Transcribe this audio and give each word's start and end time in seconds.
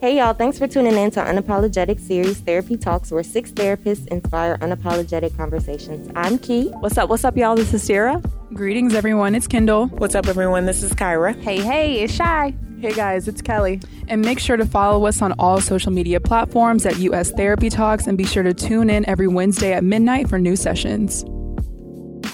Hey 0.00 0.18
y'all, 0.18 0.34
thanks 0.34 0.58
for 0.58 0.66
tuning 0.66 0.94
in 0.96 1.10
to 1.12 1.20
Unapologetic 1.20 2.00
Series 2.00 2.38
Therapy 2.40 2.76
Talks, 2.76 3.10
where 3.10 3.22
six 3.22 3.52
therapists 3.52 4.06
inspire 4.08 4.58
unapologetic 4.58 5.34
conversations. 5.36 6.10
I'm 6.16 6.36
Key. 6.38 6.68
What's 6.80 6.98
up? 6.98 7.08
What's 7.08 7.24
up, 7.24 7.36
y'all? 7.36 7.54
This 7.54 7.72
is 7.72 7.82
Sarah. 7.84 8.20
Greetings, 8.52 8.92
everyone. 8.94 9.34
It's 9.34 9.46
Kendall. 9.46 9.86
What's 9.86 10.14
up, 10.14 10.26
everyone? 10.26 10.66
This 10.66 10.82
is 10.82 10.92
Kyra. 10.92 11.40
Hey, 11.40 11.60
hey, 11.60 12.02
it's 12.02 12.12
Shy. 12.12 12.54
Hey 12.80 12.92
guys, 12.92 13.28
it's 13.28 13.40
Kelly. 13.40 13.80
And 14.08 14.20
make 14.20 14.40
sure 14.40 14.56
to 14.58 14.66
follow 14.66 15.06
us 15.06 15.22
on 15.22 15.32
all 15.38 15.60
social 15.60 15.92
media 15.92 16.20
platforms 16.20 16.84
at 16.84 16.98
US 16.98 17.30
Therapy 17.30 17.70
Talks 17.70 18.06
and 18.06 18.18
be 18.18 18.24
sure 18.24 18.42
to 18.42 18.52
tune 18.52 18.90
in 18.90 19.08
every 19.08 19.28
Wednesday 19.28 19.72
at 19.72 19.84
midnight 19.84 20.28
for 20.28 20.38
new 20.38 20.56
sessions. 20.56 21.24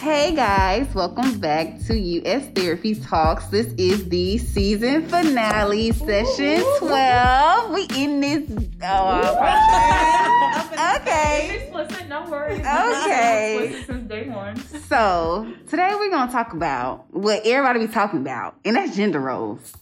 Hey 0.01 0.35
guys, 0.35 0.95
welcome 0.95 1.39
back 1.41 1.79
to 1.87 1.95
US 1.95 2.49
Therapy 2.55 2.95
Talks. 2.95 3.49
This 3.49 3.67
is 3.77 4.09
the 4.09 4.39
season 4.39 5.07
finale, 5.07 5.93
session 5.93 6.65
12. 6.79 7.71
We 7.71 7.87
in 7.95 8.19
this. 8.23 8.51
Oh, 8.83 9.37
okay. 11.03 11.65
Explicit, 11.65 12.09
no 12.09 12.25
worries. 12.31 12.61
Okay. 12.61 13.83
Since 13.87 14.09
day 14.09 14.31
one. 14.31 14.57
So, 14.89 15.53
today 15.69 15.91
we're 15.95 16.09
going 16.09 16.29
to 16.29 16.33
talk 16.33 16.55
about 16.55 17.05
what 17.13 17.45
everybody 17.45 17.87
be 17.87 17.93
talking 17.93 18.21
about, 18.21 18.55
and 18.65 18.77
that's 18.77 18.97
gender 18.97 19.21
roles. 19.21 19.75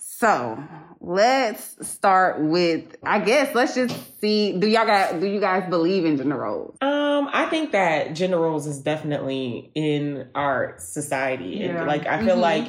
So, 0.00 0.60
let's 1.00 1.76
start 1.88 2.40
with 2.40 2.94
I 3.02 3.20
guess 3.20 3.54
let's 3.54 3.74
just 3.74 4.20
see 4.20 4.52
do 4.58 4.66
y'all 4.66 4.84
got 4.86 5.18
do 5.20 5.26
you 5.26 5.40
guys 5.40 5.68
believe 5.70 6.04
in 6.04 6.16
gender 6.18 6.36
roles? 6.36 6.76
Um, 6.82 7.28
I 7.32 7.46
think 7.46 7.72
that 7.72 8.14
gender 8.14 8.38
roles 8.38 8.66
is 8.66 8.80
definitely 8.80 9.70
in 9.74 10.28
our 10.34 10.74
society. 10.78 11.62
And 11.62 11.78
Yeah. 11.78 11.84
like 11.86 12.06
I 12.06 12.22
feel 12.24 12.36
Mhm. 12.36 12.40
like 12.42 12.66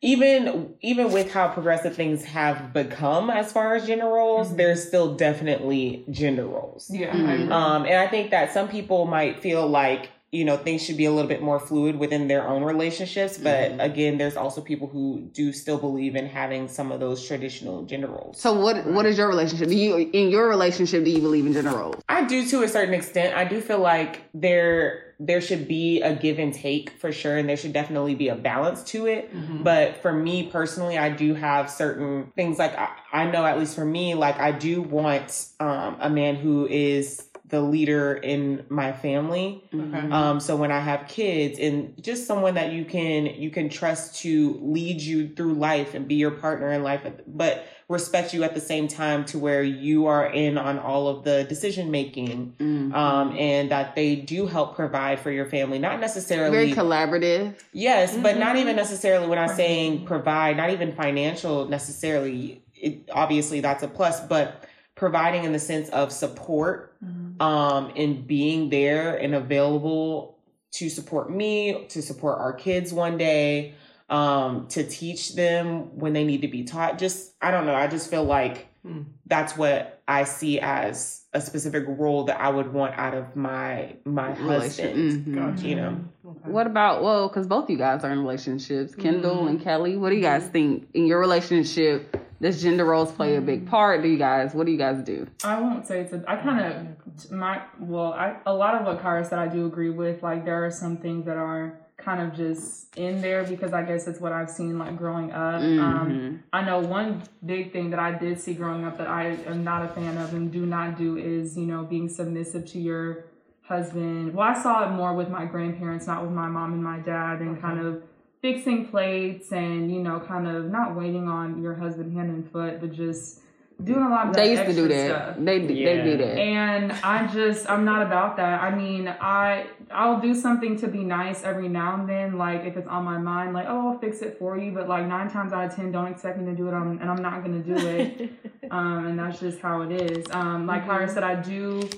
even 0.00 0.74
even 0.80 1.12
with 1.12 1.32
how 1.32 1.48
progressive 1.48 1.94
things 1.94 2.24
have 2.24 2.72
become 2.72 3.30
as 3.30 3.52
far 3.52 3.74
as 3.74 3.86
gender 3.86 4.06
roles, 4.06 4.54
there's 4.56 4.86
still 4.86 5.14
definitely 5.14 6.04
gender 6.10 6.44
roles. 6.46 6.88
Yeah, 6.90 7.12
Mhm. 7.14 7.50
Um, 7.52 7.84
and 7.84 7.94
I 7.94 8.06
think 8.08 8.30
that 8.30 8.52
some 8.52 8.68
people 8.68 9.06
might 9.06 9.40
feel 9.40 9.66
like, 9.66 10.08
you 10.32 10.46
know, 10.46 10.56
things 10.56 10.82
should 10.82 10.96
be 10.96 11.04
a 11.04 11.10
little 11.10 11.28
bit 11.28 11.42
more 11.42 11.60
fluid 11.60 11.98
within 11.98 12.26
their 12.26 12.48
own 12.48 12.64
relationships. 12.64 13.36
But 13.36 13.72
Mhm. 13.72 13.84
again, 13.84 14.16
there's 14.16 14.34
also 14.34 14.62
people 14.62 14.88
who 14.88 15.20
do 15.34 15.52
still 15.52 15.76
believe 15.76 16.16
in 16.16 16.24
having 16.26 16.68
some 16.68 16.90
of 16.90 17.00
those 17.00 17.24
traditional 17.26 17.82
gender 17.82 18.06
roles. 18.06 18.40
So 18.40 18.54
what 18.54 18.86
what 18.86 19.04
is 19.04 19.18
your 19.18 19.28
relationship? 19.28 19.68
Do 19.68 19.76
you 19.76 20.10
in 20.12 20.30
your 20.30 20.48
relationship 20.48 21.04
do 21.04 21.10
you 21.10 21.20
believe 21.20 21.44
in 21.44 21.52
gender 21.52 21.70
roles? 21.76 22.02
I 22.08 22.24
do 22.24 22.46
to 22.46 22.62
a 22.62 22.68
certain 22.68 22.94
extent. 22.94 23.36
I 23.36 23.44
do 23.44 23.60
feel 23.60 23.78
like 23.80 24.22
there 24.32 25.12
there 25.20 25.40
should 25.42 25.68
be 25.68 26.00
a 26.00 26.14
give 26.16 26.38
and 26.40 26.52
take 26.52 26.90
for 26.98 27.12
sure, 27.12 27.36
and 27.36 27.48
there 27.48 27.56
should 27.56 27.72
definitely 27.74 28.14
be 28.14 28.28
a 28.28 28.34
balance 28.34 28.82
to 28.84 29.06
it. 29.06 29.30
But 29.62 29.98
for 29.98 30.12
me 30.12 30.44
personally, 30.44 30.96
I 30.98 31.10
do 31.10 31.34
have 31.34 31.70
certain 31.70 32.32
things 32.34 32.58
like 32.58 32.76
I, 32.76 32.88
I 33.12 33.30
know 33.30 33.44
at 33.44 33.58
least 33.58 33.76
for 33.76 33.84
me, 33.84 34.14
like 34.14 34.40
I 34.40 34.50
do 34.50 34.80
want 34.82 35.46
um, 35.60 35.96
a 36.00 36.08
man 36.10 36.36
who 36.36 36.66
is 36.66 37.28
the 37.52 37.60
leader 37.60 38.14
in 38.14 38.64
my 38.70 38.92
family. 38.92 39.62
Okay. 39.74 40.10
Um, 40.10 40.40
so 40.40 40.56
when 40.56 40.72
I 40.72 40.80
have 40.80 41.06
kids 41.06 41.58
and 41.58 42.02
just 42.02 42.26
someone 42.26 42.54
that 42.54 42.72
you 42.72 42.82
can 42.86 43.26
you 43.26 43.50
can 43.50 43.68
trust 43.68 44.16
to 44.22 44.58
lead 44.62 45.02
you 45.02 45.28
through 45.28 45.52
life 45.52 45.92
and 45.92 46.08
be 46.08 46.14
your 46.14 46.30
partner 46.30 46.72
in 46.72 46.82
life, 46.82 47.02
but 47.26 47.66
respect 47.90 48.32
you 48.32 48.42
at 48.42 48.54
the 48.54 48.60
same 48.60 48.88
time 48.88 49.26
to 49.26 49.38
where 49.38 49.62
you 49.62 50.06
are 50.06 50.26
in 50.32 50.56
on 50.56 50.78
all 50.78 51.08
of 51.08 51.24
the 51.24 51.44
decision 51.44 51.90
making, 51.90 52.54
Mm. 52.58 52.94
um, 52.94 53.36
and 53.36 53.70
that 53.70 53.94
they 53.96 54.16
do 54.16 54.46
help 54.46 54.74
provide 54.74 55.20
for 55.20 55.30
your 55.30 55.44
family. 55.44 55.78
Not 55.78 56.00
necessarily 56.00 56.56
Very 56.56 56.72
collaborative. 56.72 57.52
Yes, 57.74 58.16
but 58.16 58.38
not 58.38 58.56
Mhm. 58.56 58.60
even 58.60 58.76
necessarily 58.76 59.26
when 59.26 59.38
I'm 59.38 59.54
saying 59.54 60.06
provide, 60.06 60.56
not 60.56 60.70
even 60.70 60.92
financial 60.92 61.68
necessarily. 61.68 62.62
It, 62.74 63.10
obviously, 63.12 63.60
that's 63.60 63.82
a 63.82 63.88
plus, 63.88 64.20
but 64.20 64.64
providing 64.94 65.44
in 65.44 65.52
the 65.52 65.58
sense 65.58 65.90
of 65.90 66.12
support. 66.12 66.91
Um, 67.40 67.92
and 67.96 68.26
being 68.26 68.70
there 68.70 69.16
and 69.16 69.34
available 69.34 70.38
to 70.72 70.88
support 70.88 71.30
me, 71.30 71.84
to 71.90 72.00
support 72.02 72.38
our 72.38 72.52
kids 72.52 72.92
one 72.92 73.18
day, 73.18 73.74
um, 74.08 74.66
to 74.68 74.82
teach 74.84 75.34
them 75.34 75.96
when 75.98 76.12
they 76.12 76.24
need 76.24 76.42
to 76.42 76.48
be 76.48 76.64
taught. 76.64 76.98
Just, 76.98 77.34
I 77.42 77.50
don't 77.50 77.66
know. 77.66 77.74
I 77.74 77.86
just 77.86 78.10
feel 78.10 78.24
like 78.24 78.68
Hmm. 78.84 79.02
that's 79.26 79.56
what 79.56 80.02
I 80.08 80.24
see 80.24 80.58
as 80.58 81.22
a 81.32 81.40
specific 81.40 81.84
role 81.86 82.24
that 82.24 82.40
I 82.40 82.48
would 82.48 82.72
want 82.72 82.98
out 82.98 83.14
of 83.14 83.36
my 83.36 83.94
my 84.04 84.32
husband. 84.32 85.24
Mhm. 85.26 85.34
Gotcha. 85.36 85.68
You 85.68 85.76
know. 85.76 85.96
Okay. 86.26 86.50
What 86.50 86.66
about 86.66 87.00
well, 87.04 87.28
because 87.28 87.46
both 87.46 87.70
you 87.70 87.78
guys 87.78 88.02
are 88.02 88.10
in 88.10 88.18
relationships, 88.18 88.96
Kendall 88.96 89.44
Mhm. 89.44 89.48
and 89.50 89.60
Kelly. 89.62 89.96
What 89.96 90.10
do 90.10 90.16
you 90.16 90.22
guys 90.22 90.44
think 90.48 90.88
in 90.94 91.06
your 91.06 91.20
relationship? 91.20 92.16
Does 92.42 92.60
gender 92.60 92.84
roles 92.84 93.12
play 93.12 93.36
a 93.36 93.40
big 93.40 93.68
part? 93.68 94.02
Do 94.02 94.08
you 94.08 94.18
guys? 94.18 94.52
What 94.52 94.66
do 94.66 94.72
you 94.72 94.78
guys 94.78 95.00
do? 95.04 95.28
I 95.44 95.60
won't 95.60 95.86
say 95.86 96.00
it's 96.00 96.12
a. 96.12 96.24
I 96.26 96.34
kind 96.36 96.60
of 96.60 97.30
my 97.30 97.62
well. 97.78 98.12
I 98.14 98.36
a 98.44 98.52
lot 98.52 98.74
of 98.74 98.84
what 98.84 99.00
Kara 99.00 99.24
said 99.24 99.38
I 99.38 99.46
do 99.46 99.64
agree 99.66 99.90
with. 99.90 100.24
Like 100.24 100.44
there 100.44 100.66
are 100.66 100.70
some 100.70 100.96
things 100.96 101.24
that 101.26 101.36
are 101.36 101.78
kind 101.98 102.20
of 102.20 102.36
just 102.36 102.96
in 102.96 103.22
there 103.22 103.44
because 103.44 103.72
I 103.72 103.84
guess 103.84 104.08
it's 104.08 104.18
what 104.18 104.32
I've 104.32 104.50
seen 104.50 104.76
like 104.76 104.96
growing 104.98 105.30
up. 105.30 105.62
Um, 105.62 106.10
Mhm. 106.10 106.38
I 106.52 106.64
know 106.64 106.80
one 106.80 107.22
big 107.46 107.72
thing 107.72 107.90
that 107.90 108.00
I 108.00 108.10
did 108.18 108.40
see 108.40 108.54
growing 108.54 108.84
up 108.84 108.98
that 108.98 109.06
I 109.06 109.36
am 109.46 109.62
not 109.62 109.84
a 109.84 109.88
fan 109.88 110.18
of 110.18 110.34
and 110.34 110.50
do 110.50 110.66
not 110.66 110.98
do 110.98 111.16
is 111.16 111.56
you 111.56 111.66
know 111.66 111.84
being 111.84 112.08
submissive 112.08 112.66
to 112.72 112.80
your 112.80 113.26
husband. 113.62 114.34
Well, 114.34 114.48
I 114.48 114.60
saw 114.60 114.84
it 114.88 114.90
more 114.96 115.14
with 115.14 115.28
my 115.28 115.44
grandparents, 115.44 116.08
not 116.08 116.22
with 116.22 116.32
my 116.32 116.48
mom 116.48 116.72
and 116.72 116.82
my 116.82 116.98
dad, 116.98 117.40
and 117.40 117.60
kind 117.60 117.78
of 117.78 118.02
fixing 118.42 118.88
plates 118.88 119.52
and 119.52 119.90
you 119.90 120.00
know 120.02 120.20
kind 120.20 120.46
of 120.46 120.66
not 120.70 120.94
waiting 120.94 121.28
on 121.28 121.62
your 121.62 121.74
husband 121.74 122.12
hand 122.16 122.28
and 122.28 122.50
foot, 122.50 122.80
but 122.80 122.92
just 122.92 123.40
doing 123.82 124.02
a 124.02 124.08
lot 124.08 124.26
of 124.28 124.34
that 124.34 124.42
They 124.42 124.50
used 124.50 124.64
to 124.66 124.74
do 124.74 124.86
that. 124.88 125.06
stuff. 125.34 125.36
They 125.38 125.58
they 125.66 125.74
Yeah. 125.96 126.04
do 126.04 126.16
that. 126.18 126.38
And 126.38 126.92
I 127.04 127.26
just 127.28 127.68
I'm 127.70 127.84
not 127.84 128.02
about 128.02 128.36
that. 128.36 128.62
I 128.62 128.74
mean, 128.74 129.08
I 129.08 129.66
I'll 129.90 130.20
do 130.20 130.34
something 130.34 130.76
to 130.80 130.88
be 130.88 131.02
nice 131.04 131.42
every 131.44 131.68
now 131.68 131.94
and 131.94 132.08
then, 132.08 132.36
like 132.36 132.64
if 132.64 132.76
it's 132.76 132.88
on 132.88 133.04
my 133.04 133.18
mind, 133.18 133.54
like 133.54 133.66
oh 133.68 133.92
I'll 133.92 133.98
fix 133.98 134.22
it 134.22 134.38
for 134.38 134.58
you. 134.58 134.72
But 134.72 134.88
like 134.88 135.06
nine 135.06 135.30
times 135.30 135.52
out 135.52 135.64
of 135.64 135.74
ten, 135.74 135.90
don't 135.92 136.06
expect 136.08 136.38
me 136.38 136.44
to 136.46 136.54
do 136.56 136.68
it, 136.68 136.74
um, 136.74 136.98
and 137.00 137.08
I'm 137.10 137.22
not 137.22 137.42
gonna 137.44 137.60
do 137.60 137.76
it. 137.86 138.32
um, 138.70 139.06
and 139.06 139.18
that's 139.18 139.38
just 139.40 139.60
how 139.60 139.82
it 139.82 139.92
is. 139.92 140.24
Um, 140.32 140.66
like 140.66 140.84
Kyra 140.86 141.08
said, 141.08 141.22
I 141.22 141.36
do 141.36 141.88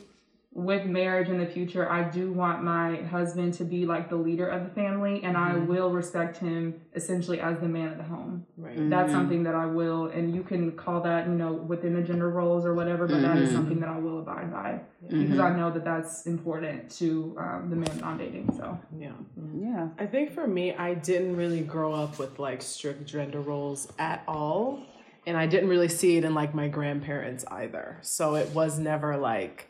with 0.55 0.87
marriage 0.87 1.29
in 1.29 1.39
the 1.39 1.47
future. 1.47 1.91
I 1.91 2.09
do 2.09 2.31
want 2.33 2.63
my 2.63 2.97
husband 3.03 3.55
to 3.55 3.65
be 3.65 3.87
like 3.87 4.09
the 4.09 4.15
leader 4.15 4.47
of 4.47 4.63
the 4.63 4.71
family, 4.71 5.21
and 5.25 5.37
I 5.37 5.57
will 5.57 5.91
respect 5.91 6.37
him 6.39 6.81
essentially 6.95 7.41
as 7.41 7.59
the 7.59 7.67
man 7.69 7.89
of 7.89 7.97
the 7.99 8.05
home 8.05 8.47
Right. 8.57 8.89
that's 8.89 9.11
Mhm. 9.11 9.17
something 9.17 9.43
that 9.43 9.57
I 9.57 9.67
will, 9.67 10.07
and 10.07 10.33
you 10.33 10.45
can 10.45 10.71
call 10.73 11.01
that, 11.01 11.27
you 11.27 11.35
know, 11.35 11.53
within 11.55 11.95
the 11.95 12.03
gender 12.03 12.31
roles 12.31 12.65
or 12.65 12.73
whatever, 12.73 13.09
but 13.09 13.21
that 13.21 13.37
is 13.39 13.51
Mhm. 13.51 13.53
something 13.53 13.81
that 13.81 13.89
I 13.89 13.99
will 13.99 14.21
abide 14.21 14.53
by 14.53 14.81
Mm-hmm. 15.05 15.23
because 15.23 15.39
I 15.41 15.57
know 15.57 15.71
that 15.73 15.85
that's 15.85 16.25
important 16.27 16.89
to 16.93 17.35
um, 17.37 17.69
the 17.69 17.77
man 17.77 17.91
I'm 18.05 18.17
dating. 18.17 18.53
So, 18.53 18.79
Yeah. 18.97 19.11
Yeah. 19.57 19.89
I 19.99 20.07
think 20.07 20.31
for 20.31 20.47
me, 20.47 20.73
I 20.75 20.95
didn't 20.95 21.35
really 21.37 21.63
grow 21.63 21.93
up 21.93 22.19
with 22.21 22.39
like 22.39 22.63
strict 22.63 23.05
gender 23.07 23.41
roles 23.41 23.93
at 23.99 24.23
all. 24.29 24.79
And 25.27 25.37
I 25.37 25.47
didn't 25.47 25.69
really 25.69 25.89
see 25.89 26.17
it 26.17 26.25
in 26.25 26.33
like 26.35 26.55
my 26.55 26.69
grandparents 26.69 27.45
either. 27.51 27.99
So 28.03 28.35
it 28.37 28.55
was 28.55 28.79
never 28.79 29.17
like, 29.17 29.69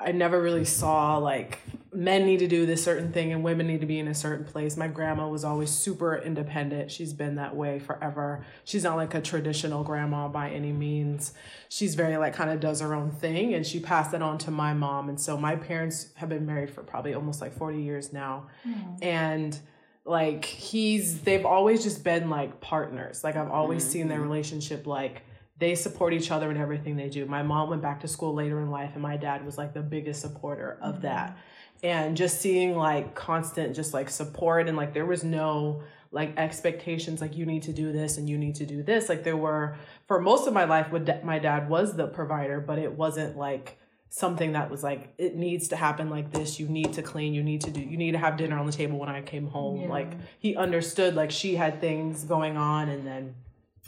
I 0.00 0.12
never 0.12 0.40
really 0.40 0.60
mm-hmm. 0.60 0.80
saw 0.80 1.18
like 1.18 1.60
men 1.92 2.26
need 2.26 2.40
to 2.40 2.48
do 2.48 2.66
this 2.66 2.82
certain 2.82 3.12
thing 3.12 3.32
and 3.32 3.44
women 3.44 3.68
need 3.68 3.80
to 3.80 3.86
be 3.86 3.98
in 3.98 4.08
a 4.08 4.14
certain 4.14 4.44
place. 4.44 4.76
My 4.76 4.88
grandma 4.88 5.28
was 5.28 5.44
always 5.44 5.70
super 5.70 6.16
independent. 6.16 6.90
She's 6.90 7.12
been 7.12 7.36
that 7.36 7.54
way 7.54 7.78
forever. 7.78 8.44
She's 8.64 8.82
not 8.82 8.96
like 8.96 9.14
a 9.14 9.20
traditional 9.20 9.84
grandma 9.84 10.26
by 10.26 10.50
any 10.50 10.72
means. 10.72 11.32
She's 11.68 11.94
very 11.94 12.16
like 12.16 12.34
kind 12.34 12.50
of 12.50 12.58
does 12.58 12.80
her 12.80 12.94
own 12.94 13.12
thing 13.12 13.54
and 13.54 13.64
she 13.64 13.78
passed 13.78 14.10
that 14.10 14.22
on 14.22 14.38
to 14.38 14.50
my 14.50 14.74
mom. 14.74 15.08
And 15.08 15.20
so 15.20 15.36
my 15.36 15.54
parents 15.54 16.08
have 16.16 16.28
been 16.28 16.44
married 16.44 16.70
for 16.70 16.82
probably 16.82 17.14
almost 17.14 17.40
like 17.40 17.56
40 17.56 17.80
years 17.80 18.12
now. 18.12 18.48
Mm-hmm. 18.66 18.96
And 19.02 19.58
like 20.04 20.44
he's 20.44 21.20
they've 21.20 21.46
always 21.46 21.84
just 21.84 22.02
been 22.02 22.28
like 22.28 22.60
partners. 22.60 23.22
Like 23.22 23.36
I've 23.36 23.50
always 23.50 23.84
mm-hmm. 23.84 23.92
seen 23.92 24.08
their 24.08 24.20
relationship 24.20 24.86
like 24.86 25.22
they 25.58 25.74
support 25.74 26.12
each 26.12 26.30
other 26.30 26.50
in 26.50 26.56
everything 26.56 26.96
they 26.96 27.08
do. 27.08 27.26
My 27.26 27.42
mom 27.42 27.70
went 27.70 27.82
back 27.82 28.00
to 28.00 28.08
school 28.08 28.34
later 28.34 28.60
in 28.60 28.70
life 28.70 28.90
and 28.94 29.02
my 29.02 29.16
dad 29.16 29.44
was 29.44 29.56
like 29.56 29.72
the 29.72 29.82
biggest 29.82 30.20
supporter 30.20 30.78
of 30.82 30.94
mm-hmm. 30.94 31.02
that. 31.02 31.38
And 31.82 32.16
just 32.16 32.40
seeing 32.40 32.76
like 32.76 33.14
constant 33.14 33.76
just 33.76 33.94
like 33.94 34.08
support 34.08 34.68
and 34.68 34.76
like 34.76 34.94
there 34.94 35.06
was 35.06 35.22
no 35.22 35.82
like 36.10 36.36
expectations 36.38 37.20
like 37.20 37.36
you 37.36 37.44
need 37.44 37.64
to 37.64 37.72
do 37.72 37.92
this 37.92 38.18
and 38.18 38.28
you 38.28 38.38
need 38.38 38.56
to 38.56 38.66
do 38.66 38.82
this. 38.82 39.08
Like 39.08 39.22
there 39.22 39.36
were 39.36 39.76
for 40.06 40.20
most 40.20 40.46
of 40.48 40.54
my 40.54 40.64
life 40.64 40.90
with 40.90 41.08
my 41.24 41.38
dad 41.38 41.68
was 41.68 41.94
the 41.94 42.06
provider, 42.06 42.60
but 42.60 42.78
it 42.78 42.92
wasn't 42.92 43.36
like 43.36 43.78
something 44.08 44.52
that 44.52 44.70
was 44.70 44.84
like 44.84 45.12
it 45.18 45.34
needs 45.34 45.66
to 45.66 45.74
happen 45.74 46.08
like 46.08 46.30
this 46.30 46.60
you 46.60 46.68
need 46.68 46.92
to 46.92 47.02
clean 47.02 47.34
you 47.34 47.42
need 47.42 47.60
to 47.60 47.72
do 47.72 47.80
you 47.80 47.96
need 47.96 48.12
to 48.12 48.18
have 48.18 48.36
dinner 48.36 48.56
on 48.56 48.64
the 48.64 48.70
table 48.70 48.96
when 48.96 49.08
i 49.08 49.20
came 49.20 49.48
home 49.48 49.80
Yeah. 49.80 49.88
like 49.88 50.12
he 50.38 50.54
understood 50.54 51.16
like 51.16 51.32
she 51.32 51.56
had 51.56 51.80
things 51.80 52.22
going 52.22 52.56
on 52.56 52.88
and 52.88 53.04
then 53.04 53.34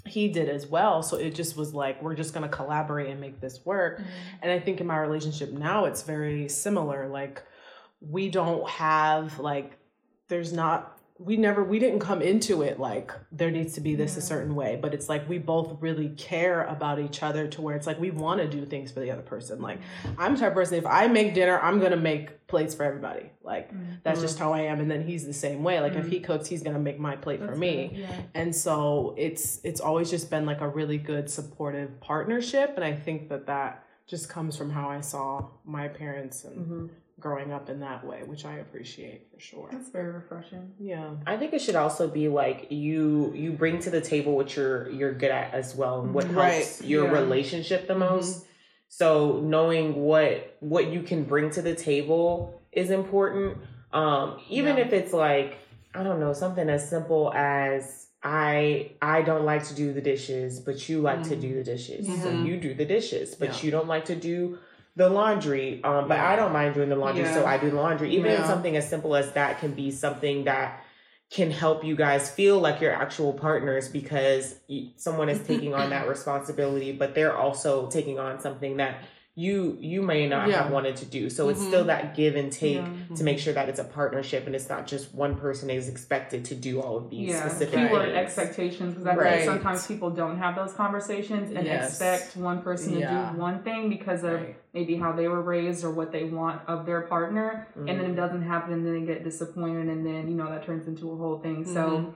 he 0.06 0.28
did 0.28 0.48
as 0.48 0.66
well. 0.66 1.02
So 1.02 1.16
it 1.16 1.34
just 1.34 1.56
was 1.56 1.74
like 1.74 2.02
we're 2.02 2.14
just 2.14 2.34
going 2.34 2.48
to 2.48 2.54
collaborate 2.54 3.10
and 3.10 3.20
make 3.20 3.40
this 3.40 3.64
work. 3.64 3.98
Mm-hmm. 3.98 4.08
And 4.42 4.52
i 4.52 4.58
think 4.58 4.80
in 4.80 4.86
my 4.86 4.98
relationship 4.98 5.52
now 5.52 5.84
it's 5.84 6.02
very 6.02 6.48
similar. 6.48 7.08
Like 7.08 7.42
we 8.00 8.28
don't 8.30 8.68
have 8.68 9.38
like 9.38 9.78
there's 10.28 10.52
not 10.52 10.95
we 11.18 11.36
never 11.36 11.64
we 11.64 11.78
didn't 11.78 12.00
come 12.00 12.20
into 12.20 12.62
it 12.62 12.78
like 12.78 13.10
there 13.32 13.50
needs 13.50 13.72
to 13.72 13.80
be 13.80 13.94
this 13.94 14.16
a 14.18 14.20
certain 14.20 14.54
way 14.54 14.78
but 14.80 14.92
it's 14.92 15.08
like 15.08 15.26
we 15.28 15.38
both 15.38 15.80
really 15.80 16.10
care 16.10 16.64
about 16.64 16.98
each 16.98 17.22
other 17.22 17.46
to 17.48 17.62
where 17.62 17.74
it's 17.74 17.86
like 17.86 17.98
we 17.98 18.10
want 18.10 18.38
to 18.40 18.46
do 18.46 18.66
things 18.66 18.92
for 18.92 19.00
the 19.00 19.10
other 19.10 19.22
person. 19.22 19.60
Like 19.60 19.80
i'm 20.18 20.34
the 20.34 20.40
type 20.40 20.50
of 20.50 20.54
person 20.54 20.76
if 20.76 20.86
i 20.86 21.06
make 21.06 21.34
dinner 21.34 21.58
i'm 21.60 21.80
gonna 21.80 21.96
make 21.96 22.46
plates 22.46 22.74
for 22.74 22.82
everybody. 22.82 23.30
Like 23.42 23.72
mm-hmm. 23.72 23.94
that's 24.02 24.18
mm-hmm. 24.18 24.26
just 24.26 24.38
how 24.38 24.52
i 24.52 24.60
am 24.60 24.80
and 24.80 24.90
then 24.90 25.06
he's 25.06 25.26
the 25.26 25.32
same 25.32 25.62
way. 25.62 25.80
Like 25.80 25.94
if 25.94 26.06
he 26.06 26.16
mm-hmm. 26.16 26.24
cooks 26.24 26.48
he's 26.48 26.62
gonna 26.62 26.78
make 26.78 26.98
my 26.98 27.16
plate 27.16 27.40
for 27.40 27.56
me. 27.56 28.06
and 28.34 28.54
so 28.54 29.14
it's 29.16 29.60
it's 29.64 29.80
always 29.80 30.10
just 30.10 30.30
been 30.30 30.44
like 30.44 30.60
a 30.60 30.68
really 30.68 30.98
good 30.98 31.30
supportive 31.30 31.98
partnership 32.00 32.72
and 32.76 32.84
i 32.84 32.92
think 32.92 33.28
that 33.28 33.46
that 33.46 33.84
just 34.06 34.28
comes 34.28 34.56
from 34.56 34.70
how 34.70 34.88
i 34.88 35.00
saw 35.00 35.48
my 35.64 35.88
parents 35.88 36.44
and 36.44 36.90
growing 37.18 37.50
up 37.52 37.70
in 37.70 37.80
that 37.80 38.04
way 38.04 38.22
which 38.24 38.44
i 38.44 38.56
appreciate 38.56 39.26
for 39.32 39.40
sure 39.40 39.68
That's 39.72 39.88
very 39.88 40.12
refreshing. 40.12 40.72
yeah 40.78 41.10
I 41.26 41.36
think 41.38 41.54
it 41.54 41.60
should 41.62 41.74
also 41.76 42.08
be 42.08 42.28
like 42.28 42.66
you 42.70 43.32
you 43.34 43.52
bring 43.52 43.78
to 43.80 43.90
the 43.90 44.00
table 44.00 44.34
what 44.36 44.54
you're 44.54 44.90
you're 44.90 45.12
good 45.14 45.30
at 45.30 45.54
as 45.54 45.74
well 45.74 46.02
and 46.02 46.12
what 46.14 46.24
helps 46.26 46.82
your 46.82 47.04
Yeah. 47.06 47.12
relationship 47.12 47.88
the 47.88 47.94
most. 47.98 48.46
So 48.88 49.40
knowing 49.40 49.94
what 49.96 50.56
what 50.60 50.86
you 50.92 51.02
can 51.02 51.24
bring 51.24 51.50
to 51.50 51.62
the 51.62 51.74
table 51.74 52.60
is 52.70 52.90
important. 52.90 53.58
Um, 53.92 54.38
even 54.48 54.76
Yeah. 54.76 54.84
if 54.84 54.92
it's 54.92 55.12
like 55.12 55.56
I 55.94 56.02
don't 56.04 56.20
know 56.20 56.32
something 56.34 56.68
as 56.68 56.88
simple 56.88 57.32
as 57.34 58.08
I 58.22 58.92
I 59.00 59.22
don't 59.22 59.44
like 59.44 59.64
to 59.68 59.74
do 59.74 59.92
the 59.92 60.02
dishes, 60.02 60.60
but 60.60 60.88
you 60.88 61.00
like 61.00 61.22
to 61.24 61.36
do 61.36 61.54
the 61.54 61.64
dishes, 61.64 62.06
so 62.22 62.28
Mhm. 62.30 62.44
you 62.44 62.56
do 62.60 62.74
the 62.74 62.84
dishes, 62.84 63.34
but 63.34 63.48
Yeah. 63.48 63.60
you 63.64 63.70
don't 63.70 63.88
like 63.88 64.04
to 64.06 64.16
do 64.16 64.58
the 64.96 65.08
laundry. 65.10 65.80
Um, 65.84 66.08
but 66.08 66.16
Yeah. 66.16 66.30
I 66.30 66.36
don't 66.36 66.52
mind 66.52 66.74
doing 66.74 66.88
the 66.88 66.96
laundry, 66.96 67.26
so 67.26 67.44
I 67.44 67.58
do 67.58 67.70
laundry. 67.70 68.10
Even 68.16 68.32
Yeah. 68.32 68.46
something 68.46 68.76
as 68.76 68.88
simple 68.88 69.14
as 69.14 69.30
that 69.32 69.60
can 69.60 69.72
be 69.72 69.90
something 69.90 70.44
that 70.44 70.82
can 71.30 71.50
help 71.50 71.84
you 71.84 71.94
guys 71.96 72.30
feel 72.30 72.58
like 72.60 72.80
you're 72.80 72.92
actual 72.92 73.32
partners 73.32 73.88
because 73.88 74.54
someone 74.96 75.28
is 75.28 75.40
taking 75.46 75.74
on 75.74 75.90
that 75.90 76.08
responsibility, 76.08 76.92
but 76.92 77.14
they're 77.14 77.36
also 77.36 77.88
taking 77.90 78.18
on 78.18 78.40
something 78.40 78.78
that 78.78 79.02
you 79.38 79.76
you 79.82 80.00
may 80.00 80.26
not 80.26 80.48
Yeah. 80.48 80.62
have 80.62 80.72
wanted 80.72 80.96
to 80.96 81.04
do. 81.04 81.28
So 81.28 81.50
it's 81.50 81.60
Mhm. 81.62 81.66
still 81.68 81.84
that 81.84 82.16
give 82.16 82.36
and 82.36 82.50
take 82.50 82.76
Yeah. 82.76 83.16
to 83.16 83.22
make 83.22 83.38
sure 83.38 83.52
that 83.52 83.68
it's 83.68 83.78
a 83.78 83.84
partnership 83.84 84.46
and 84.46 84.54
it's 84.54 84.70
not 84.70 84.86
just 84.86 85.14
one 85.14 85.36
person 85.36 85.68
is 85.68 85.90
expected 85.90 86.42
to 86.46 86.54
do 86.54 86.80
all 86.80 86.96
of 86.96 87.10
these 87.10 87.28
Yeah, 87.28 87.46
specific 87.46 87.74
keyword 87.86 88.06
things. 88.06 88.16
expectations 88.16 88.94
because 88.94 89.06
I 89.06 89.14
Right. 89.14 89.32
think 89.34 89.44
sometimes 89.44 89.86
people 89.86 90.08
don't 90.08 90.38
have 90.38 90.56
those 90.56 90.72
conversations 90.72 91.52
and 91.54 91.66
Yes. 91.66 91.90
expect 92.00 92.42
one 92.42 92.62
person 92.62 92.94
to 92.94 93.00
do 93.00 93.38
one 93.38 93.58
thing 93.62 93.90
because 93.90 94.24
of 94.24 94.32
Right. 94.40 94.56
maybe 94.72 94.96
how 94.96 95.12
they 95.12 95.28
were 95.28 95.42
raised 95.42 95.84
or 95.84 95.90
what 95.90 96.12
they 96.12 96.24
want 96.24 96.62
of 96.66 96.86
their 96.86 97.02
partner, 97.02 97.66
and 97.76 97.88
then 97.88 98.00
it 98.12 98.16
doesn't 98.16 98.42
happen, 98.42 98.72
and 98.72 98.86
then 98.86 98.94
they 98.94 99.06
get 99.06 99.22
disappointed, 99.22 99.88
and 99.88 100.04
then 100.06 100.28
you 100.28 100.34
know 100.34 100.48
that 100.48 100.64
turns 100.64 100.88
into 100.88 101.12
a 101.12 101.16
whole 101.16 101.38
thing. 101.38 101.56
Mm-hmm. 101.62 101.74
So. 101.74 102.14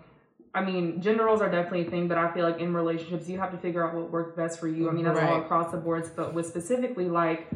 I 0.54 0.62
mean, 0.64 1.00
gender 1.00 1.24
roles 1.26 1.40
are 1.40 1.48
definitely 1.50 1.86
a 1.86 1.90
thing, 1.90 2.08
but 2.08 2.18
I 2.18 2.32
feel 2.32 2.44
like 2.44 2.58
in 2.58 2.74
relationships, 2.74 3.28
you 3.28 3.38
have 3.38 3.52
to 3.52 3.58
figure 3.58 3.86
out 3.86 3.94
what 3.94 4.10
works 4.10 4.32
best 4.36 4.58
for 4.58 4.66
you. 4.66 4.88
I 4.88 4.92
mean, 4.92 5.04
that's 5.04 5.18
all 5.20 5.24
Right. 5.36 5.40
across 5.44 5.70
the 5.70 5.78
boards, 5.78 6.08
but 6.08 6.34
with 6.34 6.46
specifically 6.46 7.08
like 7.08 7.48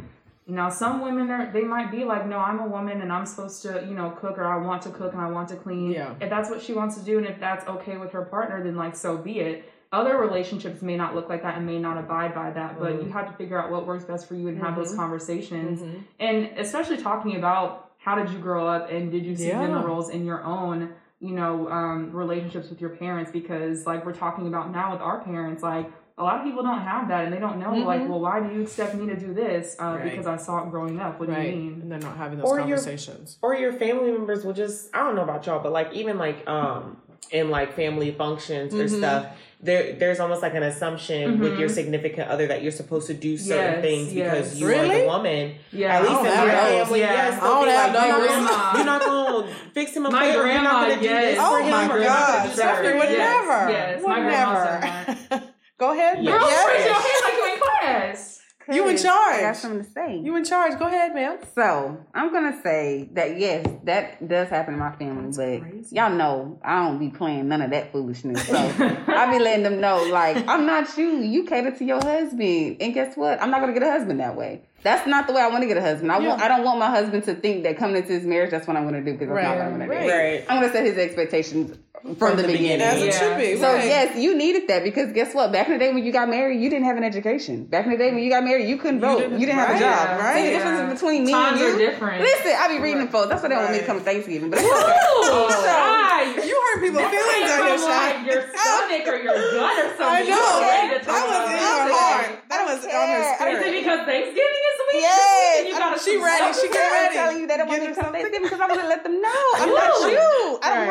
now, 0.46 0.68
some 0.68 1.00
women 1.00 1.30
are 1.30 1.50
they 1.52 1.62
might 1.64 1.90
be 1.90 2.04
like, 2.04 2.26
no, 2.26 2.36
I'm 2.38 2.60
a 2.60 2.66
woman 2.68 3.00
and 3.00 3.10
I'm 3.12 3.24
supposed 3.26 3.62
to, 3.62 3.84
you 3.88 3.94
know, 3.94 4.10
cook 4.10 4.36
or 4.38 4.44
I 4.44 4.58
want 4.58 4.82
to 4.82 4.90
cook 4.90 5.12
and 5.14 5.20
I 5.22 5.30
want 5.30 5.48
to 5.48 5.56
clean. 5.56 5.90
Yeah. 5.92 6.14
If 6.20 6.28
that's 6.30 6.50
what 6.50 6.60
she 6.62 6.74
wants 6.74 6.96
to 6.98 7.02
do 7.02 7.16
and 7.18 7.26
if 7.26 7.40
that's 7.40 7.66
okay 7.66 7.96
with 7.96 8.12
her 8.12 8.22
partner, 8.26 8.62
then 8.62 8.76
like 8.76 8.94
so 8.94 9.16
be 9.16 9.40
it. 9.40 9.64
Other 9.90 10.18
relationships 10.18 10.82
may 10.82 10.96
not 10.96 11.14
look 11.14 11.28
like 11.28 11.42
that 11.42 11.56
and 11.56 11.64
may 11.66 11.78
not 11.78 11.96
abide 11.96 12.34
by 12.34 12.50
that, 12.50 12.78
but 12.78 12.92
Mm-hmm. 12.92 13.06
you 13.06 13.12
have 13.12 13.26
to 13.30 13.36
figure 13.38 13.58
out 13.60 13.70
what 13.70 13.86
works 13.86 14.04
best 14.04 14.28
for 14.28 14.34
you 14.34 14.48
and 14.48 14.58
have 14.60 14.76
those 14.76 14.94
conversations. 14.94 15.80
Mm-hmm. 15.80 15.98
And 16.20 16.58
especially 16.58 16.98
talking 16.98 17.36
about 17.36 17.92
how 17.98 18.14
did 18.16 18.28
you 18.30 18.38
grow 18.38 18.66
up 18.66 18.90
and 18.90 19.10
did 19.10 19.24
you 19.24 19.34
see 19.34 19.48
Yeah. 19.48 19.62
gender 19.66 19.86
roles 19.86 20.10
in 20.10 20.26
your 20.26 20.44
own, 20.44 20.90
you 21.20 21.32
know, 21.32 21.68
um, 21.70 22.12
relationships 22.12 22.68
with 22.70 22.80
your 22.80 22.90
parents? 22.90 23.30
Because 23.30 23.86
like 23.86 24.04
we're 24.04 24.12
talking 24.14 24.46
about 24.46 24.70
now 24.72 24.92
with 24.92 25.00
our 25.00 25.22
parents, 25.22 25.62
like 25.62 25.90
a 26.16 26.22
lot 26.22 26.38
of 26.38 26.44
people 26.44 26.62
don't 26.62 26.80
have 26.80 27.08
that 27.08 27.24
and 27.24 27.32
they 27.32 27.40
don't 27.40 27.58
know 27.58 27.72
like, 27.74 28.08
well, 28.08 28.20
why 28.20 28.38
do 28.40 28.54
you 28.54 28.60
expect 28.62 28.94
me 28.94 29.06
to 29.06 29.16
do 29.18 29.34
this? 29.34 29.74
Uh, 29.78 29.84
Mm-hmm. 29.84 29.96
Right. 30.02 30.10
Because 30.10 30.26
I 30.26 30.36
saw 30.36 30.62
it 30.64 30.70
growing 30.70 31.00
up. 31.00 31.18
What 31.18 31.26
do 31.28 31.32
you 31.34 31.38
mean? 31.56 31.80
and 31.82 31.90
they're 31.90 31.98
not 31.98 32.16
having 32.16 32.38
those 32.38 32.46
Or 32.48 32.58
your- 32.58 32.76
conversations 32.76 33.38
or 33.42 33.54
your 33.56 33.72
family 33.72 34.12
members 34.12 34.44
will 34.44 34.52
just 34.52 34.94
I 34.94 34.98
don't 35.04 35.16
know 35.16 35.22
about 35.22 35.44
y'all, 35.46 35.60
but 35.62 35.72
like 35.72 35.92
even 35.92 36.16
like 36.18 36.46
um 36.48 36.98
in 37.30 37.50
like 37.50 37.74
family 37.74 38.12
functions 38.12 38.74
or 38.74 38.84
Mm-hmm. 38.84 38.98
stuff, 38.98 39.26
there 39.60 39.94
there's 39.94 40.20
almost 40.20 40.42
like 40.42 40.54
an 40.54 40.62
assumption 40.62 41.38
with 41.40 41.58
your 41.58 41.68
significant 41.70 42.28
other 42.28 42.46
that 42.48 42.62
you're 42.62 42.70
supposed 42.72 43.06
to 43.06 43.14
do 43.14 43.38
certain 43.38 43.74
Yes, 43.74 43.82
things 43.82 44.12
because 44.12 44.50
yes. 44.52 44.60
you 44.60 44.66
are 44.68 44.98
the 45.00 45.06
woman. 45.06 45.54
Yeah, 45.72 45.96
At 45.96 46.02
least 46.02 46.18
in 46.20 46.24
don't 46.24 46.34
my 46.36 46.52
family, 46.52 47.00
Yeah. 47.00 47.12
yes. 47.14 47.42
I 47.42 47.46
don't 47.46 47.68
have 47.68 47.94
like, 47.94 48.06
you're 48.06 48.40
not 48.40 48.50
gonna- 48.50 48.76
You're 48.76 48.84
not 48.86 49.00
gonna 49.04 49.54
fix 49.72 49.96
him 49.96 50.06
a 50.06 50.10
plate, 50.10 50.30
or 50.36 50.46
you're 50.46 50.54
not 50.62 50.62
grandma, 50.62 50.80
gonna 50.88 51.00
do 51.00 51.04
yes. 51.08 51.24
this 51.34 51.38
Oh 51.40 51.56
for 51.56 51.62
him. 51.62 51.70
my 51.70 51.88
or 51.88 51.98
you're 51.98 52.08
not 52.08 52.18
gonna 52.18 52.38
God, 52.38 52.50
do 52.50 52.56
that 52.56 52.76
for 52.76 52.82
Stephanie 52.84 52.98
would. 52.98 53.10
Yes, 53.10 53.46
never. 53.48 53.70
yes, 53.70 54.02
would 54.02 54.08
my 54.08 54.20
never. 54.20 55.44
Go 55.78 55.92
ahead. 55.92 56.16
Girl, 56.16 56.24
Yes. 56.24 56.68
raise 56.68 56.84
your 56.84 56.94
hand 56.94 57.20
like 57.24 57.32
you 57.34 57.54
in 57.54 57.60
class. 57.60 58.33
You 58.72 58.88
in 58.88 58.96
Cause 58.96 59.04
I 59.04 59.08
got 59.08 59.40
charge. 59.42 59.56
something 59.56 59.84
to 59.84 59.90
say. 59.90 60.18
You 60.18 60.36
in 60.36 60.44
charge. 60.44 60.78
Go 60.78 60.86
ahead, 60.86 61.14
ma'am. 61.14 61.38
So 61.54 61.98
I'm 62.14 62.32
gonna 62.32 62.58
say 62.62 63.08
that 63.12 63.38
yes, 63.38 63.66
that 63.84 64.26
does 64.26 64.48
happen 64.48 64.74
in 64.74 64.80
my 64.80 64.92
family, 64.96 65.32
but 65.36 65.92
y'all 65.92 66.10
know 66.14 66.58
I 66.64 66.82
don't 66.86 66.98
be 66.98 67.10
playing 67.10 67.48
none 67.48 67.60
of 67.62 67.70
that 67.70 67.92
foolishness. 67.92 68.46
So 68.46 68.54
I 69.08 69.30
be 69.30 69.38
letting 69.38 69.64
them 69.64 69.80
know, 69.80 70.02
like, 70.10 70.46
I'm 70.48 70.64
not 70.66 70.96
you. 70.96 71.18
You 71.18 71.44
cater 71.44 71.72
to 71.72 71.84
your 71.84 72.00
husband, 72.02 72.78
and 72.80 72.94
guess 72.94 73.16
what? 73.16 73.42
I'm 73.42 73.50
not 73.50 73.60
gonna 73.60 73.74
get 73.74 73.82
a 73.82 73.90
husband 73.90 74.20
that 74.20 74.34
way. 74.36 74.62
That's 74.82 75.06
not 75.06 75.26
the 75.26 75.32
way 75.32 75.40
I 75.40 75.48
want 75.48 75.62
to 75.62 75.66
get 75.66 75.76
a 75.78 75.80
husband. 75.82 76.12
I 76.12 76.18
want. 76.18 76.40
I 76.42 76.48
don't 76.48 76.64
want 76.64 76.78
my 76.78 76.90
husband 76.90 77.24
to 77.24 77.34
think 77.34 77.62
that 77.64 77.76
coming 77.78 77.96
into 77.96 78.08
this 78.08 78.24
marriage, 78.24 78.50
that's 78.50 78.66
what 78.66 78.76
I'm 78.76 78.84
gonna 78.84 79.02
do 79.02 79.12
because 79.12 79.28
that's 79.28 79.42
not 79.44 79.56
what 79.56 79.64
I'm 79.66 79.72
gonna 79.72 79.88
Right, 79.88 80.02
do. 80.06 80.10
right. 80.12 80.44
I'm 80.48 80.60
gonna 80.60 80.72
set 80.72 80.84
his 80.84 80.98
expectations 80.98 81.76
from, 82.04 82.36
the, 82.36 82.42
the 82.42 82.48
beginning. 82.52 82.78
beginning. 82.78 82.80
As 82.86 83.00
it 83.02 83.06
Yeah. 83.06 83.18
should 83.18 83.36
be. 83.38 83.56
So 83.56 83.72
right. 83.72 83.84
yes, 83.84 84.16
you 84.18 84.36
needed 84.36 84.68
that 84.68 84.84
because 84.84 85.12
guess 85.12 85.34
what? 85.34 85.52
Back 85.52 85.68
in 85.68 85.72
the 85.72 85.78
day 85.78 85.92
when 85.92 86.04
you 86.04 86.12
got 86.12 86.28
married, 86.28 86.60
you 86.60 86.68
didn't 86.68 86.84
have 86.84 86.96
an 86.98 87.04
education. 87.04 87.64
Back 87.64 87.86
in 87.86 87.92
the 87.92 87.96
day 87.96 88.12
when 88.12 88.22
you 88.22 88.28
got 88.30 88.44
married, 88.44 88.68
you 88.68 88.76
couldn't 88.76 89.00
vote. 89.00 89.24
You 89.24 89.24
didn't- 89.24 89.40
didn't, 89.40 89.54
have 89.56 89.70
a 89.70 89.72
right, 89.72 89.80
job. 89.80 90.20
right. 90.20 90.34
See 90.36 90.42
the 90.42 90.50
Yeah. 90.52 90.58
difference 90.58 91.00
between 91.00 91.24
me 91.24 91.32
Times 91.32 91.60
and 91.60 91.64
are 91.64 91.72
you. 91.72 91.78
different. 91.78 92.20
Listen, 92.20 92.52
I 92.60 92.68
be 92.68 92.78
reading 92.78 93.00
the 93.06 93.10
folks. 93.10 93.28
That's 93.30 93.42
why 93.42 93.48
they 93.48 93.54
don't 93.56 93.64
want 93.64 93.72
me 93.74 93.80
to 93.80 93.86
come 93.88 93.98
to 93.98 94.04
Thanksgiving. 94.04 94.50
But 94.50 94.58
it's 94.62 94.68
okay. 94.68 94.92
Ooh, 94.92 95.48
So- 95.48 95.64
right. 95.64 96.28
You 96.44 96.54
hurt 96.54 96.80
people's 96.84 97.08
feelings 97.08 97.50
on 97.50 97.58
your 97.68 97.78
from 97.78 97.88
like 97.88 98.14
side. 98.20 98.26
your 98.26 98.42
stomach 98.52 99.04
or 99.08 99.16
your 99.24 99.34
gut 99.56 99.76
or 99.80 99.88
something. 99.96 100.04
I 100.04 100.22
know. 100.28 100.44
were 100.60 101.00
That 101.04 101.24
was 101.24 101.32
up. 101.34 101.50
in 101.50 101.56
her 101.56 101.92
heart. 101.92 102.28
That 102.52 102.62
was 102.68 102.80
on 102.84 102.90
her 102.90 103.00
care. 103.00 103.20
Is 103.20 103.26
it 103.26 103.36
spirit. 103.40 103.72
because 103.80 104.00
Thanksgiving 104.06 104.62
is 104.68 104.76
week? 104.94 105.02
Yes. 105.02 105.66
You 105.66 105.72
gotta 105.74 105.98
She 105.98 106.12
some 106.14 106.24
ready. 106.24 106.52
stuff 106.52 106.60
She 106.60 106.66
to 106.68 106.72
get 106.72 106.84
say? 106.84 106.92
ready. 106.92 107.18
I'm 107.18 107.24
telling 107.24 107.40
you 107.40 107.46
they 107.48 107.56
don't 107.56 107.68
want 107.68 107.80
me 107.82 107.88
to 107.88 107.94
come 107.94 108.04
her 108.04 108.12
to 108.12 108.14
Thanksgiving 108.14 108.42
because 108.46 108.60
I'm 108.60 108.68
gonna 108.70 108.88
let 108.88 109.02
them 109.02 109.16
know. 109.20 109.42
I'm 109.58 109.70
not 109.74 109.90
you. 110.06 110.22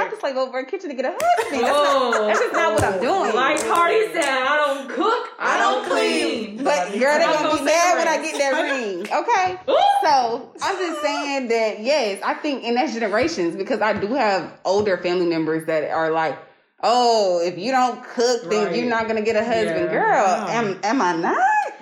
I 0.04 0.10
don't 0.10 0.12
Right. 0.12 0.12
have 0.12 0.14
to 0.14 0.20
slave 0.20 0.38
over 0.38 0.60
a 0.60 0.66
kitchen 0.66 0.90
to 0.90 0.96
get 0.96 1.06
a 1.06 1.16
husband. 1.20 1.64
That's, 1.64 1.72
Oh. 1.78 2.10
not, 2.12 2.28
that's 2.28 2.40
just 2.40 2.54
not 2.54 2.74
what 2.74 2.84
I'm 2.84 3.00
doing. 3.00 3.36
Like 3.36 3.60
Cardi 3.66 4.12
said, 4.14 4.24
I 4.26 4.58
don't 4.58 4.90
cook, 4.90 5.30
I, 5.40 5.60
don't 5.60 5.86
clean. 5.90 6.64
But 6.64 6.92
girl, 7.00 7.18
they 7.18 7.24
I'm 7.24 7.34
gonna 7.34 7.50
be 7.52 7.58
gonna 7.58 7.64
mad 7.66 7.98
when 7.98 8.08
I 8.08 8.22
get 8.22 8.38
that 8.38 8.62
ring. 8.62 9.08
Okay. 9.12 9.60
So 10.04 10.52
I'm 10.62 10.76
just 10.78 11.02
saying 11.02 11.48
that 11.48 11.80
yes, 11.80 12.20
I 12.26 12.34
think 12.34 12.66
in 12.66 12.76
that 12.76 12.92
generations 12.92 13.56
because 13.56 13.80
I 13.80 13.94
do 13.94 14.08
have 14.08 14.52
older 14.66 14.98
family 14.98 15.26
members 15.26 15.66
that 15.68 15.90
are 15.92 16.12
like, 16.12 16.38
oh, 16.84 17.40
if 17.42 17.58
you 17.58 17.72
don't 17.72 18.04
cook, 18.04 18.50
then 18.50 18.68
Right. 18.68 18.76
you're 18.76 18.90
not 18.90 19.08
gonna 19.08 19.22
get 19.22 19.36
a 19.36 19.44
husband. 19.44 19.86
Yeah. 19.86 19.92
Girl, 19.92 20.24
Wow. 20.26 20.48
am 20.50 20.80
am 20.84 21.02
I 21.02 21.16
not? 21.16 21.38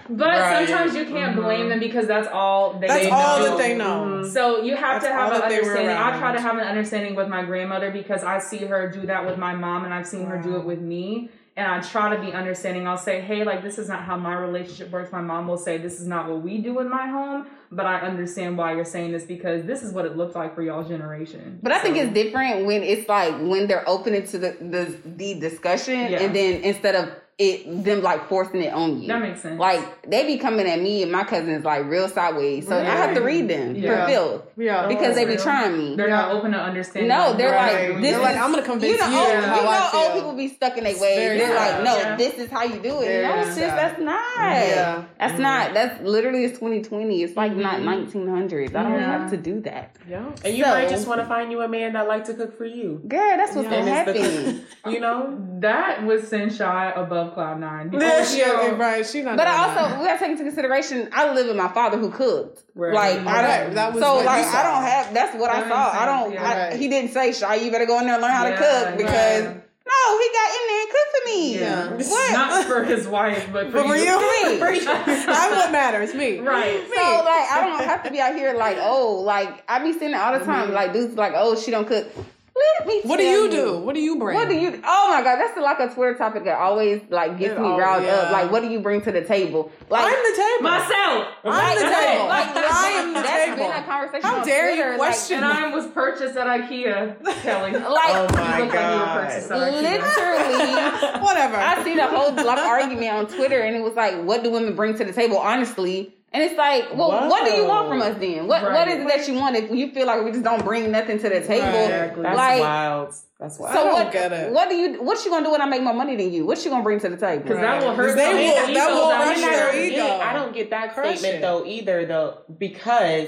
But 0.09 0.27
Right. 0.27 0.67
sometimes 0.67 0.95
you 0.95 1.05
can't 1.05 1.35
blame 1.35 1.69
them 1.69 1.79
mm-hmm. 1.79 1.87
because 1.87 2.05
that's 2.05 2.27
all 2.31 2.73
they 2.79 2.87
That's 2.87 3.05
know. 3.05 3.15
all 3.15 3.43
that 3.43 3.57
they 3.57 3.75
know. 3.75 4.05
Mm-hmm. 4.05 4.29
So 4.29 4.61
you 4.61 4.75
have 4.75 5.01
That's 5.01 5.05
to 5.05 5.13
have 5.13 5.31
an 5.31 5.39
that 5.39 5.49
they 5.49 5.61
were 5.61 5.61
understanding. 5.61 5.97
I 5.97 6.19
try 6.19 6.31
to 6.33 6.41
have 6.41 6.57
an 6.57 6.67
understanding 6.67 7.15
with 7.15 7.29
my 7.29 7.43
grandmother 7.43 7.91
because 7.91 8.23
I 8.23 8.37
see 8.39 8.65
her 8.65 8.89
do 8.89 9.05
that 9.07 9.25
with 9.25 9.37
my 9.37 9.55
mom 9.55 9.85
and 9.85 9.93
I've 9.93 10.07
seen 10.07 10.25
her 10.25 10.37
do 10.37 10.57
it 10.57 10.65
with 10.65 10.81
me. 10.81 11.29
And 11.57 11.67
I 11.67 11.81
try 11.81 12.15
to 12.15 12.21
be 12.21 12.31
understanding. 12.31 12.87
I'll 12.87 12.97
say, 12.97 13.19
hey, 13.19 13.43
like, 13.43 13.61
this 13.61 13.77
is 13.77 13.89
not 13.89 14.03
how 14.03 14.15
my 14.15 14.33
relationship 14.35 14.89
works. 14.89 15.11
My 15.11 15.19
mom 15.21 15.47
will 15.49 15.57
say, 15.57 15.77
this 15.77 15.99
is 15.99 16.07
not 16.07 16.29
what 16.29 16.41
we 16.41 16.59
do 16.59 16.79
in 16.79 16.89
my 16.89 17.07
home. 17.07 17.45
But 17.73 17.85
I 17.85 17.99
understand 17.99 18.57
why 18.57 18.73
you're 18.75 18.85
saying 18.85 19.11
this 19.11 19.25
because 19.25 19.65
this 19.65 19.83
is 19.83 19.91
what 19.93 20.05
it 20.05 20.15
looked 20.15 20.35
like 20.35 20.55
for 20.55 20.61
y'all's 20.61 20.87
generation. 20.87 21.59
But 21.61 21.73
I 21.73 21.79
think 21.79 21.97
it's 21.97 22.13
different 22.13 22.65
when 22.65 22.83
it's 22.83 23.07
like 23.07 23.33
when 23.39 23.67
they're 23.67 23.87
open 23.87 24.13
to 24.25 24.37
the 24.37 24.57
the, 24.59 24.97
the 25.05 25.39
discussion 25.39 25.93
Yeah. 26.11 26.21
and 26.21 26.35
then 26.35 26.61
instead 26.63 26.95
of 26.95 27.09
it 27.41 27.83
them 27.83 28.03
like 28.03 28.29
forcing 28.29 28.61
it 28.61 28.71
on 28.71 29.01
you. 29.01 29.07
That 29.07 29.19
makes 29.19 29.41
sense. 29.41 29.59
Like 29.59 30.07
they 30.07 30.27
be 30.27 30.37
coming 30.37 30.67
at 30.67 30.79
me 30.79 31.01
and 31.01 31.11
my 31.11 31.23
cousins 31.23 31.65
like 31.65 31.85
real 31.85 32.07
sideways. 32.07 32.67
So 32.67 32.77
I 32.77 32.83
have 32.83 33.15
to 33.15 33.21
read 33.21 33.47
them 33.47 33.75
Yeah. 33.75 34.05
for 34.05 34.11
filth. 34.11 34.43
Yeah. 34.57 34.87
Because 34.87 35.15
they 35.15 35.25
be 35.25 35.37
trying 35.37 35.75
me. 35.75 35.95
They're 35.95 36.09
not 36.09 36.31
open 36.31 36.51
to 36.51 36.59
understanding. 36.59 37.09
No, 37.09 37.33
they're 37.33 37.51
Right. 37.51 37.89
like, 37.89 38.01
this 38.01 38.11
They're 38.11 38.19
is, 38.19 38.21
like, 38.21 38.37
I'm 38.37 38.51
gonna 38.51 38.61
convince 38.61 38.93
you 38.93 38.99
know, 38.99 39.09
you 39.09 39.17
old, 39.17 39.43
how 39.43 39.55
you 39.55 39.63
know, 39.63 39.89
old 40.05 40.13
people 40.13 40.33
be 40.33 40.47
stuck 40.49 40.77
in 40.77 40.83
their 40.83 40.93
ways. 40.93 41.39
They're 41.39 41.47
sad. 41.47 41.83
like, 41.83 41.83
no, 41.83 41.97
Yeah. 41.97 42.15
this 42.15 42.33
is 42.35 42.49
how 42.51 42.63
you 42.63 42.79
do 42.79 43.01
it. 43.01 43.07
Very 43.07 43.23
no, 43.23 43.43
sis, 43.45 43.55
that's 43.57 43.99
not. 43.99 44.21
Yeah. 44.37 45.03
That's 45.19 45.33
mm-hmm. 45.33 45.41
not. 45.41 45.73
That's 45.73 46.01
literally 46.03 46.45
it's 46.45 46.59
2020. 46.59 47.23
It's 47.23 47.35
like 47.35 47.55
not 47.55 47.79
mm-hmm. 47.79 47.87
1900s. 47.87 48.75
I 48.75 48.83
don't 48.83 48.93
Yeah. 48.93 49.19
have 49.19 49.31
to 49.31 49.37
do 49.37 49.61
that. 49.61 49.95
Yeah. 50.07 50.25
And 50.45 50.55
you 50.55 50.63
So- 50.63 50.69
might 50.69 50.89
just 50.89 51.07
want 51.07 51.21
to 51.21 51.25
find 51.25 51.51
you 51.51 51.61
a 51.61 51.67
man 51.67 51.93
that 51.93 52.07
like 52.07 52.25
to 52.25 52.35
cook 52.35 52.55
for 52.55 52.65
you. 52.65 53.01
Girl, 53.07 53.37
that's 53.37 53.55
what's 53.55 53.67
Yeah. 53.67 53.79
gonna 53.79 53.91
happen. 53.91 54.61
you 54.91 54.99
know, 54.99 55.37
That 55.61 56.03
was 56.05 56.27
send 56.27 56.53
Shy 56.53 56.91
above 56.95 57.30
above 57.31 57.59
cloud 57.59 57.59
nine. 57.59 57.91
Yeah, 57.93 58.25
she, 58.25 58.39
yo. 58.39 58.75
right. 58.75 59.05
She's 59.05 59.23
not. 59.23 59.37
But 59.37 59.45
doing 59.45 59.55
I 59.55 59.67
that. 59.67 59.79
also 59.79 59.99
we 59.99 60.05
gotta 60.05 60.19
take 60.19 60.31
into 60.31 60.43
consideration. 60.43 61.09
I 61.11 61.33
live 61.33 61.47
with 61.47 61.55
my 61.55 61.69
father 61.69 61.97
who 61.97 62.11
cooked. 62.11 62.63
Right. 62.75 62.93
Like 62.93 63.25
I 63.25 63.63
don't. 63.63 63.75
that 63.75 63.93
was 63.93 64.03
so 64.03 64.17
like 64.17 64.45
I 64.45 64.63
don't 64.63 64.83
have. 64.83 65.13
That's 65.13 65.35
what 65.35 65.49
I 65.49 65.67
saw. 65.67 65.85
makes 65.85 65.97
I 65.97 66.05
don't. 66.05 66.33
sense, 66.33 66.45
I, 66.45 66.53
yeah. 66.53 66.75
He 66.75 66.87
didn't 66.87 67.11
say, 67.11 67.33
"Shy, 67.33 67.55
you 67.55 67.71
better 67.71 67.85
go 67.85 67.99
in 67.99 68.05
there 68.05 68.15
and 68.15 68.21
learn 68.21 68.31
how 68.31 68.43
to 68.43 68.57
cook," 68.57 68.97
because 68.97 69.45
right. 69.45 69.55
no, 69.55 70.19
he 70.19 70.29
got 70.33 70.49
in 70.55 70.67
there 70.67 70.81
and 70.81 70.89
cooked 70.89 71.11
for 71.11 71.25
me. 71.25 71.59
Yeah. 71.59 72.09
What? 72.09 72.33
Not 72.33 72.65
for 72.65 72.83
his 72.83 73.07
wife, 73.07 73.49
but 73.51 73.67
for, 73.67 73.71
But 73.83 73.87
for 73.87 73.95
you, 73.95 74.05
Me. 74.05 74.61
I'm 74.61 75.51
what 75.51 75.71
matters. 75.71 76.13
Me. 76.13 76.39
Right. 76.39 76.81
So 76.87 77.01
like 77.01 77.51
I 77.51 77.67
don't 77.67 77.83
have 77.83 78.03
to 78.03 78.11
be 78.11 78.19
out 78.19 78.35
here 78.35 78.53
like 78.53 78.77
oh 78.79 79.21
like 79.25 79.63
I 79.67 79.83
be 79.83 79.93
seeing 79.93 80.11
it 80.11 80.17
all 80.17 80.37
the 80.37 80.45
time 80.45 80.71
like 80.71 80.93
dudes 80.93 81.15
like 81.15 81.33
oh 81.35 81.55
she 81.59 81.71
don't 81.71 81.87
cook. 81.87 82.07
Let 82.53 82.85
me. 82.87 83.01
What 83.03 83.17
do 83.17 83.23
tell 83.23 83.43
you 83.45 83.49
do? 83.51 83.77
What 83.77 83.95
do 83.95 84.01
you 84.01 84.17
bring? 84.19 84.35
What 84.35 84.49
do 84.49 84.55
you? 84.55 84.81
Oh 84.85 85.07
my 85.09 85.23
god, 85.23 85.37
that's 85.37 85.57
like 85.57 85.79
a 85.79 85.93
Twitter 85.93 86.15
topic 86.15 86.43
that 86.43 86.57
always 86.57 87.01
like 87.09 87.37
gets 87.39 87.53
It 87.53 87.61
me 87.61 87.69
riled 87.69 88.03
yeah. 88.03 88.11
up. 88.15 88.31
Like, 88.31 88.51
what 88.51 88.61
do 88.61 88.69
you 88.69 88.79
bring 88.81 89.01
to 89.03 89.11
the 89.11 89.21
table? 89.23 89.71
Like, 89.89 90.03
I'm 90.03 90.11
the 90.11 90.37
table. 90.37 90.63
Myself. 90.63 91.27
I'm 91.45 91.75
the 91.75 91.81
table. 91.83 92.27
Like, 92.27 92.47
I 92.55 92.89
am 92.97 93.13
the 93.13 93.21
that's 93.21 93.45
table. 93.45 93.57
been 93.57 93.71
a 93.71 93.83
conversation. 93.85 94.21
How 94.29 94.39
on 94.41 94.45
dare 94.45 94.69
you 94.71 94.75
Twitter, 94.83 94.97
question 94.97 95.37
And 95.37 95.45
I 95.45 95.73
was 95.73 95.87
purchased 95.87 96.35
at 96.37 96.47
IKEA, 96.47 97.23
Kelly. 97.41 97.71
Like, 97.81 97.83
Oh 97.85 98.27
my 98.33 98.57
you 98.57 98.65
look 98.65 98.73
like 98.73 98.83
you 98.93 98.99
were 98.99 99.05
God. 99.05 99.27
purchased 99.29 99.51
at 99.51 99.57
IKEA. 99.57 99.81
literally. 99.81 101.21
Whatever. 101.23 101.55
I 101.55 101.83
seen 101.83 101.99
a 101.99 102.07
whole 102.07 102.33
like 102.33 102.57
argument 102.59 103.13
on 103.13 103.27
Twitter, 103.27 103.61
and 103.61 103.75
it 103.75 103.81
was 103.81 103.93
like, 103.95 104.21
"What 104.23 104.43
do 104.43 104.51
women 104.51 104.75
bring 104.75 104.97
to 104.97 105.05
the 105.05 105.13
table?" 105.13 105.37
Honestly, 105.37 106.13
and 106.33 106.43
it's 106.43 106.57
like, 106.57 106.95
well, 106.95 107.27
what 107.29 107.45
do 107.45 107.51
you 107.51 107.65
want 107.67 107.89
from 107.89 108.01
us 108.01 108.17
then? 108.19 108.47
What 108.47 108.63
What 108.63 108.71
Right. 108.71 108.87
is 108.87 109.01
it 109.03 109.07
that 109.07 109.27
you 109.27 109.33
want 109.39 109.55
if 109.55 109.69
you 109.71 109.91
feel 109.91 110.07
like 110.07 110.23
we 110.23 110.31
just 110.31 110.43
don't 110.43 110.63
bring 110.63 110.91
nothing 110.91 111.17
to 111.19 111.29
the 111.29 111.41
table? 111.41 111.67
Exactly. 111.67 112.23
That's 112.23 112.37
Like, 112.37 112.59
wild. 112.61 113.13
That's 113.39 113.59
wild. 113.59 113.73
so 113.73 113.79
I 113.81 113.83
don't 113.83 113.93
what? 113.93 114.11
get 114.13 114.31
it. 114.31 114.51
What 114.53 114.69
do 114.69 114.75
you? 114.75 115.01
What 115.03 115.25
you 115.25 115.31
gonna 115.31 115.45
do 115.45 115.51
when 115.51 115.61
I 115.61 115.65
make 115.65 115.81
more 115.81 115.93
money 115.93 116.15
than 116.15 116.31
you? 116.31 116.45
What 116.45 116.63
you 116.63 116.69
gonna 116.71 116.83
bring 116.83 116.99
to 117.01 117.09
the 117.09 117.17
table? 117.17 117.43
Because 117.43 117.57
that 117.59 117.81
will 117.83 117.93
hurt. 117.95 118.15
They 118.15 118.33
will- 118.33 118.73
that 118.73 118.89
will 118.91 119.11
out 119.11 119.23
crush 119.23 119.37
here. 119.37 119.49
their 119.51 119.69
I 119.69 119.71
don't 119.73 119.83
ego. 119.83 119.95
get- 120.07 120.21
I 120.21 120.33
don't 120.33 120.53
get 120.53 120.69
that 120.69 120.93
Crush 120.93 121.17
statement 121.19 121.35
it. 121.35 121.41
though 121.41 121.65
either 121.65 122.05
though 122.05 122.37
because 122.57 123.27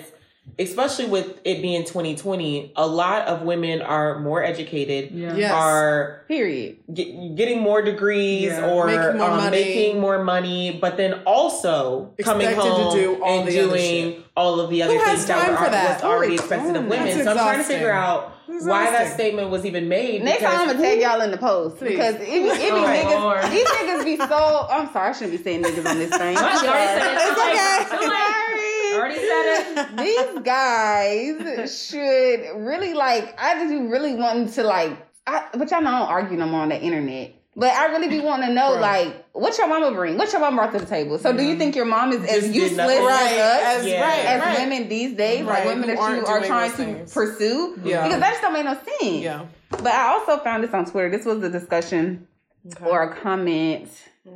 especially 0.60 1.08
with 1.08 1.40
it 1.46 1.62
being 1.64 1.84
2020, 1.84 2.74
a 2.76 2.86
lot 2.86 3.28
of 3.28 3.42
women 3.42 3.82
are 3.82 4.20
more 4.20 4.44
educated, 4.44 5.10
Yeah. 5.12 5.36
Yes. 5.36 5.52
are 5.52 6.22
Period. 6.28 6.78
get, 6.94 7.36
getting 7.36 7.62
more 7.62 7.82
degrees 7.82 8.44
Yeah. 8.52 8.70
or 8.70 8.86
Making 8.86 9.18
more 9.18 9.30
um, 9.32 9.38
money. 9.38 9.50
making 9.52 10.00
more 10.00 10.24
money, 10.24 10.78
but 10.80 10.96
then 10.98 11.22
also 11.26 12.14
coming 12.22 12.48
Expected 12.48 12.70
to 12.70 12.76
home 12.82 12.94
do 12.96 13.24
all 13.24 13.40
and 13.40 13.50
doing 13.50 14.24
all 14.38 14.60
of 14.60 14.70
the 14.70 14.84
other 14.84 14.94
Who 14.98 15.04
things 15.04 15.26
that 15.26 15.42
time 15.42 15.52
were 15.52 15.58
for 15.66 15.72
that? 15.72 15.96
was 15.96 16.04
already 16.04 16.34
Who 16.36 16.40
expected 16.40 16.76
of 16.76 16.86
women. 16.86 17.06
That's 17.08 17.24
So 17.24 17.32
I'm 17.32 17.38
trying 17.38 17.58
to 17.58 17.64
figure 17.64 17.92
out 17.92 18.32
why 18.46 18.92
that 18.92 19.12
statement 19.14 19.50
was 19.50 19.66
even 19.66 19.88
made. 19.90 20.24
Next 20.24 20.40
because 20.40 20.54
time 20.54 20.70
I'm 20.70 20.76
gonna 20.76 20.88
tag 20.88 21.02
y'all 21.02 21.22
in 21.22 21.32
the 21.32 21.38
post 21.38 21.78
Please. 21.78 21.90
because 21.92 22.16
it, 22.16 22.20
be- 22.20 22.26
it 22.28 22.60
be 22.60 22.70
Oh, 22.70 22.86
niggas. 22.86 23.20
Lord. 23.22 23.44
These 23.52 23.66
niggas 23.68 24.06
be 24.06 24.18
so. 24.18 24.68
I'm 24.70 24.92
sorry, 24.94 25.10
I 25.10 25.14
shouldn't 25.14 25.32
be 25.38 25.44
saying 25.44 25.64
niggas 25.64 25.90
on 25.90 25.98
this 25.98 26.16
thing. 26.16 26.36
What? 26.36 26.62
You 26.64 26.70
already. 26.70 27.18
It's 27.18 27.90
okay. 27.90 27.98
Too 27.98 28.10
late. 28.12 28.50
Already 28.94 29.16
said 29.16 29.88
it. 29.92 29.98
These 30.36 30.44
guys 30.44 31.86
should 31.88 32.42
really 32.58 32.94
like. 32.94 33.36
I 33.42 33.56
just 33.56 33.70
be 33.70 33.80
really 33.88 34.16
wanting 34.16 34.52
to 34.54 34.64
like. 34.64 34.98
I, 35.26 35.48
but 35.54 35.72
y'all 35.72 35.82
know 35.82 35.90
I 35.94 36.00
don't 36.00 36.10
argue 36.10 36.38
no 36.38 36.46
more 36.48 36.62
on 36.62 36.70
the 36.70 36.80
internet. 36.82 37.36
But 37.56 37.72
I 37.72 37.86
really 37.88 38.10
be 38.10 38.20
wanting 38.20 38.48
to 38.48 38.54
know, 38.54 38.74
Right. 38.80 39.06
like, 39.08 39.26
what 39.34 39.56
your 39.60 39.68
mama 39.68 39.92
bring? 39.92 40.18
What 40.18 40.32
your 40.32 40.42
mama 40.42 40.58
brought 40.58 40.72
to 40.74 40.80
the 40.80 40.88
table? 40.88 41.20
So, 41.20 41.32
do 41.38 41.44
you 41.44 41.56
think 41.56 41.76
your 41.76 41.86
mom 41.86 42.12
is 42.12 42.24
as 42.24 42.42
Just 42.42 42.46
did 42.48 42.56
useless 42.56 42.78
nothing. 42.78 42.98
as 42.98 43.06
Right, 43.06 43.38
us? 43.40 43.64
as, 43.78 43.86
Yeah. 43.86 44.02
right, 44.02 44.26
as 44.26 44.42
right. 44.42 44.58
women 44.60 44.90
these 44.90 45.16
days, 45.16 45.46
Right, 45.46 45.60
like 45.60 45.66
women 45.68 45.88
that 45.90 45.98
you 45.98 46.26
are 46.26 46.42
trying 46.44 46.72
to 46.72 46.78
things. 46.78 47.14
pursue, 47.14 47.80
Yeah. 47.84 48.06
because 48.08 48.20
that 48.22 48.30
just 48.32 48.42
don't 48.42 48.54
make 48.54 48.66
no 48.66 48.74
sense. 48.74 49.22
Yeah. 49.24 49.46
But 49.70 49.86
I 49.88 50.08
also 50.14 50.38
found 50.44 50.64
this 50.64 50.74
on 50.74 50.86
Twitter. 50.86 51.10
This 51.16 51.26
was 51.28 51.44
a 51.44 51.50
discussion 51.50 52.28
Okay. 52.66 52.86
or 52.86 53.04
a 53.04 53.16
comment. 53.16 53.90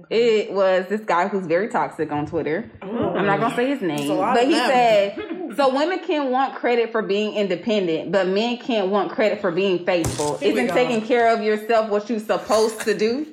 It 0.09 0.51
was 0.51 0.87
this 0.87 1.01
guy 1.01 1.29
who's 1.29 1.45
very 1.45 1.69
toxic 1.69 2.11
on 2.11 2.25
Twitter. 2.25 2.69
I'm 2.81 3.25
not 3.25 3.39
gonna 3.39 3.55
say 3.55 3.69
his 3.69 3.81
name, 3.81 4.09
but 4.09 4.43
he 4.43 4.51
them. 4.51 4.69
said, 4.69 5.53
"So 5.55 5.73
women 5.73 5.99
can 5.99 6.29
want 6.29 6.55
credit 6.55 6.91
for 6.91 7.01
being 7.01 7.35
independent, 7.35 8.11
but 8.11 8.27
men 8.27 8.57
can't 8.57 8.89
want 8.89 9.11
credit 9.11 9.39
for 9.39 9.49
being 9.51 9.85
faithful. 9.85 10.37
Here 10.39 10.53
we 10.53 10.61
Isn't 10.61 10.75
taking 10.75 11.01
care 11.01 11.33
of 11.33 11.41
yourself 11.41 11.89
what 11.89 12.09
you're 12.09 12.19
supposed 12.19 12.81
to 12.81 12.97
do?" 12.97 13.27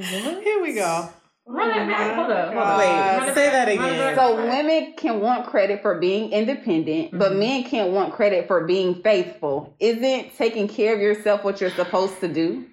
Here 0.00 0.62
we 0.62 0.74
go. 0.74 1.10
Run 1.46 1.68
that 1.68 1.88
back. 1.88 2.12
Oh 2.12 2.14
Hold 2.14 2.30
up. 2.30 2.46
Hold 2.48 2.58
up. 2.58 2.78
Wait, 2.78 2.86
Run 2.86 3.28
it 3.30 3.34
say 3.34 3.46
back. 3.46 3.52
that 3.52 3.68
again. 3.68 4.16
So 4.16 4.36
women 4.36 4.94
can 4.98 5.20
want 5.20 5.46
credit 5.46 5.80
for 5.80 5.98
being 5.98 6.30
independent, 6.30 7.18
but 7.18 7.30
mm-hmm. 7.30 7.40
men 7.40 7.64
can't 7.64 7.92
want 7.92 8.12
credit 8.12 8.46
for 8.46 8.66
being 8.66 9.02
faithful. 9.02 9.74
Isn't 9.80 10.36
taking 10.36 10.68
care 10.68 10.94
of 10.94 11.00
yourself 11.00 11.44
what 11.44 11.60
you're 11.60 11.70
supposed 11.70 12.20
to 12.20 12.28
do? 12.28 12.66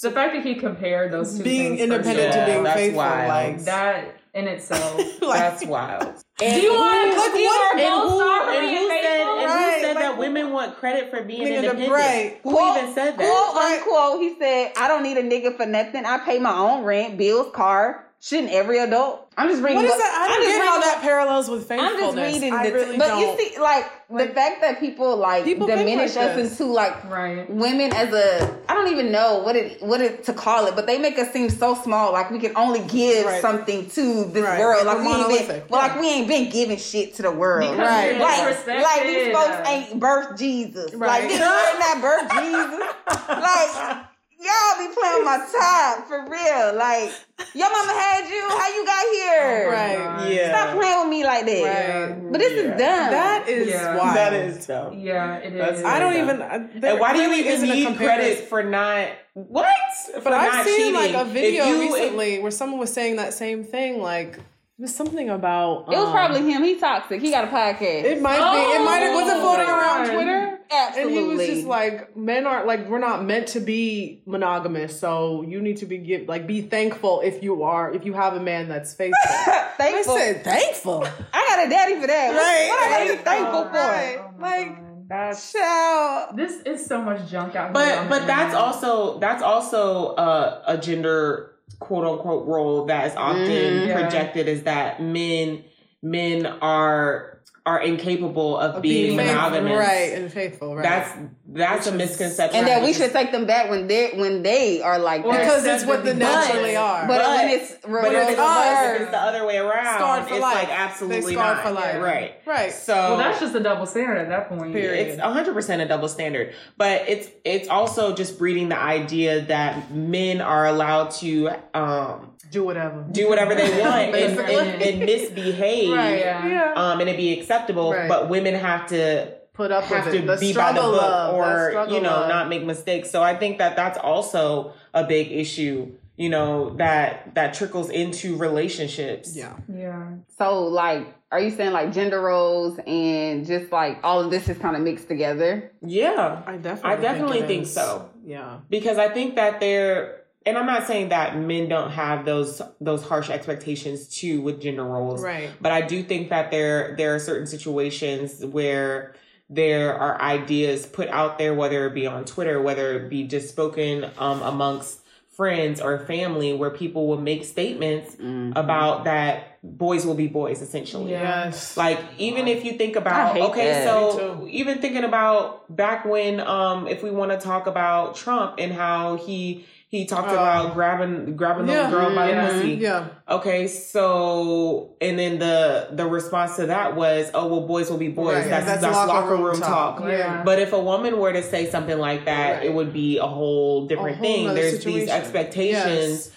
The 0.00 0.10
fact 0.10 0.34
that 0.34 0.44
he 0.44 0.54
compared 0.54 1.12
those 1.12 1.36
two 1.36 1.44
Being 1.44 1.76
things 1.76 1.80
independent 1.82 2.32
first, 2.32 2.38
to 2.38 2.44
being 2.52 2.62
that's 2.64 2.76
faithful, 2.76 2.98
wild. 2.98 3.28
like 3.28 3.64
that 3.64 4.16
in 4.34 4.48
itself. 4.48 4.98
like, 5.22 5.38
That's 5.38 5.64
wild. 5.66 6.14
Do 6.38 6.46
you 6.46 6.72
want 6.72 7.14
Look, 7.14 7.32
to 7.34 7.38
you 7.38 7.46
what- 7.46 7.76
are 7.76 7.78
And 7.78 7.88
both 8.02 8.10
who, 8.12 8.18
star 8.18 8.44
for 8.44 8.50
and 8.52 8.66
who 8.70 8.88
said, 8.88 9.00
faithful? 9.02 9.38
and 9.38 9.44
Right, 9.46 9.74
who 9.74 9.80
said 9.82 9.94
like- 9.94 10.04
that 10.04 10.18
women 10.18 10.52
want 10.52 10.76
credit 10.78 11.10
for 11.10 11.22
being 11.22 11.42
Nigga, 11.42 11.48
the 11.48 11.56
independent? 11.56 11.92
right. 11.92 12.40
Who 12.42 12.50
even 12.70 12.94
said 12.94 13.16
that? 13.18 13.18
Quote 13.18 13.56
unquote, 13.62 14.20
he 14.22 14.34
said, 14.38 14.72
I 14.76 14.88
don't 14.88 15.02
need 15.02 15.18
a 15.18 15.22
nigga 15.22 15.56
for 15.56 15.66
nothing. 15.66 16.04
I 16.06 16.18
pay 16.18 16.38
my 16.38 16.56
own 16.56 16.84
rent, 16.84 17.18
bills, 17.18 17.52
car. 17.54 18.06
Shouldn't 18.24 18.50
every 18.52 18.78
adult? 18.78 19.28
I'm 19.36 19.48
just 19.48 19.60
reading. 19.62 19.78
what 19.78 19.84
is 19.86 19.90
what- 19.90 19.98
that? 19.98 20.14
I 20.14 20.24
I'm 20.26 20.30
don't 20.30 20.42
just 20.44 20.56
get 20.58 20.68
how 20.68 20.80
that 20.80 20.98
parallels 21.02 21.50
with 21.50 21.68
I'm 21.72 21.78
faithfulness. 21.78 22.14
just 22.14 22.34
reading 22.40 22.54
I 22.54 22.66
the, 22.68 22.72
really 22.72 22.96
but 22.96 23.08
don't. 23.08 23.18
you 23.20 23.36
see, 23.36 23.58
like, 23.58 23.84
the 24.10 24.26
fact 24.28 24.60
that 24.60 24.78
people 24.78 25.16
like 25.16 25.42
People 25.42 25.66
diminish 25.66 26.14
like 26.14 26.28
us 26.30 26.36
this. 26.36 26.60
into 26.60 26.72
like 26.72 27.10
Right. 27.10 27.50
women 27.50 27.92
as 27.92 28.12
a 28.14 28.56
I 28.68 28.74
don't 28.74 28.86
even 28.92 29.10
know 29.10 29.38
what 29.38 29.56
it 29.56 29.82
what 29.82 30.00
it 30.00 30.22
to 30.26 30.32
call 30.34 30.66
it, 30.66 30.76
but 30.76 30.86
they 30.86 30.98
make 30.98 31.18
us 31.18 31.32
seem 31.32 31.50
so 31.50 31.74
small. 31.74 32.12
Like 32.12 32.30
we 32.30 32.38
can 32.38 32.52
only 32.56 32.78
give 32.82 33.26
Right. 33.26 33.42
something 33.42 33.90
to 33.90 34.24
this 34.26 34.44
Right. 34.44 34.60
world. 34.60 34.86
We're 34.86 34.92
Like 34.92 34.98
we 35.00 35.08
ain't 35.08 35.48
been, 35.48 35.62
well, 35.68 35.80
Yeah. 35.80 35.88
like 35.88 36.00
we 36.00 36.08
ain't 36.08 36.28
been 36.28 36.48
giving 36.50 36.76
shit 36.76 37.16
to 37.16 37.22
the 37.22 37.32
world. 37.32 37.70
Because 37.72 37.78
Right. 37.88 38.20
Like, 38.20 38.66
like 38.84 39.02
these 39.02 39.34
folks 39.34 39.68
ain't 39.68 39.98
birthed 39.98 40.38
Jesus. 40.38 40.94
Like 40.94 41.10
Right. 41.10 41.24
niggas 41.28 41.70
ain't 41.70 41.78
not 41.80 41.96
birthed 41.96 42.40
Jesus. 42.40 42.88
Like 43.28 43.96
y'all 44.44 44.78
be 44.88 44.92
playing 44.94 45.14
with 45.16 45.24
my 45.24 45.38
top 45.52 46.06
for 46.08 46.24
real. 46.28 46.74
Like 46.76 47.12
your 47.54 47.70
mama 47.70 47.92
had 47.92 48.28
you. 48.28 48.40
How 48.48 48.68
you 48.74 48.84
got 48.86 49.04
here? 49.12 49.70
Right. 49.70 50.30
Yeah. 50.32 50.48
Stop 50.48 50.76
playing 50.78 50.98
with 51.00 51.08
me 51.08 51.24
like 51.24 51.46
that. 51.46 52.08
Right. 52.10 52.32
But 52.32 52.38
this 52.38 52.52
Yeah. 52.52 52.58
is 52.60 52.68
dumb. 52.68 53.10
That 53.10 53.48
is 53.48 53.68
Yeah. 53.68 53.96
wild. 53.96 54.16
That 54.16 54.32
is 54.32 54.66
dumb. 54.66 54.98
Yeah, 54.98 55.36
it 55.36 55.52
is. 55.52 55.58
That's 55.58 55.84
I 55.84 55.98
don't 55.98 56.14
Yeah. 56.14 56.22
even. 56.24 56.42
uh, 56.42 56.68
And 56.90 57.00
why 57.00 57.12
do 57.12 57.20
you 57.22 57.32
even 57.34 57.52
isn't 57.52 57.68
need 57.68 57.96
credit 57.96 58.48
for 58.48 58.62
not 58.62 59.08
what? 59.34 59.66
For 60.14 60.20
But 60.20 60.32
I've 60.34 60.66
seen 60.66 60.76
cheating. 60.76 60.94
like 60.94 61.14
a 61.14 61.24
video 61.24 61.64
you- 61.64 61.82
if- 61.82 61.92
recently 61.92 62.38
where 62.40 62.50
someone 62.50 62.78
was 62.80 62.92
saying 62.92 63.16
that 63.16 63.34
same 63.34 63.64
thing. 63.64 64.00
Like 64.02 64.38
there's 64.82 64.94
something 64.96 65.30
about. 65.30 65.84
It 65.92 65.96
was 65.96 66.06
um, 66.06 66.12
probably 66.12 66.50
him. 66.50 66.64
He 66.64 66.76
toxic. 66.76 67.20
He 67.20 67.30
got 67.30 67.44
a 67.44 67.46
podcast. 67.46 68.02
It 68.04 68.20
might 68.20 68.36
be. 68.38 68.58
It 68.74 68.84
might 68.84 68.98
have. 68.98 69.14
Was 69.14 69.32
it 69.32 69.40
floating 69.40 69.66
Oh, 69.68 69.78
around 69.78 70.10
Twitter? 70.12 70.58
Absolutely. 70.74 71.18
And 71.18 71.30
he 71.30 71.36
was 71.36 71.46
just 71.46 71.66
like, 71.66 72.16
men 72.16 72.46
aren't 72.46 72.66
like 72.66 72.88
we're 72.88 72.98
not 72.98 73.24
meant 73.24 73.46
to 73.48 73.60
be 73.60 74.22
monogamous, 74.26 74.98
so 74.98 75.42
you 75.42 75.60
need 75.60 75.76
to 75.76 75.86
be 75.86 75.98
give 75.98 76.26
like 76.28 76.46
be 76.48 76.62
thankful 76.62 77.20
if 77.20 77.42
you 77.44 77.62
are 77.62 77.92
if 77.92 78.04
you 78.04 78.12
have 78.14 78.34
a 78.34 78.40
man 78.40 78.68
that's 78.68 78.92
faithful. 79.02 79.14
I 79.30 79.70
thankful. 79.78 80.14
I, 80.14 80.18
said 80.18 80.44
thankful. 80.44 81.00
got 81.02 81.66
a 81.66 81.70
daddy 81.70 82.00
for 82.00 82.06
that. 82.08 82.28
What- 82.32 82.36
Right. 82.42 82.68
What, 82.68 82.82
I 82.82 82.90
gotta 82.90 83.04
be 83.04 83.10
Right. 83.10 83.24
thankful 83.24 83.64
for? 83.64 83.70
Right. 83.70 84.18
Oh 84.20 84.34
Like, 84.40 84.76
God. 84.76 84.86
That's 85.08 85.52
Child. 85.52 86.36
this 86.38 86.62
is 86.62 86.86
so 86.86 87.02
much 87.02 87.30
junk 87.30 87.54
out 87.54 87.64
here. 87.66 87.72
But 87.74 88.08
but 88.08 88.26
that's 88.26 88.54
also 88.54 89.18
that's 89.18 89.42
also 89.42 90.16
a, 90.16 90.62
a 90.68 90.78
gender 90.78 91.51
quote 91.84 92.04
unquote 92.04 92.46
role 92.46 92.86
that 92.86 93.06
is 93.06 93.16
often. 93.16 93.46
Mm-hmm. 93.46 93.88
Yeah. 93.88 94.00
projected 94.00 94.48
is 94.48 94.62
that 94.64 95.02
men 95.02 95.64
men 96.02 96.46
are 96.46 97.31
are 97.64 97.80
incapable 97.80 98.58
of, 98.58 98.74
Of 98.76 98.82
being, 98.82 99.16
faithful, 99.16 99.34
monogamous. 99.36 99.78
right, 99.78 100.12
and 100.14 100.32
faithful, 100.32 100.74
right? 100.74 100.82
That's 100.82 101.18
that's 101.54 101.86
Which 101.86 101.94
a 101.94 102.02
is- 102.02 102.08
misconception. 102.10 102.58
And 102.58 102.66
that 102.66 102.82
we 102.82 102.92
should 102.92 103.12
take 103.12 103.30
them 103.30 103.46
back 103.46 103.70
when 103.70 103.86
they 103.86 104.10
when 104.16 104.42
they 104.42 104.82
are 104.82 104.98
like 104.98 105.24
Or 105.24 105.32
that. 105.32 105.40
because 105.44 105.64
it's 105.64 105.84
what 105.84 106.02
they 106.04 106.10
But- 106.10 106.18
naturally 106.18 106.74
are. 106.74 107.06
But, 107.06 107.18
But- 107.22 107.28
when 107.36 107.48
it's 107.50 107.72
but 107.82 107.90
when 107.90 108.04
if 108.06 108.12
it's 108.22 108.30
it's, 108.30 108.36
the, 108.38 108.94
if 108.96 109.00
it's 109.02 109.10
the 109.12 109.18
other 109.22 109.46
way 109.46 109.58
around, 109.58 109.98
Scarred 109.98 110.26
for 110.28 110.34
it's 110.34 110.42
life. 110.42 110.54
like 110.56 110.66
They 110.68 110.74
absolutely 110.74 111.32
scarred 111.34 111.56
not. 111.58 111.64
for 111.66 111.70
life. 111.72 112.02
Right. 112.02 112.34
Right. 112.46 112.72
So 112.72 112.94
well, 112.94 113.16
that's 113.18 113.38
just 113.38 113.54
a 113.54 113.60
double 113.60 113.86
standard 113.86 114.16
at 114.18 114.28
that 114.30 114.48
point. 114.48 114.72
Period. 114.72 115.08
it's 115.08 115.20
100% 115.22 115.80
a 115.82 115.86
double 115.86 116.08
standard 116.08 116.54
but 116.76 117.04
it's 117.08 117.28
it's 117.44 117.68
also 117.68 118.12
just 118.12 118.38
breeding 118.40 118.70
the 118.70 118.78
idea 118.78 119.42
that 119.42 119.92
men 119.94 120.40
are 120.40 120.66
allowed 120.66 121.10
to 121.12 121.50
um 121.74 122.31
do 122.52 122.62
whatever. 122.64 123.04
do 123.10 123.28
whatever 123.28 123.54
they 123.54 123.70
want 123.84 124.14
and, 124.14 124.38
and, 124.38 124.82
and 124.82 124.98
misbehave 125.00 125.90
Right. 125.96 126.18
Yeah. 126.18 126.46
Yeah. 126.46 126.72
um 126.76 127.00
and 127.00 127.08
it 127.08 127.16
be 127.16 127.28
acceptable 127.38 127.92
Right. 127.92 128.08
but 128.08 128.28
women 128.28 128.54
have 128.54 128.86
to 128.88 129.34
Put 129.54 129.70
up 129.70 129.84
have 129.84 130.06
with 130.06 130.14
to 130.14 130.20
it. 130.20 130.26
The 130.26 130.36
be 130.46 130.52
by 130.54 130.72
the 130.72 130.80
book 130.80 130.94
of, 130.94 131.00
that 131.00 131.34
or 131.34 131.70
struggle 131.70 131.94
you 131.96 132.00
know 132.00 132.22
of. 132.24 132.28
not 132.28 132.48
make 132.48 132.62
mistakes 132.64 133.10
so 133.10 133.22
i 133.22 133.34
think 133.36 133.58
that 133.58 133.76
that's 133.76 133.98
also 133.98 134.72
a 134.94 135.04
big 135.04 135.30
issue 135.32 135.92
you 136.16 136.28
know 136.28 136.74
that 136.76 137.34
that 137.34 137.54
trickles 137.54 137.88
into 137.90 138.36
relationships 138.36 139.34
Yeah. 139.36 139.54
Yeah. 139.84 140.06
so 140.38 140.64
like, 140.68 141.06
are 141.30 141.40
you 141.40 141.50
saying 141.50 141.72
like 141.72 141.92
gender 141.92 142.20
roles 142.20 142.78
and 142.86 143.46
just 143.46 143.72
like 143.72 143.98
all 144.04 144.20
of 144.20 144.30
this 144.30 144.48
is 144.48 144.58
kind 144.58 144.76
of 144.76 144.82
mixed 144.82 145.08
together? 145.08 145.72
yeah 145.80 146.42
I 146.46 146.56
definitely. 146.58 146.90
I 146.90 146.96
definitely 146.96 147.38
it 147.40 147.46
think 147.46 147.66
so. 147.66 148.10
Yeah. 148.24 148.58
because 148.68 148.98
I 148.98 149.08
think 149.08 149.36
that 149.36 149.60
there 149.60 150.21
and 150.44 150.58
I'm 150.58 150.66
not 150.66 150.86
saying 150.86 151.10
that 151.10 151.38
men 151.38 151.68
don't 151.68 151.90
have 151.90 152.24
those 152.24 152.60
those 152.80 153.02
harsh 153.02 153.30
expectations 153.30 154.08
too 154.08 154.40
with 154.40 154.60
gender 154.60 154.84
roles. 154.84 155.22
Right. 155.22 155.50
But 155.60 155.72
I 155.72 155.82
do 155.82 156.02
think 156.02 156.30
that 156.30 156.50
there 156.50 156.94
there 156.96 157.14
are 157.14 157.18
certain 157.18 157.46
situations 157.46 158.44
where 158.44 159.14
there 159.48 159.94
are 159.94 160.20
ideas 160.20 160.86
put 160.86 161.08
out 161.08 161.38
there, 161.38 161.54
whether 161.54 161.86
it 161.86 161.94
be 161.94 162.06
on 162.06 162.24
Twitter, 162.24 162.60
whether 162.60 162.98
it 162.98 163.10
be 163.10 163.24
just 163.24 163.50
spoken 163.50 164.10
um, 164.18 164.40
amongst 164.42 165.00
friends 165.28 165.80
or 165.80 165.98
family, 166.06 166.54
where 166.54 166.70
people 166.70 167.06
will 167.06 167.20
make 167.20 167.44
statements 167.44 168.16
about 168.54 169.04
that 169.04 169.58
boys 169.62 170.04
will 170.04 170.14
be 170.14 170.26
boys, 170.26 170.60
essentially. 170.60 171.12
Yes. 171.12 171.76
Like 171.76 172.00
even 172.18 172.48
if 172.48 172.64
you 172.64 172.72
think 172.72 172.96
about 172.96 173.36
okay, 173.36 173.68
that. 173.68 173.84
so 173.84 174.46
even 174.50 174.80
thinking 174.80 175.04
about 175.04 175.74
back 175.74 176.04
when 176.04 176.40
um 176.40 176.88
if 176.88 177.02
we 177.02 177.10
want 177.10 177.30
to 177.30 177.38
talk 177.38 177.66
about 177.66 178.16
Trump 178.16 178.56
and 178.58 178.72
how 178.72 179.16
he 179.16 179.66
he 179.92 180.06
talked 180.06 180.30
Oh. 180.30 180.32
about 180.32 180.72
grabbing 180.72 181.36
grabbing 181.36 181.66
the 181.66 181.74
Yeah. 181.74 181.90
girl 181.90 182.14
by 182.14 182.30
Yeah. 182.30 182.46
the 182.46 182.52
pussy. 182.54 182.68
yeah. 182.80 183.04
Okay, 183.28 183.66
so 183.68 184.94
and 185.02 185.18
then 185.18 185.38
the 185.38 185.88
the 185.92 186.06
response 186.06 186.56
to 186.56 186.66
that 186.66 186.96
was, 186.96 187.30
oh 187.34 187.46
well, 187.46 187.60
boys 187.66 187.90
will 187.90 187.98
be 187.98 188.08
boys. 188.08 188.36
Right. 188.36 188.48
That's, 188.48 188.80
that's 188.80 188.82
locker, 188.82 189.36
room 189.36 189.60
talk. 189.60 190.00
Yeah. 190.06 190.42
But 190.44 190.58
if 190.58 190.72
a 190.72 190.80
woman 190.80 191.18
were 191.20 191.32
to 191.34 191.42
say 191.42 191.68
something 191.70 191.98
like 191.98 192.24
that, 192.24 192.56
Right. 192.56 192.64
it 192.66 192.74
would 192.74 192.92
be 192.94 193.18
a 193.18 193.26
whole 193.26 193.86
different 193.86 194.16
A 194.16 194.18
whole 194.18 194.26
thing. 194.26 194.46
nother 194.46 194.60
There's 194.62 194.72
these 194.72 194.82
situation. 194.82 195.10
expectations 195.10 196.30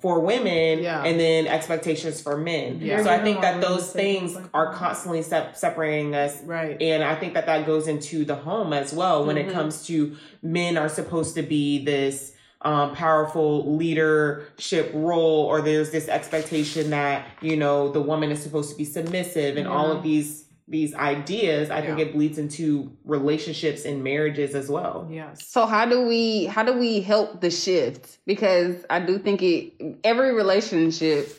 for 0.00 0.20
women 0.20 0.82
Yeah. 0.82 1.04
and 1.04 1.20
then 1.20 1.46
expectations 1.46 2.22
for 2.22 2.38
men. 2.38 2.78
Yeah. 2.80 3.02
So 3.02 3.10
I 3.10 3.18
think 3.18 3.42
that 3.42 3.60
those 3.60 3.70
want 3.70 3.72
women 3.72 3.86
to 3.88 3.92
things 3.92 4.30
say 4.30 4.30
things 4.30 4.34
like 4.36 4.44
are 4.54 4.72
constantly 4.72 5.20
sep- 5.20 5.54
separating 5.54 6.14
us. 6.14 6.42
Right. 6.46 6.80
And 6.80 7.04
I 7.04 7.14
think 7.14 7.34
that 7.34 7.44
that 7.44 7.66
goes 7.66 7.86
into 7.88 8.24
the 8.24 8.36
home 8.36 8.72
as 8.72 8.94
well 8.94 9.26
when 9.26 9.36
Mm-hmm. 9.36 9.50
it 9.50 9.52
comes 9.52 9.86
to 9.88 10.16
men 10.42 10.78
are 10.78 10.88
supposed 10.88 11.34
to 11.36 11.42
be 11.42 11.84
this 11.84 12.31
um, 12.64 12.94
powerful 12.94 13.76
leadership 13.76 14.90
role, 14.94 15.44
or 15.46 15.60
there's 15.60 15.90
this 15.90 16.08
expectation 16.08 16.90
that 16.90 17.26
you 17.40 17.56
know 17.56 17.90
the 17.90 18.00
woman 18.00 18.30
is 18.30 18.42
supposed 18.42 18.70
to 18.70 18.76
be 18.76 18.84
submissive, 18.84 19.56
and 19.56 19.66
all 19.66 19.90
of 19.90 20.02
these 20.02 20.44
these 20.68 20.94
ideas. 20.94 21.70
I 21.70 21.82
think 21.82 21.98
it 21.98 22.12
bleeds 22.14 22.38
into 22.38 22.96
relationships 23.04 23.84
and 23.84 24.02
marriages 24.02 24.54
as 24.54 24.68
well. 24.68 25.08
Yes. 25.10 25.46
So 25.46 25.66
how 25.66 25.84
do 25.84 26.06
we 26.06 26.46
how 26.46 26.62
do 26.62 26.72
we 26.72 27.00
help 27.00 27.40
the 27.40 27.50
shift? 27.50 28.18
Because 28.26 28.84
I 28.88 29.00
do 29.00 29.18
think 29.18 29.42
it 29.42 29.72
every 30.04 30.32
relationship 30.32 31.38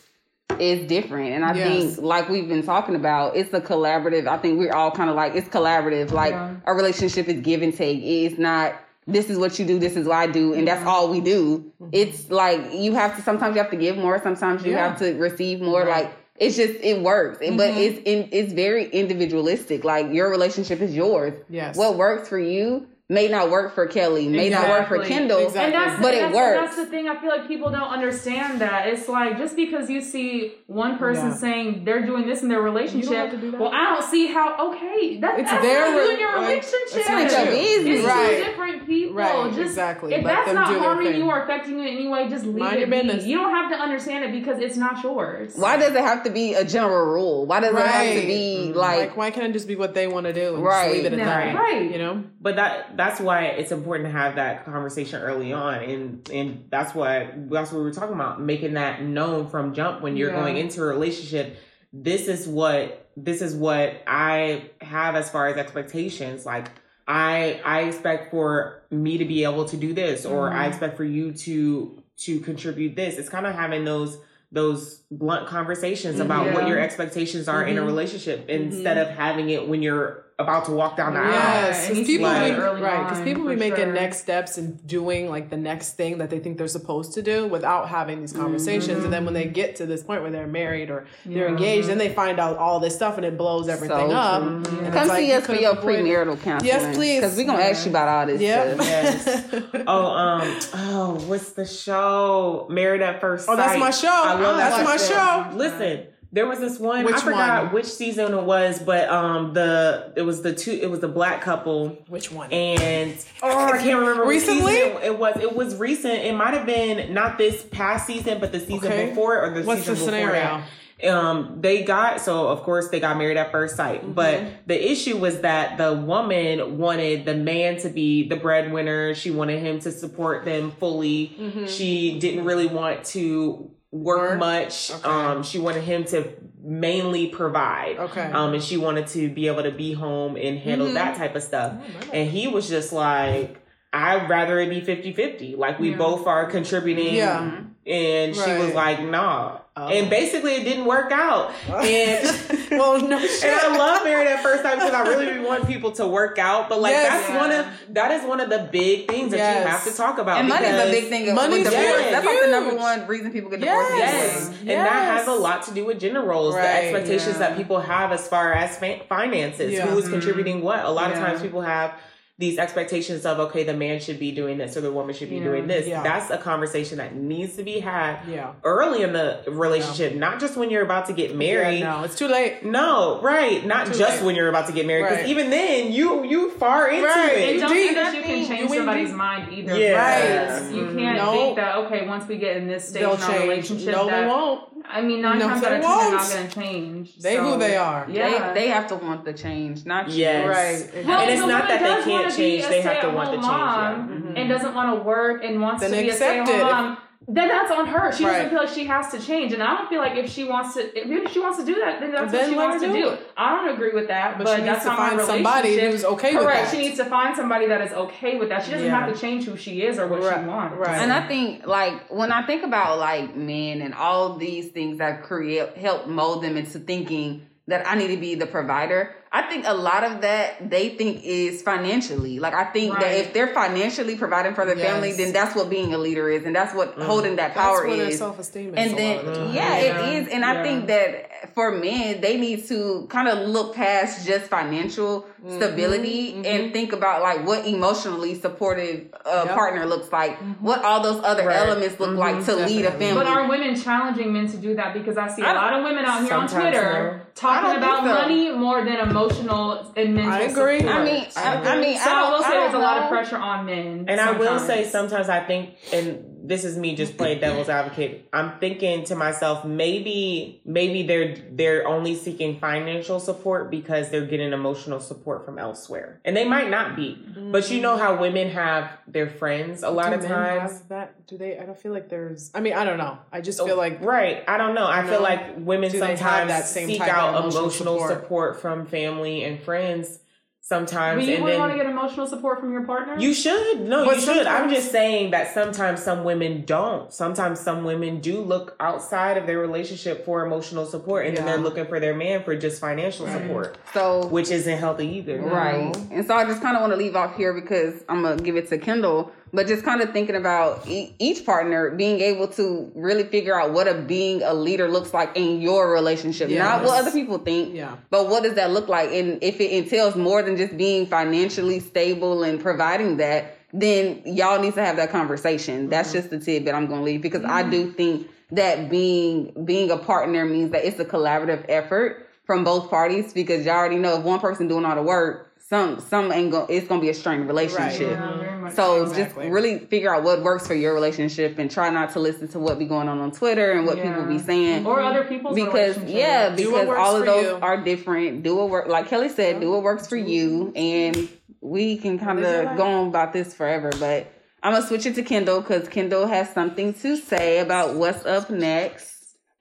is 0.59 0.87
different. 0.87 1.31
And 1.33 1.43
I 1.45 1.55
Yes. 1.55 1.95
think 1.95 2.05
like 2.05 2.29
we've 2.29 2.47
been 2.47 2.63
talking 2.63 2.95
about, 2.95 3.35
it's 3.35 3.53
a 3.53 3.61
collaborative. 3.61 4.27
I 4.27 4.37
think 4.37 4.59
we're 4.59 4.73
all 4.73 4.91
kind 4.91 5.09
of 5.09 5.15
like 5.15 5.35
it's 5.35 5.47
collaborative. 5.47 6.11
Like 6.11 6.33
Yeah. 6.33 6.55
a 6.65 6.73
relationship 6.73 7.27
is 7.27 7.41
give 7.41 7.61
and 7.61 7.75
take. 7.75 8.01
It's 8.03 8.37
not 8.37 8.75
this 9.07 9.29
is 9.29 9.37
what 9.37 9.57
you 9.59 9.65
do, 9.65 9.79
this 9.79 9.95
is 9.95 10.07
what 10.07 10.17
I 10.17 10.27
do, 10.27 10.53
and 10.53 10.67
that's 10.67 10.85
all 10.85 11.09
we 11.09 11.21
do. 11.21 11.71
Mm-hmm. 11.81 11.89
It's 11.91 12.29
like 12.29 12.73
you 12.73 12.93
have 12.93 13.15
to 13.17 13.21
sometimes 13.21 13.55
you 13.55 13.61
have 13.61 13.71
to 13.71 13.77
give 13.77 13.97
more, 13.97 14.21
sometimes 14.21 14.63
you 14.63 14.71
Yeah. 14.71 14.89
have 14.89 14.99
to 14.99 15.13
receive 15.15 15.61
more. 15.61 15.85
Like 15.85 16.13
it's 16.39 16.55
just 16.55 16.75
it 16.81 17.01
works. 17.01 17.39
But 17.39 17.49
mm-hmm. 17.49 17.77
it's 17.77 18.01
in, 18.05 18.29
it's 18.31 18.53
very 18.53 18.89
individualistic. 18.89 19.83
Like 19.83 20.11
your 20.13 20.29
relationship 20.29 20.81
is 20.81 20.95
yours. 20.95 21.33
Yes. 21.49 21.77
What 21.77 21.97
works 21.97 22.29
for 22.29 22.39
you 22.39 22.87
may 23.13 23.27
not 23.29 23.49
work 23.49 23.73
for 23.75 23.85
Kelly, 23.87 24.27
may 24.27 24.49
not 24.49 24.67
work 24.67 24.87
for 24.87 24.99
Kendall. 25.03 25.39
Exactly. 25.47 25.63
And 25.63 25.73
that's, 25.73 26.01
But 26.01 26.13
and 26.15 26.33
it 26.33 26.35
works. 26.35 26.59
That's 26.61 26.75
the 26.75 26.85
thing. 26.87 27.07
I 27.07 27.19
feel 27.19 27.29
like 27.29 27.47
people 27.47 27.69
don't 27.69 27.87
understand 27.89 28.59
that. 28.61 28.87
It's 28.87 29.07
like 29.07 29.37
just 29.37 29.55
because 29.55 29.89
you 29.89 30.01
see 30.01 30.53
one 30.67 30.97
person 30.97 31.27
Yeah. 31.29 31.35
saying 31.35 31.85
they're 31.85 32.05
doing 32.05 32.25
this 32.27 32.41
in 32.41 32.49
their 32.49 32.61
relationship, 32.61 33.13
have 33.13 33.31
to 33.31 33.37
do 33.37 33.51
that. 33.51 33.59
well, 33.59 33.71
I 33.73 33.93
don't 33.93 34.03
see 34.03 34.27
how. 34.27 34.73
Okay, 34.73 35.19
that, 35.19 35.39
It's 35.39 35.49
that's 35.51 35.63
their 35.63 35.81
not 35.91 35.95
you 36.05 36.11
in 36.13 36.19
your 36.19 36.37
like, 36.37 36.47
relationship. 36.49 36.97
it's 36.97 37.09
not 37.09 37.31
your 37.31 37.53
It's 37.53 37.83
business. 37.83 38.05
Right. 38.05 38.37
two 38.37 38.43
different 38.43 38.85
people. 38.87 39.15
Right, 39.15 39.49
Just, 39.53 39.59
exactly. 39.59 40.13
If 40.13 40.23
Let 40.23 40.35
that's 40.45 40.53
not 40.53 40.67
harming 40.67 41.15
you 41.17 41.25
or 41.29 41.43
affecting 41.43 41.75
you 41.79 41.81
in 41.81 41.87
any 41.87 42.07
way, 42.07 42.27
just 42.29 42.45
leave 42.45 42.55
Mind 42.57 42.77
it 42.79 42.89
be. 42.89 43.01
business. 43.01 43.25
You 43.25 43.37
don't 43.37 43.51
have 43.51 43.69
to 43.71 43.77
understand 43.77 44.25
it 44.25 44.31
because 44.31 44.59
it's 44.59 44.75
not 44.77 45.03
yours. 45.03 45.53
Why 45.55 45.77
does 45.77 45.93
it 45.93 46.01
have 46.01 46.23
to 46.23 46.29
be 46.31 46.53
a 46.55 46.65
general 46.65 47.05
rule? 47.05 47.45
Why 47.45 47.59
does 47.59 47.73
it 47.75 47.85
have 47.85 48.15
to 48.21 48.27
be 48.27 48.67
mm-hmm. 48.69 48.77
Like, 48.77 48.99
like, 48.99 49.17
why 49.17 49.31
can't 49.31 49.47
it 49.47 49.53
just 49.53 49.67
be 49.67 49.75
what 49.75 49.93
they 49.93 50.07
want 50.07 50.25
to 50.25 50.33
do 50.33 50.55
and 50.55 50.63
Right. 50.63 50.85
just 50.85 50.95
leave 50.95 51.05
it 51.05 51.13
at 51.13 51.19
No, 51.19 51.25
that? 51.25 51.55
right. 51.55 51.91
You 51.91 51.97
know? 51.99 52.23
But 52.41 52.55
that 52.57 52.97
that's 53.03 53.19
why 53.19 53.45
it's 53.47 53.71
important 53.73 54.07
to 54.07 54.17
have 54.17 54.35
that 54.35 54.63
conversation 54.63 55.21
early 55.21 55.51
on, 55.51 55.75
and 55.83 56.29
and 56.29 56.65
that's 56.69 56.95
what 56.95 57.49
that's 57.49 57.71
what 57.71 57.79
we 57.79 57.83
were 57.83 57.93
talking 57.93 58.15
about, 58.15 58.41
making 58.41 58.75
that 58.75 59.03
known 59.03 59.49
from 59.49 59.73
jump 59.73 60.01
when 60.01 60.15
you're 60.15 60.29
Yeah. 60.29 60.39
going 60.39 60.57
into 60.57 60.81
a 60.81 60.85
relationship. 60.85 61.57
This 61.91 62.27
is 62.29 62.47
what 62.47 63.09
this 63.17 63.41
is 63.41 63.55
what 63.55 64.01
I 64.07 64.69
have 64.81 65.15
as 65.15 65.29
far 65.29 65.47
as 65.47 65.57
expectations. 65.57 66.45
Like 66.45 66.69
I 67.05 67.61
I 67.65 67.81
expect 67.81 68.31
for 68.31 68.83
me 68.89 69.17
to 69.17 69.25
be 69.25 69.43
able 69.43 69.65
to 69.65 69.75
do 69.75 69.93
this, 69.93 70.25
or 70.25 70.49
I 70.49 70.53
mm-hmm. 70.53 70.69
expect 70.69 70.95
for 70.95 71.03
you 71.03 71.33
to 71.33 72.01
to 72.19 72.39
contribute 72.39 72.95
this. 72.95 73.17
It's 73.17 73.29
kind 73.29 73.45
of 73.45 73.53
having 73.53 73.83
those 73.83 74.17
those 74.53 75.01
blunt 75.11 75.47
conversations 75.47 76.19
about 76.19 76.53
what 76.53 76.67
your 76.67 76.79
expectations 76.79 77.47
are 77.49 77.63
in 77.63 77.75
a 77.75 77.79
mm-hmm. 77.79 77.87
relationship 77.87 78.41
mm-hmm. 78.41 78.63
instead 78.63 78.97
of 78.97 79.09
having 79.09 79.49
it 79.49 79.67
when 79.67 79.81
you're 79.81 80.22
about 80.39 80.65
to 80.65 80.71
walk 80.71 80.97
down 80.97 81.13
the 81.13 81.19
aisle. 81.19 81.29
Yes, 81.31 81.87
because 81.89 82.07
people 82.07 82.29
be 82.33 82.39
be, 82.39 82.51
early 82.55 82.81
right 82.81 83.03
because 83.07 83.23
people 83.23 83.47
be 83.47 83.55
making 83.55 83.85
sure. 83.85 83.93
next 83.93 84.17
steps 84.17 84.57
and 84.57 84.85
doing 84.87 85.29
like 85.29 85.49
the 85.49 85.57
next 85.57 85.93
thing 85.93 86.17
that 86.17 86.29
they 86.29 86.39
think 86.39 86.57
they're 86.57 86.67
supposed 86.67 87.13
to 87.13 87.21
do 87.21 87.47
without 87.47 87.87
having 87.89 88.19
these 88.21 88.33
conversations, 88.33 89.03
and 89.03 89.13
then 89.13 89.25
when 89.25 89.33
they 89.33 89.45
get 89.45 89.75
to 89.77 89.85
this 89.85 90.01
point 90.03 90.21
where 90.23 90.31
they're 90.31 90.47
married 90.47 90.89
or 90.89 91.05
they're 91.25 91.47
engaged, 91.47 91.87
then 91.87 91.97
they 91.99 92.09
find 92.09 92.39
out 92.39 92.57
all 92.57 92.79
this 92.79 92.95
stuff 92.95 93.17
and 93.17 93.25
it 93.25 93.37
blows 93.37 93.69
everything 93.69 94.09
So 94.09 94.11
up. 94.11 94.41
true. 94.65 94.79
And 94.79 94.93
come 94.93 95.07
like, 95.07 95.19
see 95.19 95.31
us 95.33 95.41
for 95.41 95.47
could've 95.47 95.61
your 95.61 95.71
avoided- 95.77 96.05
premarital 96.05 96.41
counseling? 96.41 96.67
Yes, 96.73 96.95
please. 96.95 97.21
Because 97.21 97.37
we're 97.37 97.45
gonna 97.45 97.61
ask 97.63 97.85
you 97.85 97.91
about 97.91 98.07
all 98.07 98.25
this 98.25 98.41
Yep. 98.41 98.73
stuff. 98.75 98.87
Yes. 98.87 99.83
oh, 99.87 100.05
um, 100.07 100.59
oh, 100.73 101.23
what's 101.27 101.51
the 101.51 101.65
show? 101.65 102.67
Married 102.69 103.01
at 103.01 103.21
First 103.21 103.45
Sight. 103.45 103.53
Oh, 103.53 103.55
that's 103.55 103.79
my 103.79 103.91
show. 103.91 104.07
I 104.09 104.33
love 104.39 104.57
That's 104.57 104.77
that 104.77 104.85
my 104.85 104.97
show. 104.97 105.51
show. 105.51 105.57
Listen, 105.57 106.07
there 106.33 106.45
was 106.47 106.59
this 106.59 106.79
one. 106.79 107.05
Which 107.05 107.15
I 107.15 107.19
forgot 107.21 107.63
one? 107.65 107.73
which 107.75 107.85
season 107.85 108.33
it 108.33 108.43
was, 108.43 108.79
but 108.81 109.07
um, 109.07 109.53
the 109.53 110.11
it 110.17 110.23
was 110.23 110.41
the 110.41 110.53
two. 110.53 110.71
It 110.71 110.89
was 110.89 110.99
the 110.99 111.07
black 111.07 111.41
couple, 111.41 111.89
Which 112.09 112.31
one? 112.31 112.51
and 112.51 113.13
oh, 113.41 113.65
I 113.71 113.77
can't 113.77 113.99
remember. 113.99 114.25
Recently? 114.25 114.73
season 114.73 114.97
it, 114.97 115.03
it 115.05 115.19
was. 115.19 115.37
It 115.39 115.55
was 115.55 115.75
recent. 115.77 116.15
It 116.15 116.35
might 116.35 116.53
have 116.55 116.65
been 116.65 117.13
not 117.13 117.37
this 117.37 117.63
past 117.71 118.07
season, 118.07 118.39
but 118.39 118.51
the 118.51 118.59
season 118.59 118.91
Okay. 118.91 119.09
before 119.09 119.39
or 119.41 119.51
the 119.51 119.61
What's 119.61 119.81
season 119.85 119.93
the 119.95 119.99
before 120.01 120.05
scenario? 120.19 120.43
that 120.43 120.63
um 121.05 121.57
they 121.59 121.83
got 121.83 122.21
so 122.21 122.47
of 122.47 122.61
course 122.61 122.87
they 122.87 122.99
got 123.01 123.17
married 123.17 123.35
at 123.35 123.51
first 123.51 123.75
sight 123.75 124.01
Mm-hmm. 124.03 124.13
but 124.13 124.41
the 124.67 124.91
issue 124.91 125.17
was 125.17 125.41
that 125.41 125.77
the 125.77 125.93
woman 125.93 126.77
wanted 126.77 127.25
the 127.25 127.33
man 127.35 127.77
to 127.81 127.89
be 127.89 128.25
the 128.29 128.37
breadwinner 128.37 129.13
she 129.13 129.29
wanted 129.29 129.59
him 129.61 129.79
to 129.79 129.91
support 129.91 130.45
them 130.45 130.71
fully 130.71 131.65
she 131.67 132.19
didn't 132.19 132.45
really 132.45 132.67
want 132.67 133.03
to 133.05 133.69
work. 133.93 134.39
Much 134.39 134.91
Okay. 134.91 135.07
um 135.07 135.43
she 135.43 135.59
wanted 135.59 135.83
him 135.83 136.03
to 136.05 136.27
mainly 136.65 137.27
provide 137.27 137.97
Okay. 137.99 138.31
um 138.31 138.53
and 138.53 138.63
she 138.63 138.75
wanted 138.77 139.05
to 139.07 139.29
be 139.29 139.47
able 139.47 139.61
to 139.63 139.71
be 139.71 139.93
home 139.93 140.35
and 140.35 140.57
handle 140.57 140.87
Mm-hmm. 140.87 140.95
that 140.95 141.15
type 141.17 141.35
of 141.35 141.43
stuff 141.43 141.73
Oh, 141.77 142.09
and 142.11 142.29
he 142.29 142.47
was 142.47 142.67
just 142.67 142.91
like 142.91 143.59
I'd 143.95 144.27
rather 144.27 144.59
it 144.59 144.69
be 144.71 144.81
50-50. 144.81 145.55
Like 145.55 145.79
we 145.79 145.93
both 145.93 146.25
are 146.25 146.47
contributing 146.49 147.13
Yeah. 147.13 147.59
and 147.85 148.35
she 148.35 148.51
was 148.57 148.73
like, 148.73 149.03
nah. 149.03 149.59
Oh. 149.75 149.87
And 149.87 150.07
basically 150.07 150.53
it 150.53 150.65
didn't 150.65 150.85
work 150.85 151.11
out. 151.11 151.51
And 151.67 152.69
well, 152.71 153.01
no 153.01 153.19
shit. 153.19 153.43
and 153.43 153.59
I 153.59 153.75
love 153.75 154.03
Married 154.03 154.27
at 154.27 154.43
First 154.43 154.61
Sight 154.61 154.75
because 154.75 154.93
I 154.93 155.01
really 155.07 155.39
want 155.43 155.65
people 155.65 155.91
to 155.93 156.05
work 156.05 156.37
out. 156.37 156.69
But 156.69 156.79
like 156.79 156.91
Yes. 156.91 157.27
that's 157.27 157.39
one 157.39 157.51
of 157.51 157.65
that 157.95 158.11
is 158.11 158.23
one 158.27 158.39
of 158.39 158.51
the 158.51 158.69
big 158.71 159.07
things 159.07 159.31
that 159.31 159.37
Yes. 159.37 159.63
you 159.63 159.67
have 159.71 159.83
to 159.85 159.97
talk 159.97 160.19
about. 160.19 160.37
And 160.41 160.47
money's 160.47 160.75
a 160.75 160.91
big 160.91 161.09
thing 161.09 161.33
Money's 161.33 161.63
with 161.65 161.73
divorce. 161.73 162.01
huge. 162.01 162.11
That's 162.11 162.25
like 162.25 162.41
the 162.41 162.47
number 162.51 162.75
one 162.75 163.07
reason 163.07 163.31
people 163.31 163.49
get 163.49 163.61
divorced. 163.61 163.95
Yes. 163.97 164.49
And 164.59 164.69
that 164.69 165.17
has 165.17 165.27
a 165.27 165.33
lot 165.33 165.63
to 165.63 165.73
do 165.73 165.85
with 165.85 165.99
gender 165.99 166.21
roles, 166.21 166.53
Right, 166.53 166.61
the 166.63 166.69
expectations 166.89 167.37
yeah. 167.39 167.47
that 167.49 167.57
people 167.57 167.79
have 167.79 168.11
as 168.11 168.27
far 168.27 168.53
as 168.53 168.77
finances, 168.77 169.73
Yeah. 169.73 169.87
who 169.87 169.97
is 169.97 170.07
contributing 170.07 170.61
what. 170.61 170.85
A 170.85 170.91
lot 170.91 171.11
of 171.11 171.17
times 171.17 171.41
people 171.41 171.61
have 171.61 171.95
these 172.39 172.57
expectations 172.57 173.27
of, 173.27 173.39
okay, 173.39 173.63
the 173.63 173.75
man 173.75 173.99
should 173.99 174.17
be 174.17 174.31
doing 174.31 174.57
this 174.57 174.75
or 174.75 174.81
the 174.81 174.91
woman 174.91 175.13
should 175.13 175.29
be 175.29 175.35
Yeah. 175.35 175.43
doing 175.43 175.67
this. 175.67 175.87
Yeah. 175.87 176.01
That's 176.01 176.31
a 176.31 176.37
conversation 176.39 176.97
that 176.97 177.13
needs 177.15 177.55
to 177.57 177.63
be 177.63 177.79
had 177.79 178.21
Yeah. 178.27 178.53
early 178.63 179.03
in 179.03 179.13
the 179.13 179.41
relationship, 179.47 180.15
not 180.15 180.39
just 180.39 180.57
when 180.57 180.71
you're 180.71 180.81
about 180.81 181.05
to 181.07 181.13
get 181.13 181.35
married. 181.35 181.81
Yeah, 181.81 181.97
no, 181.99 182.03
it's 182.03 182.15
too 182.17 182.27
late. 182.27 182.65
No, 182.65 183.19
right. 183.21 183.63
Not 183.63 183.85
just 183.93 183.99
late. 183.99 184.23
when 184.25 184.35
you're 184.35 184.49
about 184.49 184.65
to 184.65 184.73
get 184.73 184.87
married, 184.87 185.03
because 185.03 185.17
Right. 185.19 185.27
even 185.27 185.51
then, 185.51 185.91
you 185.91 186.23
you 186.23 186.49
far 186.51 186.89
into 186.89 187.05
Right. 187.05 187.37
it. 187.37 187.49
And 187.51 187.59
don't 187.61 187.69
think 187.71 187.95
that 187.95 188.15
you 188.15 188.21
can 188.23 188.37
You 188.39 188.47
change 188.47 188.69
win 188.71 188.79
somebody's 188.79 189.07
deep. 189.09 189.17
mind 189.17 189.53
either. 189.53 189.77
Yeah. 189.77 190.45
because 190.45 190.71
You 190.71 190.85
can't 190.97 191.17
No. 191.17 191.31
think 191.33 191.55
that 191.57 191.75
okay, 191.77 192.07
once 192.07 192.27
we 192.27 192.37
get 192.37 192.57
in 192.57 192.67
this 192.67 192.89
stage 192.89 193.01
They'll 193.01 193.13
in 193.13 193.21
our 193.21 193.29
change. 193.29 193.41
relationship, 193.43 193.95
No, 193.95 194.07
that 194.07 194.21
they 194.21 194.27
won't. 194.27 194.61
I 194.85 195.01
mean, 195.01 195.21
nine 195.21 195.39
No, 195.39 195.47
times 195.47 195.61
they 195.61 195.67
out 195.67 195.73
of 195.73 195.81
ten, 195.81 195.81
they're 195.81 196.11
won't. 196.11 196.29
going 196.29 196.47
to 196.47 196.53
change. 196.59 197.15
They 197.17 197.35
So, 197.35 197.43
who 197.53 197.59
they 197.59 197.75
are. 197.77 198.05
Yeah, 198.09 198.53
They, 198.53 198.61
they 198.61 198.67
have 198.67 198.87
to 198.87 198.95
want 198.95 199.25
the 199.25 199.33
change, 199.33 199.85
not 199.85 200.09
you. 200.09 200.17
Yes. 200.17 200.47
Right. 200.93 201.05
Well, 201.05 201.19
And 201.21 201.31
it's 201.31 201.41
the 201.41 201.47
not 201.47 201.67
that 201.67 201.79
they 201.79 202.03
can't 202.11 202.33
change, 202.35 202.63
they 202.67 202.81
have 202.81 203.01
to 203.01 203.09
want 203.09 203.29
the 203.31 203.37
change, 203.37 203.45
yeah. 203.47 203.95
mom 203.97 204.09
mm-hmm. 204.09 204.37
And 204.37 204.49
doesn't 204.49 204.73
want 204.75 204.97
to 204.97 205.03
work 205.03 205.43
and 205.43 205.61
wants 205.61 205.81
Then 205.81 205.91
to 205.91 205.97
be 206.01 206.09
a 206.09 206.13
stay-at-home 206.13 206.55
it. 206.59 206.63
mom. 206.63 206.97
Then 207.27 207.47
that's 207.47 207.71
on 207.71 207.87
her. 207.87 208.11
She 208.11 208.25
Right. 208.25 208.33
doesn't 208.33 208.49
feel 208.49 208.59
like 208.59 208.69
she 208.69 208.85
has 208.85 209.09
to 209.11 209.19
change, 209.19 209.53
and 209.53 209.63
I 209.63 209.77
don't 209.77 209.89
feel 209.89 209.99
like 209.99 210.17
if 210.17 210.29
she 210.29 210.43
wants 210.43 210.73
to, 210.75 210.81
if, 210.97 211.25
if 211.25 211.31
she 211.31 211.39
wants 211.39 211.57
to 211.59 211.65
do 211.65 211.75
that, 211.75 211.99
then 211.99 212.11
that's 212.11 212.31
Then 212.31 212.41
what 212.41 212.49
she 212.49 212.55
wants 212.55 212.81
to 212.83 212.87
do 212.87 212.93
do. 212.93 213.09
it. 213.09 213.31
I 213.37 213.55
don't 213.55 213.73
agree 213.75 213.93
with 213.93 214.07
that, 214.09 214.37
But 214.37 214.43
but, 214.45 214.55
she 214.57 214.61
needs 214.63 214.73
that's 214.73 214.83
to 214.85 214.89
not 214.89 214.99
my 214.99 215.09
find 215.09 215.21
somebody 215.21 215.69
relationship. 215.69 215.91
who's 215.93 216.05
okay 216.05 216.35
with 216.35 216.43
Correct. 216.45 216.63
that. 216.65 216.71
She 216.71 216.77
needs 216.79 216.97
to 216.97 217.05
find 217.05 217.35
somebody 217.35 217.67
that 217.67 217.81
is 217.81 217.93
okay 217.93 218.37
with 218.37 218.49
that. 218.49 218.63
She 218.65 218.71
doesn't 218.71 218.87
Yeah. 218.87 218.99
have 219.05 219.13
to 219.13 219.19
change 219.19 219.45
who 219.45 219.55
she 219.57 219.83
is 219.83 219.99
or 219.99 220.07
what 220.07 220.21
Right, 220.21 220.41
she 220.41 220.47
wants. 220.47 220.75
right. 220.77 220.97
And 221.01 221.13
I 221.13 221.27
think 221.27 221.65
like 221.65 222.09
when 222.11 222.31
I 222.31 222.45
think 222.45 222.63
about 222.63 222.99
like 222.99 223.35
men 223.35 223.81
and 223.81 223.93
all 223.93 224.35
these 224.35 224.67
things 224.69 224.97
that 224.97 225.23
create 225.23 225.77
help 225.77 226.07
mold 226.07 226.43
them 226.43 226.57
into 226.57 226.79
thinking 226.79 227.47
that 227.67 227.87
I 227.87 227.95
need 227.95 228.09
to 228.09 228.17
be 228.17 228.35
the 228.35 228.45
provider. 228.45 229.15
I 229.35 229.41
think 229.49 229.65
a 229.67 229.73
lot 229.73 230.03
of 230.03 230.21
that 230.21 230.69
they 230.69 230.89
think 230.89 231.23
is 231.23 231.63
financially. 231.63 232.37
Like 232.39 232.53
I 232.53 232.65
think 232.65 232.93
that 232.99 233.11
if 233.13 233.33
they're 233.33 233.51
financially 233.53 234.15
providing 234.15 234.53
for 234.53 234.63
their 234.63 234.75
family, 234.77 235.11
then 235.13 235.33
that's 235.33 235.55
what 235.55 235.71
being 235.71 235.91
a 235.93 235.97
leader 235.97 236.29
is, 236.29 236.45
and 236.45 236.55
that's 236.55 236.73
what 236.75 236.93
holding 236.93 237.37
that 237.37 237.55
That's 237.55 237.59
power 237.59 237.87
where 237.87 237.97
their 237.97 238.09
is. 238.09 238.19
self 238.19 238.37
esteem. 238.37 238.75
And 238.77 238.91
a 238.93 238.95
then, 238.95 239.15
lot 239.17 239.25
of 239.25 239.35
the 239.49 239.53
yeah, 239.55 239.77
Yeah. 239.79 240.05
it 240.05 240.13
is. 240.27 240.27
And 240.31 240.45
I 240.45 240.61
think 240.61 240.85
that 240.87 241.53
for 241.55 241.71
men, 241.71 242.21
they 242.21 242.37
need 242.37 242.67
to 242.67 243.07
kind 243.09 243.27
of 243.27 243.47
look 243.49 243.73
past 243.75 244.25
just 244.27 244.45
financial 244.45 245.25
Mm-hmm. 245.43 245.57
stability 245.57 246.47
and 246.47 246.71
think 246.71 246.93
about 246.93 247.21
like 247.21 247.45
what 247.45 247.67
emotionally 247.67 248.33
supportive 248.33 249.13
uh, 249.25 249.43
Yep. 249.47 249.55
partner 249.55 249.85
looks 249.85 250.09
like, 250.09 250.37
what 250.61 250.81
all 250.85 251.01
those 251.03 251.21
other 251.21 251.45
Right. 251.47 251.57
elements 251.57 251.99
look 251.99 252.15
like 252.15 252.45
to 252.45 252.55
lead 252.55 252.85
a 252.85 252.91
family. 252.91 253.13
But 253.15 253.27
are 253.27 253.49
women 253.49 253.75
challenging 253.75 254.31
men 254.31 254.47
to 254.47 254.55
do 254.57 254.73
that? 254.75 254.93
Because 254.93 255.17
I 255.17 255.27
see 255.27 255.41
a 255.41 255.45
I- 255.47 255.53
lot 255.53 255.73
of 255.73 255.83
women 255.83 256.05
out 256.05 256.23
here 256.23 256.33
on 256.33 256.47
Twitter 256.47 257.21
I 257.25 257.29
talking 257.35 257.77
about 257.77 257.97
so. 258.05 258.13
money 258.13 258.53
more 258.53 258.85
than 258.85 258.95
emotional 259.25 259.93
and 259.95 260.15
mental 260.15 260.31
I 260.31 260.39
agree. 260.41 260.79
support. 260.79 260.95
I 260.95 261.03
mean, 261.03 261.27
I, 261.35 261.55
I 261.55 261.81
mean, 261.81 261.97
so 261.97 262.09
I, 262.09 262.13
I, 262.13 262.31
will 262.31 262.41
say 262.41 262.47
I 262.47 262.59
there's 262.61 262.73
a 262.73 262.79
lot 262.79 263.03
of 263.03 263.09
pressure 263.09 263.37
on 263.37 263.65
men. 263.65 264.05
And 264.07 264.19
I 264.19 264.31
will 264.31 264.59
say 264.59 264.85
sometimes 264.85 265.29
I 265.29 265.43
think, 265.45 265.75
and 265.91 266.32
this 266.45 266.65
is 266.65 266.77
me 266.77 266.95
just 266.95 267.17
playing 267.17 267.39
devil's 267.39 267.69
advocate. 267.69 268.27
I'm 268.33 268.59
thinking 268.59 269.05
to 269.05 269.15
myself, 269.15 269.63
maybe 269.63 270.61
maybe 270.65 271.03
they're 271.03 271.37
they're 271.51 271.87
only 271.87 272.15
seeking 272.15 272.59
financial 272.59 273.19
support 273.19 273.71
because 273.71 274.09
they're 274.09 274.25
getting 274.25 274.51
emotional 274.51 274.99
support 274.99 275.45
from 275.45 275.57
elsewhere, 275.57 276.19
and 276.25 276.35
they 276.35 276.43
might 276.45 276.69
not 276.69 276.97
be. 276.97 277.17
But 277.51 277.71
you 277.71 277.81
know 277.81 277.97
how 277.97 278.11
mm-hmm. 278.11 278.21
women 278.21 278.49
have 278.49 278.91
their 279.07 279.29
friends 279.29 279.83
a 279.83 279.89
lot 279.89 280.09
Do 280.09 280.19
of 280.19 280.25
times. 280.25 280.81
that? 280.89 281.25
Do 281.27 281.37
they? 281.37 281.57
I 281.57 281.65
don't 281.65 281.77
feel 281.77 281.93
like 281.93 282.09
there's. 282.09 282.51
I 282.53 282.59
mean, 282.59 282.73
I 282.73 282.83
don't 282.83 282.97
know. 282.97 283.17
I 283.31 283.39
just 283.39 283.59
oh, 283.61 283.65
feel 283.65 283.77
like 283.77 284.01
Right. 284.01 284.43
I 284.47 284.57
don't 284.57 284.75
know. 284.75 284.85
I 284.85 285.07
feel 285.07 285.21
like 285.21 285.57
women 285.57 285.91
sometimes 285.91 286.65
seek 286.65 286.99
out 286.99 287.35
emotional 287.35 287.63
emotional 287.63 287.99
support. 287.99 288.21
support? 288.21 288.61
from 288.61 288.85
family 288.85 289.43
and 289.43 289.61
friends 289.61 290.19
sometimes. 290.63 291.19
But 291.19 291.27
you 291.27 291.35
and 291.35 291.43
wouldn't 291.43 291.59
then 291.59 291.69
want 291.69 291.71
to 291.73 291.77
get 291.77 291.91
emotional 291.91 292.25
support 292.25 292.59
from 292.59 292.71
your 292.71 292.83
partner? 292.83 293.19
you 293.19 293.33
should. 293.33 293.81
No, 293.81 294.05
But 294.05 294.15
you 294.15 294.21
should. 294.21 294.47
I'm 294.47 294.69
just 294.69 294.91
saying 294.91 295.31
that 295.31 295.53
sometimes 295.53 296.01
some 296.01 296.23
women 296.23 296.63
don't. 296.65 297.11
Sometimes 297.13 297.59
some 297.59 297.83
women 297.83 298.21
do 298.21 298.39
look 298.39 298.75
outside 298.79 299.37
of 299.37 299.45
their 299.45 299.59
relationship 299.59 300.25
for 300.25 300.45
emotional 300.45 300.85
support 300.85 301.27
and 301.27 301.35
then 301.37 301.45
they're 301.45 301.57
looking 301.57 301.85
for 301.85 301.99
their 301.99 302.15
man 302.15 302.43
for 302.43 302.55
just 302.55 302.79
financial 302.79 303.27
support, 303.27 303.77
So 303.93 304.27
which 304.27 304.49
isn't 304.51 304.77
healthy 304.77 305.07
either. 305.17 305.41
Right. 305.41 305.95
And 306.09 306.25
so 306.25 306.35
I 306.35 306.45
just 306.45 306.61
kind 306.61 306.77
of 306.77 306.81
want 306.81 306.93
to 306.93 306.97
leave 306.97 307.15
off 307.15 307.35
here 307.35 307.53
because 307.53 308.03
I'm 308.07 308.21
going 308.21 308.37
to 308.37 308.43
give 308.43 308.55
it 308.55 308.69
to 308.69 308.77
Kendall, 308.77 309.31
but 309.53 309.67
just 309.67 309.85
kind 309.85 310.01
of 310.01 310.11
thinking 310.11 310.35
about 310.35 310.85
e- 310.87 311.13
each 311.19 311.45
partner 311.45 311.91
being 311.91 312.19
able 312.19 312.47
to 312.47 312.91
really 312.95 313.23
figure 313.23 313.59
out 313.59 313.71
what 313.71 313.87
a 313.87 313.93
being 313.93 314.41
a 314.41 314.53
leader 314.53 314.89
looks 314.89 315.13
like 315.13 315.37
in 315.37 315.61
your 315.61 315.91
relationship. 315.91 316.49
Not 316.49 316.83
what 316.83 316.99
other 316.99 317.11
people 317.11 317.37
think, 317.37 317.75
Yeah. 317.75 317.95
but 318.09 318.29
what 318.29 318.43
does 318.43 318.55
that 318.55 318.71
look 318.71 318.87
like? 318.87 319.11
And 319.11 319.41
if 319.43 319.61
it 319.61 319.71
entails 319.71 320.15
more 320.15 320.41
than 320.41 320.57
just 320.57 320.75
being 320.75 321.05
financially 321.05 321.79
stable 321.79 322.43
and 322.43 322.59
providing 322.59 323.17
that, 323.17 323.55
then 323.71 324.21
y'all 324.25 324.59
need 324.59 324.73
to 324.73 324.83
have 324.83 324.95
that 324.97 325.11
conversation. 325.11 325.89
That's 325.89 326.09
mm-hmm. 326.09 326.17
just 326.17 326.29
the 326.31 326.39
tidbit 326.39 326.73
I'm 326.73 326.87
going 326.87 327.01
to 327.01 327.05
leave 327.05 327.21
because 327.21 327.45
I 327.45 327.63
do 327.63 327.85
mm-hmm. 327.85 327.95
think 327.95 328.27
that 328.51 328.89
being 328.89 329.51
being 329.65 329.89
a 329.91 329.97
partner 329.97 330.45
means 330.45 330.71
that 330.71 330.85
it's 330.85 330.99
a 330.99 331.05
collaborative 331.05 331.65
effort 331.69 332.29
from 332.45 332.63
both 332.63 332.89
parties 332.89 333.33
because 333.33 333.65
y'all 333.65 333.75
already 333.75 333.97
know 333.97 334.19
if 334.19 334.23
one 334.23 334.39
person 334.39 334.67
doing 334.67 334.85
all 334.85 334.95
the 334.95 335.01
work, 335.01 335.52
some 335.73 335.99
some 335.99 336.31
ain't 336.31 336.51
going 336.51 336.67
it's 336.69 336.87
gonna 336.87 337.01
be 337.01 337.09
a 337.09 337.13
strained 337.13 337.47
relationship. 337.47 338.11
Yeah, 338.11 338.37
very 338.37 338.61
much 338.61 338.73
So 338.73 339.01
Exactly. 339.03 339.43
just 339.45 339.53
really 339.53 339.79
figure 339.79 340.13
out 340.13 340.23
what 340.23 340.43
works 340.43 340.67
for 340.67 340.75
your 340.75 340.93
relationship 340.93 341.57
and 341.57 341.69
try 341.71 341.89
not 341.89 342.11
to 342.11 342.19
listen 342.19 342.47
to 342.49 342.59
what 342.59 342.77
be 342.77 342.85
going 342.85 343.07
on 343.09 343.19
on 343.19 343.31
Twitter 343.31 343.71
and 343.71 343.85
what 343.87 343.95
people 344.01 344.23
be 344.25 344.37
saying. 344.39 344.85
or 344.85 345.01
other 345.01 345.23
people's 345.23 345.55
because 345.55 345.97
yeah, 346.03 346.49
because 346.55 346.87
all 346.89 347.15
of 347.15 347.25
those 347.25 347.45
you. 347.45 347.59
are 347.61 347.83
different. 347.83 348.43
Do 348.43 348.55
what 348.57 348.69
work 348.69 348.87
like 348.87 349.07
Kelly 349.09 349.29
said, 349.29 349.59
do 349.59 349.71
what 349.71 349.81
works 349.83 350.05
for 350.07 350.17
you 350.17 350.71
and 350.75 351.27
we 351.61 351.97
can 351.97 352.19
kind 352.19 352.39
of 352.39 352.65
life. 352.65 352.77
go 352.77 352.85
on 352.85 353.07
about 353.07 353.33
this 353.33 353.53
forever, 353.53 353.89
but 353.99 354.31
I'm 354.61 354.73
gonna 354.73 354.85
switch 354.85 355.05
it 355.05 355.15
to 355.15 355.23
Kendall 355.23 355.61
because 355.61 355.87
Kendall 355.89 356.27
has 356.27 356.53
something 356.53 356.93
to 356.95 357.15
say 357.17 357.59
about 357.59 357.95
what's 357.95 358.25
up 358.25 358.49
next. 358.49 359.11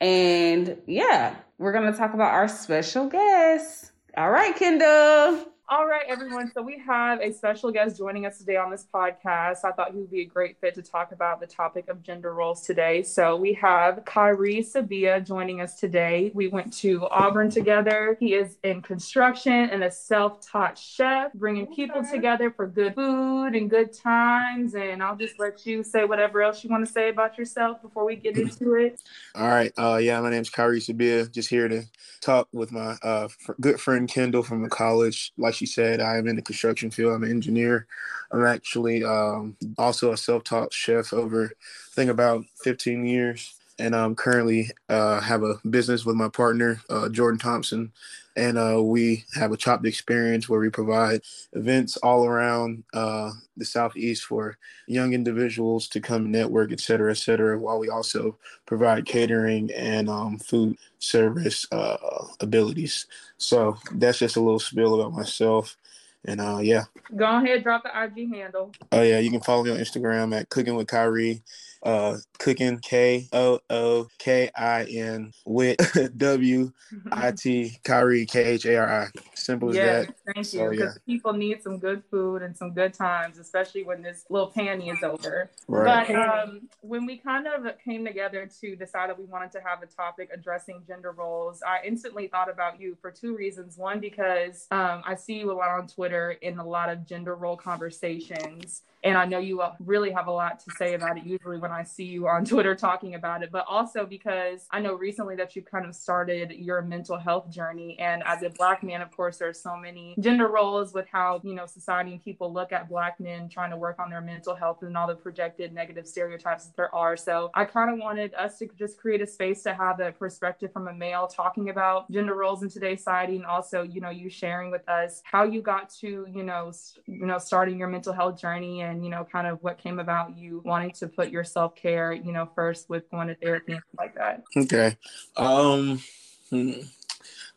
And 0.01 0.77
yeah, 0.87 1.37
we're 1.59 1.72
gonna 1.72 1.96
talk 1.96 2.12
about 2.14 2.33
our 2.33 2.48
special 2.48 3.09
guest. 3.09 3.92
All 4.16 4.31
right, 4.31 4.55
Kendall. 4.55 5.52
All 5.73 5.87
right, 5.87 6.03
everyone. 6.07 6.53
So 6.53 6.61
we 6.61 6.79
have 6.87 7.23
a 7.23 7.33
special 7.33 7.73
guest 7.73 7.97
joining 7.97 8.27
us 8.27 8.37
today 8.37 8.57
on 8.57 8.71
this 8.71 8.87
podcast. 8.93 9.65
I 9.65 9.73
thought 9.73 9.93
he 9.93 10.01
would 10.01 10.11
be 10.11 10.21
a 10.21 10.27
great 10.27 10.61
fit 10.61 10.75
to 10.75 10.83
talk 10.83 11.13
about 11.13 11.41
the 11.41 11.47
topic 11.47 11.89
of 11.89 12.03
gender 12.03 12.35
roles 12.35 12.61
today. 12.61 13.03
So 13.03 13.37
we 13.37 13.55
have 13.55 14.05
Kyrie 14.05 14.63
Sabia 14.63 15.27
joining 15.27 15.63
us 15.63 15.81
today. 15.81 16.31
We 16.35 16.49
went 16.49 16.75
to 16.81 17.09
Auburn 17.09 17.49
together. 17.49 18.19
He 18.21 18.35
is 18.35 18.59
in 18.63 18.83
construction 18.83 19.71
and 19.71 19.83
a 19.83 19.91
self-taught 19.91 20.77
chef, 20.77 21.33
bringing 21.33 21.75
people 21.75 22.03
together 22.05 22.51
for 22.51 22.67
good 22.67 22.95
food 22.95 23.55
and 23.55 23.71
good 23.71 23.95
times. 23.95 24.75
And 24.75 25.03
I'll 25.03 25.17
just 25.17 25.39
let 25.39 25.65
you 25.65 25.83
say 25.83 26.05
whatever 26.05 26.43
else 26.43 26.63
you 26.63 26.69
want 26.69 26.87
to 26.87 26.93
say 26.93 27.09
about 27.09 27.39
yourself 27.39 27.81
before 27.81 28.05
we 28.05 28.17
get 28.17 28.37
into 28.37 28.75
it. 28.75 29.01
All 29.35 29.49
right. 29.49 29.73
Uh, 29.79 29.97
yeah, 30.03 30.21
my 30.21 30.29
name's 30.29 30.51
Kyrie 30.51 30.81
Sabia. 30.81 31.33
Just 31.33 31.49
here 31.49 31.67
to 31.67 31.85
talk 32.21 32.47
with 32.53 32.73
my 32.73 32.99
uh, 33.03 33.29
fr- 33.29 33.53
good 33.59 33.81
friend 33.81 34.07
Kendall 34.07 34.43
from 34.43 34.63
the 34.63 34.69
college. 34.69 35.33
Like 35.39 35.62
she 35.62 35.66
said, 35.66 36.01
I 36.01 36.16
am 36.16 36.27
in 36.27 36.35
the 36.35 36.42
construction 36.42 36.90
field. 36.90 37.12
I'm 37.12 37.22
an 37.22 37.31
engineer. 37.31 37.87
I'm 38.33 38.44
actually 38.44 39.05
um, 39.05 39.57
also 39.79 40.11
a 40.11 40.16
self-taught 40.16 40.72
chef 40.72 41.12
over, 41.12 41.44
I 41.44 41.94
think, 41.94 42.11
about 42.11 42.44
15 42.64 43.07
years. 43.07 43.55
And 43.79 43.94
I'm 43.94 44.16
currently 44.16 44.70
uh, 44.88 45.20
have 45.20 45.44
a 45.44 45.61
business 45.70 46.05
with 46.05 46.16
my 46.16 46.29
partner, 46.29 46.81
uh, 46.90 47.09
Jordan 47.11 47.38
Thompson. 47.38 47.92
And 48.37 48.57
uh, 48.59 48.81
we 48.83 49.25
have 49.35 49.53
a 49.53 49.57
chopped 49.57 49.87
experience 49.87 50.49
where 50.49 50.61
we 50.61 50.71
provide 50.71 51.21
events 51.53 51.97
all 51.99 52.25
around 52.25 52.85
uh, 52.95 53.33
the 53.57 53.64
Southeast 53.64 54.25
for 54.25 54.57
young 54.87 55.12
individuals 55.12 55.87
to 55.88 56.01
come 56.01 56.31
network, 56.31 56.73
et 56.73 56.81
cetera, 56.81 57.11
et 57.11 57.18
cetera, 57.18 57.59
while 57.59 57.79
we 57.79 57.90
also 57.90 58.37
provide 58.64 59.05
catering 59.05 59.71
and 59.73 60.09
um, 60.09 60.38
food 60.38 60.77
service 60.99 61.66
uh, 61.73 61.97
abilities. 62.40 63.07
So 63.37 63.77
that's 63.95 64.18
just 64.18 64.37
a 64.37 64.40
little 64.40 64.59
spill 64.61 64.99
about 64.99 65.12
myself. 65.12 65.77
And 66.25 66.40
uh, 66.40 66.61
yeah, 66.62 66.85
Go 67.16 67.27
ahead, 67.38 67.64
drop 67.64 67.83
the 67.83 67.90
IG 67.90 68.33
handle. 68.33 68.73
oh 68.92 69.03
yeah, 69.03 69.18
you 69.18 69.31
can 69.31 69.40
follow 69.40 69.64
me 69.64 69.71
on 69.71 69.79
Instagram 69.79 70.35
at 70.35 70.49
Cooking 70.49 70.77
with 70.77 70.87
Kyrie. 70.87 71.42
Uh, 71.83 72.16
cooking 72.38 72.79
K 72.79 73.27
O 73.33 73.59
O 73.68 74.07
K 74.18 74.51
I 74.57 74.85
N 74.85 75.33
with 75.45 75.77
W 76.16 76.71
I 77.11 77.33
T 77.33 77.79
Kyrie 77.83 78.25
K 78.25 78.45
H 78.45 78.66
A 78.66 78.77
R 78.77 79.03
I. 79.03 79.09
Simple 79.35 79.71
as 79.71 79.77
Yes, 79.77 80.07
that. 80.07 80.14
thank 80.27 80.37
you. 80.38 80.61
So, 80.61 80.71
Because 80.71 80.95
yeah. 81.07 81.12
people 81.14 81.33
need 81.33 81.61
some 81.62 81.79
good 81.79 82.05
food 82.11 82.42
and 82.42 82.57
some 82.57 82.73
good 82.73 82.95
times, 82.95 83.38
especially 83.38 83.83
when 83.83 84.01
this 84.01 84.25
little 84.31 84.51
panty 84.51 84.92
is 84.92 85.03
over. 85.03 85.51
Right. 85.66 86.07
But 86.07 86.16
um, 86.16 86.68
when 86.83 87.05
we 87.05 87.16
kind 87.16 87.47
of 87.49 87.66
came 87.79 88.05
together 88.05 88.49
to 88.61 88.77
decide 88.77 89.11
that 89.11 89.18
we 89.18 89.25
wanted 89.25 89.51
to 89.53 89.61
have 89.61 89.83
a 89.83 89.87
topic 89.87 90.31
addressing 90.33 90.83
gender 90.87 91.11
roles, 91.12 91.62
I 91.62 91.85
instantly 91.85 92.29
thought 92.29 92.51
about 92.51 92.81
you 92.81 92.97
for 93.01 93.11
two 93.11 93.37
reasons. 93.37 93.77
One, 93.77 93.99
because 93.99 94.66
um, 94.71 95.03
I 95.05 95.16
see 95.16 95.35
you 95.40 95.51
a 95.51 95.55
lot 95.55 95.71
on 95.71 95.88
Twitter 95.88 96.33
in 96.42 96.59
a 96.59 96.66
lot 96.66 96.88
of 96.90 97.07
gender 97.07 97.35
role 97.35 97.57
conversations. 97.57 98.83
And 99.05 99.17
I 99.17 99.25
know 99.25 99.38
you 99.38 99.62
really 99.81 100.11
have 100.11 100.27
a 100.27 100.33
lot 100.33 100.61
to 100.61 100.71
say 100.77 100.95
about 100.95 101.19
it 101.19 101.25
usually 101.25 101.59
when 101.59 101.73
I 101.73 101.83
see 101.83 102.05
you 102.05 102.29
on 102.29 102.45
Twitter 102.53 102.75
talking 102.75 103.15
about 103.15 103.43
it, 103.43 103.51
but 103.51 103.65
also 103.69 104.07
because 104.07 104.67
I 104.71 104.81
know 104.81 104.95
recently 104.95 105.37
that 105.37 105.57
you 105.57 105.62
kind 105.62 105.87
of 105.87 105.95
started 105.95 106.53
your 106.53 106.83
mental 106.83 107.19
health 107.19 107.51
journey. 107.51 107.97
And 107.99 108.23
as 108.25 108.43
a 108.43 108.51
Black 108.51 108.83
man, 108.83 109.03
of 109.03 109.11
course, 109.11 109.38
there's 109.38 109.61
so 109.61 109.77
many 109.77 110.15
gender 110.21 110.49
roles 110.49 110.93
with 110.93 111.07
how, 111.11 111.41
you 111.43 111.55
know, 111.55 111.67
society 111.67 112.12
and 112.12 112.23
people 112.23 112.53
look 112.53 112.73
at 112.73 112.88
Black 112.88 113.19
men 113.21 113.49
trying 113.49 113.71
to 113.71 113.77
work 113.77 113.99
on 113.99 114.11
their 114.11 114.21
mental 114.21 114.55
health 114.55 114.83
and 114.83 114.97
all 114.97 115.07
the 115.07 115.15
projected 115.15 115.73
negative 115.73 116.07
stereotypes 116.07 116.67
that 116.67 116.77
there 116.77 116.95
are. 116.95 117.17
So 117.17 117.51
I 117.55 117.65
kind 117.65 117.91
of 117.91 117.99
wanted 117.99 118.35
us 118.35 118.59
to 118.59 118.69
just 118.79 118.99
create 118.99 119.21
a 119.21 119.27
space 119.27 119.62
to 119.65 119.75
have 119.75 120.01
a 120.01 120.12
perspective 120.12 120.73
from 120.73 120.88
a 120.88 120.95
male 120.95 121.27
talking 121.27 121.71
about 121.71 122.11
gender 122.11 122.35
roles 122.35 122.62
in 122.62 122.69
today's 122.69 122.99
society 122.99 123.37
and 123.37 123.47
also, 123.47 123.83
you 123.83 124.01
know, 124.01 124.11
you 124.11 124.31
sharing 124.31 124.71
with 124.71 124.88
us 124.88 125.23
how 125.25 125.45
you 125.45 125.61
got 125.61 125.91
to, 125.91 126.27
you 126.33 126.43
know, 126.43 126.73
you 127.07 127.27
know, 127.27 127.38
starting 127.38 127.79
your 127.79 127.88
mental 127.88 128.12
health 128.12 128.41
journey 128.41 128.83
and, 128.83 128.92
you 129.01 129.11
know, 129.11 129.27
kind 129.31 129.47
of 129.47 129.59
what 129.63 129.79
came 129.79 129.99
about 129.99 130.37
you 130.37 130.61
wanting 130.65 130.91
to 130.93 131.07
put 131.09 131.31
your 131.31 131.45
self-care, 131.45 132.13
you 132.13 132.33
know, 132.33 132.49
first 132.55 132.89
with 132.89 133.09
going 133.11 133.29
to 133.29 133.35
therapy 133.37 133.73
and 133.73 133.83
like 133.97 134.15
that. 134.17 134.43
Okay. 134.57 134.97
Um 135.37 136.03
hmm. 136.51 136.73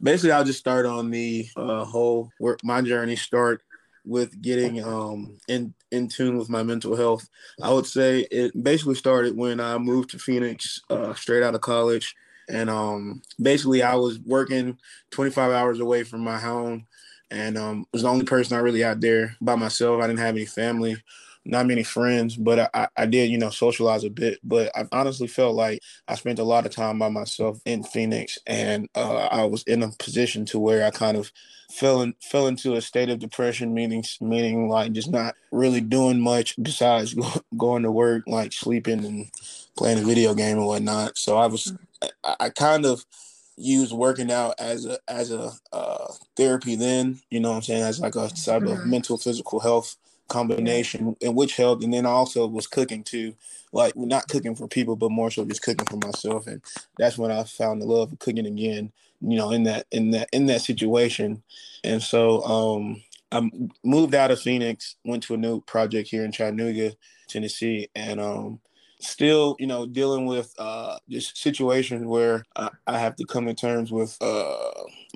basically 0.02 0.32
I'll 0.32 0.44
just 0.46 0.60
start 0.60 0.86
on 0.86 1.10
the 1.10 1.48
uh 1.58 1.84
whole 1.84 2.32
work 2.40 2.60
my 2.64 2.82
journey 2.82 3.16
start 3.16 3.62
with 4.06 4.40
getting 4.42 4.84
um 4.84 5.38
in 5.48 5.74
in 5.92 6.08
tune 6.08 6.38
with 6.38 6.50
my 6.50 6.64
mental 6.64 6.96
health, 6.96 7.28
I 7.62 7.74
would 7.74 7.86
say 7.86 8.28
it 8.32 8.52
basically 8.64 8.96
started 8.96 9.36
when 9.36 9.60
I 9.60 9.78
moved 9.78 10.12
to 10.12 10.20
Phoenix 10.20 10.82
uh, 10.90 11.14
straight 11.14 11.44
out 11.44 11.56
of 11.56 11.62
college, 11.62 12.16
and 12.48 12.70
um 12.70 13.22
basically 13.42 13.82
I 13.82 13.96
was 13.96 14.20
working 14.20 14.78
25 15.12 15.52
hours 15.52 15.80
away 15.80 16.04
from 16.04 16.22
my 16.22 16.38
home, 16.38 16.86
and 17.32 17.58
um 17.58 17.88
was 17.92 18.04
the 18.04 18.10
only 18.10 18.26
person 18.26 18.56
I 18.56 18.62
really 18.62 18.84
out 18.84 19.02
there 19.02 19.36
by 19.42 19.56
myself. 19.56 20.02
I 20.02 20.08
didn't 20.08 20.20
have 20.20 20.36
any 20.36 20.46
family 20.46 20.98
not 21.46 21.68
many 21.68 21.84
friends, 21.84 22.36
but 22.36 22.70
I, 22.74 22.88
I 22.98 23.06
did, 23.06 23.30
you 23.30 23.38
know, 23.38 23.50
socialize 23.50 24.04
a 24.04 24.10
bit. 24.10 24.40
But 24.44 24.72
I 24.76 24.86
honestly 24.92 25.28
felt 25.28 25.56
like 25.56 25.82
I 26.08 26.16
spent 26.16 26.40
a 26.40 26.44
lot 26.44 26.66
of 26.66 26.72
time 26.72 27.00
by 27.00 27.10
myself 27.10 27.60
in 27.66 27.84
Phoenix, 27.84 28.38
and 28.48 28.90
uh, 28.96 29.28
I 29.32 29.46
was 29.46 29.64
in 29.64 29.84
a 29.84 29.90
position 30.00 30.46
to 30.46 30.60
where 30.60 30.86
I 30.86 30.92
kind 30.92 31.18
of 31.18 31.32
fell 31.72 32.02
in, 32.02 32.16
fell 32.22 32.48
into 32.48 32.74
a 32.74 32.82
state 32.82 33.10
of 33.10 33.20
depression, 33.20 33.74
meaning 33.74 34.04
meaning 34.20 34.68
like 34.68 34.92
just 34.92 35.12
not 35.12 35.36
really 35.52 35.82
doing 35.82 36.20
much 36.20 36.56
besides 36.62 37.14
go, 37.14 37.32
going 37.58 37.84
to 37.84 37.92
work, 37.92 38.24
like 38.28 38.52
sleeping 38.52 39.06
and 39.06 39.30
playing 39.78 40.00
a 40.00 40.06
video 40.06 40.34
game 40.34 40.58
and 40.58 40.66
whatnot. 40.66 41.18
So 41.18 41.38
I 41.38 41.46
was, 41.46 41.74
I, 42.24 42.36
I 42.40 42.50
kind 42.50 42.86
of 42.86 43.06
used 43.58 43.94
working 43.94 44.32
out 44.32 44.56
as 44.60 44.86
a 44.86 44.98
as 45.08 45.32
a 45.32 45.52
uh, 45.72 46.12
therapy 46.36 46.76
then 46.76 47.18
you 47.30 47.40
know 47.40 47.52
what 47.52 47.56
i'm 47.56 47.62
saying 47.62 47.84
as 47.84 48.02
like 48.02 48.16
a 48.16 48.28
type 48.28 48.64
of 48.64 48.68
mm-hmm. 48.68 48.90
mental 48.90 49.18
physical 49.18 49.62
health 49.62 49.96
combination 50.28 51.16
and 51.22 51.36
which 51.36 51.56
helped 51.56 51.84
and 51.84 51.94
then 51.94 52.06
I 52.06 52.10
also 52.10 52.48
was 52.48 52.68
cooking 52.68 53.04
too. 53.04 53.36
Like 53.72 53.96
not 53.96 54.28
cooking 54.30 54.56
for 54.56 54.68
people 54.68 54.96
but 54.96 55.12
more 55.12 55.30
so 55.32 55.46
just 55.46 55.62
cooking 55.62 55.86
for 55.86 55.98
myself 55.98 56.48
and 56.48 56.62
that's 56.98 57.18
when 57.18 57.30
i 57.32 57.44
found 57.44 57.82
the 57.82 57.86
love 57.86 58.14
of 58.14 58.20
cooking 58.20 58.46
again 58.46 58.92
you 59.22 59.38
know 59.38 59.52
in 59.52 59.64
that 59.64 59.86
in 59.92 60.12
that 60.12 60.30
in 60.32 60.46
that 60.48 60.62
situation. 60.62 61.44
And 61.84 62.02
so 62.02 62.44
um 62.44 63.02
i 63.32 63.50
moved 63.84 64.16
out 64.16 64.32
of 64.32 64.40
phoenix 64.40 64.96
went 65.04 65.24
to 65.24 65.34
a 65.34 65.38
new 65.38 65.62
project 65.62 66.10
here 66.10 66.24
in 66.24 66.32
chattanooga 66.32 66.94
tennessee 67.28 67.88
and 67.96 68.20
um 68.20 68.60
still 69.00 69.56
you 69.60 69.68
know 69.68 69.86
dealing 69.86 70.26
with 70.26 70.54
uh 70.60 70.98
just 71.10 71.38
situations 71.38 72.06
where 72.06 72.44
i, 72.56 72.70
I 72.88 73.00
have 73.00 73.16
to 73.18 73.26
come 73.26 73.48
to 73.48 73.54
terms 73.54 73.92
with 73.92 74.16
uh 74.22 74.72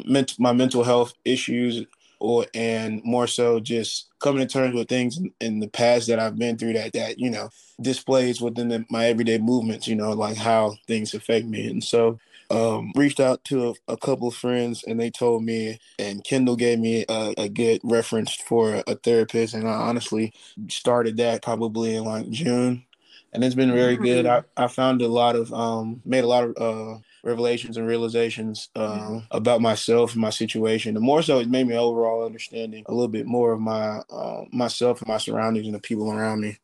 ment- 0.05 0.39
my 0.39 0.53
mental 0.53 0.83
health 0.83 1.13
issues 1.23 1.85
or 2.19 2.45
and 2.53 3.01
more 3.03 3.27
so 3.27 3.59
just 3.59 4.09
coming 4.19 4.45
to 4.45 4.51
terms 4.51 4.75
with 4.75 4.89
things 4.89 5.17
in, 5.17 5.31
in, 5.39 5.59
the 5.59 5.67
past 5.67 6.07
that 6.07 6.19
I've 6.19 6.37
been 6.37 6.57
through 6.57 6.73
that 6.73 6.93
that 6.93 7.19
you 7.19 7.29
know 7.29 7.49
displays 7.81 8.41
within 8.41 8.69
the, 8.69 8.85
my 8.89 9.05
everyday 9.05 9.37
movements. 9.37 9.87
You 9.87 9.95
know, 9.95 10.11
like 10.11 10.37
how 10.37 10.75
things 10.87 11.13
affect 11.13 11.45
me, 11.45 11.67
and 11.67 11.83
so 11.83 12.19
um, 12.51 12.91
reached 12.95 13.19
out 13.19 13.43
to 13.45 13.69
a, 13.69 13.93
a, 13.93 13.97
couple 13.97 14.27
of 14.27 14.35
friends, 14.35 14.83
and 14.87 14.99
they 14.99 15.11
told 15.11 15.43
me, 15.43 15.79
and 15.99 16.23
Kendall 16.23 16.55
gave 16.55 16.79
me 16.79 17.05
a, 17.07 17.33
a 17.37 17.49
good 17.49 17.79
reference 17.83 18.33
for 18.33 18.83
a 18.87 18.95
therapist, 18.95 19.53
and 19.53 19.67
I 19.67 19.73
honestly 19.73 20.33
started 20.67 21.17
that 21.17 21.43
probably 21.43 21.95
in 21.95 22.03
like 22.05 22.29
June. 22.29 22.85
And 23.31 23.43
it's 23.43 23.53
been 23.53 23.71
very 23.71 23.95
good. 23.95 24.25
I, 24.25 24.41
I 24.57 24.67
found 24.67 25.03
a 25.03 25.07
lot 25.07 25.35
of 25.35 25.53
um 25.53 26.01
made 26.03 26.23
a 26.23 26.27
lot 26.27 26.45
of 26.45 26.57
uh 26.57 26.99
revelations 27.23 27.77
and 27.77 27.87
realizations 27.87 28.69
uh, 28.75 29.19
about 29.31 29.61
myself 29.61 30.13
and 30.13 30.21
my 30.21 30.29
situation. 30.29 30.93
The 30.93 30.99
more 30.99 31.21
so, 31.21 31.39
it 31.39 31.49
made 31.49 31.67
me 31.67 31.75
overall 31.75 32.25
understanding 32.25 32.83
a 32.87 32.93
little 32.93 33.07
bit 33.07 33.25
more 33.25 33.53
of 33.53 33.59
my 33.59 33.99
uh, 34.09 34.43
myself 34.51 35.01
and 35.01 35.07
my 35.07 35.17
surroundings 35.17 35.65
and 35.65 35.75
the 35.75 35.79
people 35.79 36.11
around 36.11 36.41
me. 36.41 36.57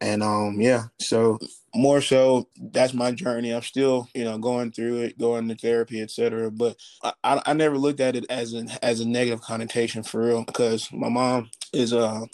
And 0.00 0.22
um, 0.22 0.60
yeah, 0.60 0.84
so 1.00 1.38
more 1.74 2.00
so, 2.00 2.48
that's 2.56 2.94
my 2.94 3.10
journey. 3.12 3.52
I'm 3.52 3.62
still, 3.62 4.08
you 4.14 4.24
know, 4.24 4.38
going 4.38 4.70
through 4.70 5.02
it, 5.02 5.18
going 5.18 5.48
to 5.48 5.54
therapy, 5.54 6.00
etc. 6.00 6.50
But 6.50 6.76
I, 7.02 7.12
I, 7.24 7.42
I 7.46 7.52
never 7.52 7.76
looked 7.76 8.00
at 8.00 8.16
it 8.16 8.24
as 8.30 8.52
an 8.52 8.70
as 8.82 9.00
a 9.00 9.08
negative 9.08 9.40
connotation 9.40 10.02
for 10.02 10.24
real, 10.24 10.44
because 10.44 10.90
my 10.92 11.08
mom 11.08 11.50
is 11.72 11.92
uh 11.92 12.24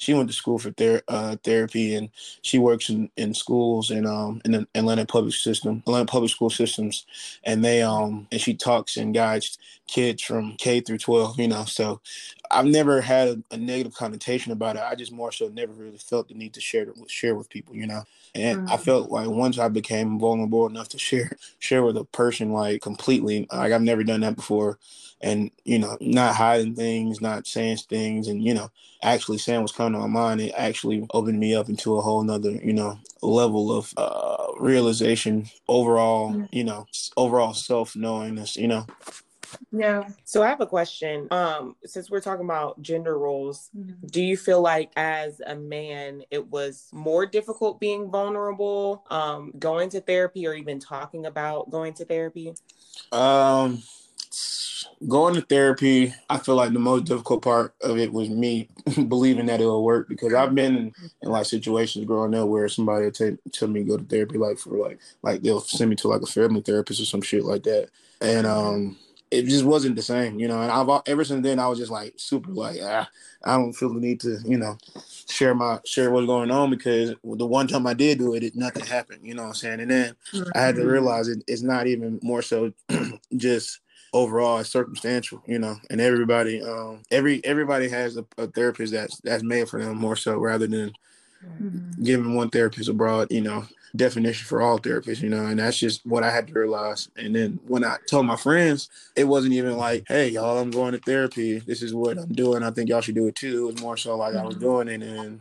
she 0.00 0.14
went 0.14 0.30
to 0.30 0.34
school 0.34 0.58
for 0.58 0.70
ther- 0.70 1.02
uh, 1.08 1.36
therapy 1.44 1.94
and 1.94 2.08
she 2.40 2.58
works 2.58 2.88
in, 2.88 3.10
in 3.18 3.34
schools 3.34 3.90
in 3.90 4.06
um 4.06 4.40
in 4.46 4.52
the 4.52 4.66
Atlanta 4.74 5.04
public 5.04 5.34
system, 5.34 5.82
Atlanta 5.86 6.06
public 6.06 6.30
school 6.30 6.48
systems, 6.48 7.04
and 7.44 7.62
they 7.62 7.82
um 7.82 8.26
and 8.32 8.40
she 8.40 8.54
talks 8.54 8.96
and 8.96 9.14
guides 9.14 9.58
kids 9.86 10.22
from 10.22 10.56
K 10.56 10.80
through 10.80 10.98
12, 10.98 11.38
you 11.38 11.48
know. 11.48 11.64
So 11.64 12.00
I've 12.50 12.64
never 12.64 13.00
had 13.00 13.28
a, 13.28 13.42
a, 13.50 13.56
negative 13.56 13.94
connotation 13.94 14.52
about 14.52 14.76
it. 14.76 14.82
I 14.82 14.94
just 14.94 15.12
more 15.12 15.32
so 15.32 15.48
never 15.48 15.72
really 15.72 15.98
felt 15.98 16.28
the 16.28 16.34
need 16.34 16.54
to 16.54 16.60
share 16.60 16.86
share 17.06 17.34
with 17.34 17.50
people, 17.50 17.76
you 17.76 17.86
know. 17.86 18.04
And 18.34 18.60
mm-hmm. 18.60 18.72
I 18.72 18.76
felt 18.78 19.10
like 19.10 19.28
once 19.28 19.58
I 19.58 19.68
became 19.68 20.18
vulnerable 20.18 20.66
enough 20.66 20.88
to 20.90 20.98
share 20.98 21.32
share 21.58 21.82
with 21.82 21.96
a 21.96 22.04
person 22.04 22.52
like 22.52 22.80
completely, 22.80 23.46
like 23.52 23.72
I've 23.72 23.82
never 23.82 24.02
done 24.02 24.20
that 24.20 24.36
before, 24.36 24.78
and 25.20 25.50
you 25.64 25.78
know, 25.78 25.98
not 26.00 26.36
hiding 26.36 26.74
things, 26.74 27.20
not 27.20 27.46
saying 27.46 27.78
things, 27.78 28.28
and 28.28 28.42
you 28.42 28.54
know, 28.54 28.70
actually 29.02 29.38
saying 29.38 29.60
what's 29.60 29.72
coming 29.72 29.89
to 29.92 29.98
my 29.98 30.06
mind. 30.06 30.40
It 30.40 30.52
actually 30.56 31.06
opened 31.12 31.38
me 31.38 31.54
up 31.54 31.68
into 31.68 31.96
a 31.96 32.00
whole 32.00 32.22
nother, 32.22 32.52
you 32.52 32.72
know, 32.72 32.98
level 33.22 33.72
of 33.72 33.92
uh, 33.96 34.46
realization, 34.58 35.48
overall, 35.68 36.30
mm-hmm. 36.30 36.44
you 36.52 36.64
know, 36.64 36.86
overall 37.16 37.54
self 37.54 37.94
knowingness, 37.96 38.56
you 38.56 38.68
know. 38.68 38.86
Yeah. 39.72 40.08
So 40.24 40.42
I 40.42 40.48
have 40.48 40.60
a 40.60 40.66
question. 40.66 41.28
Um, 41.30 41.76
since 41.84 42.10
we're 42.10 42.20
talking 42.20 42.44
about 42.44 42.80
gender 42.82 43.18
roles, 43.18 43.70
mm-hmm. 43.76 44.06
do 44.06 44.22
you 44.22 44.36
feel 44.36 44.60
like 44.60 44.90
as 44.96 45.40
a 45.44 45.56
man 45.56 46.22
it 46.30 46.46
was 46.48 46.88
more 46.92 47.26
difficult 47.26 47.80
being 47.80 48.10
vulnerable, 48.10 49.04
um, 49.10 49.52
going 49.58 49.90
to 49.90 50.00
therapy 50.00 50.46
or 50.46 50.54
even 50.54 50.78
talking 50.78 51.26
about 51.26 51.70
going 51.70 51.94
to 51.94 52.04
therapy? 52.04 52.54
Um 53.12 53.82
going 55.08 55.34
to 55.34 55.40
therapy, 55.40 56.14
I 56.28 56.38
feel 56.38 56.54
like 56.54 56.72
the 56.72 56.78
most 56.78 57.04
difficult 57.04 57.42
part 57.42 57.74
of 57.80 57.98
it 57.98 58.12
was 58.12 58.28
me 58.28 58.68
believing 59.08 59.46
that 59.46 59.60
it 59.60 59.66
will 59.66 59.84
work 59.84 60.08
because 60.08 60.34
I've 60.34 60.54
been 60.54 60.76
in, 60.76 60.94
in 61.22 61.30
like 61.30 61.46
situations 61.46 62.04
growing 62.04 62.34
up 62.34 62.48
where 62.48 62.68
somebody 62.68 63.04
will 63.04 63.12
tell, 63.12 63.36
tell 63.52 63.68
me 63.68 63.80
to 63.80 63.86
go 63.86 63.96
to 63.96 64.04
therapy, 64.04 64.38
like 64.38 64.58
for 64.58 64.76
like 64.76 64.98
like 65.22 65.42
they'll 65.42 65.60
send 65.60 65.90
me 65.90 65.96
to 65.96 66.08
like 66.08 66.22
a 66.22 66.26
family 66.26 66.60
therapist 66.60 67.00
or 67.00 67.06
some 67.06 67.22
shit 67.22 67.44
like 67.44 67.62
that, 67.64 67.90
and 68.20 68.46
um 68.46 68.96
it 69.30 69.46
just 69.46 69.64
wasn't 69.64 69.94
the 69.94 70.02
same, 70.02 70.40
you 70.40 70.48
know. 70.48 70.60
And 70.60 70.70
I've 70.70 71.02
ever 71.06 71.24
since 71.24 71.42
then 71.42 71.58
I 71.58 71.68
was 71.68 71.78
just 71.78 71.92
like 71.92 72.14
super 72.16 72.50
like 72.50 72.78
ah, 72.82 73.08
I 73.44 73.56
don't 73.56 73.72
feel 73.72 73.92
the 73.92 74.00
need 74.00 74.20
to, 74.20 74.38
you 74.44 74.58
know, 74.58 74.76
share 75.28 75.54
my 75.54 75.78
share 75.84 76.10
what's 76.10 76.26
going 76.26 76.50
on 76.50 76.70
because 76.70 77.14
the 77.22 77.46
one 77.46 77.68
time 77.68 77.86
I 77.86 77.94
did 77.94 78.18
do 78.18 78.34
it, 78.34 78.42
it 78.42 78.56
nothing 78.56 78.84
happened, 78.84 79.20
you 79.22 79.34
know 79.34 79.42
what 79.42 79.48
I'm 79.48 79.54
saying. 79.54 79.80
And 79.80 79.90
then 79.90 80.16
I 80.54 80.60
had 80.60 80.74
to 80.74 80.82
mm-hmm. 80.82 80.90
realize 80.90 81.28
it, 81.28 81.44
it's 81.46 81.62
not 81.62 81.86
even 81.86 82.18
more 82.22 82.42
so 82.42 82.72
just 83.36 83.80
overall 84.12 84.58
it's 84.58 84.70
circumstantial, 84.70 85.42
you 85.46 85.58
know. 85.58 85.76
And 85.90 86.00
everybody, 86.00 86.62
um, 86.62 87.02
every 87.10 87.44
everybody 87.44 87.88
has 87.88 88.16
a, 88.16 88.24
a 88.38 88.46
therapist 88.46 88.92
that's 88.92 89.18
that's 89.20 89.42
made 89.42 89.68
for 89.68 89.82
them 89.82 89.96
more 89.96 90.16
so 90.16 90.38
rather 90.38 90.66
than 90.66 90.92
mm-hmm. 91.44 92.02
giving 92.02 92.34
one 92.34 92.50
therapist 92.50 92.88
a 92.88 92.92
broad, 92.92 93.30
you 93.30 93.40
know, 93.40 93.64
definition 93.96 94.46
for 94.46 94.62
all 94.62 94.78
therapists, 94.78 95.20
you 95.20 95.28
know, 95.28 95.46
and 95.46 95.58
that's 95.58 95.78
just 95.78 96.04
what 96.06 96.22
I 96.22 96.30
had 96.30 96.46
to 96.48 96.52
realize. 96.54 97.08
And 97.16 97.34
then 97.34 97.58
when 97.66 97.84
I 97.84 97.96
told 98.08 98.26
my 98.26 98.36
friends, 98.36 98.88
it 99.16 99.24
wasn't 99.24 99.54
even 99.54 99.76
like, 99.76 100.04
hey, 100.06 100.28
y'all, 100.28 100.58
I'm 100.58 100.70
going 100.70 100.92
to 100.92 100.98
therapy. 100.98 101.58
This 101.58 101.82
is 101.82 101.94
what 101.94 102.18
I'm 102.18 102.32
doing. 102.32 102.62
I 102.62 102.70
think 102.70 102.88
y'all 102.88 103.00
should 103.00 103.14
do 103.14 103.26
it 103.26 103.34
too. 103.34 103.68
It 103.68 103.72
was 103.72 103.82
more 103.82 103.96
so 103.96 104.16
like 104.16 104.34
mm-hmm. 104.34 104.42
I 104.42 104.46
was 104.46 104.56
mm-hmm. 104.56 104.64
doing 104.64 104.88
it 104.88 105.02
and 105.02 105.40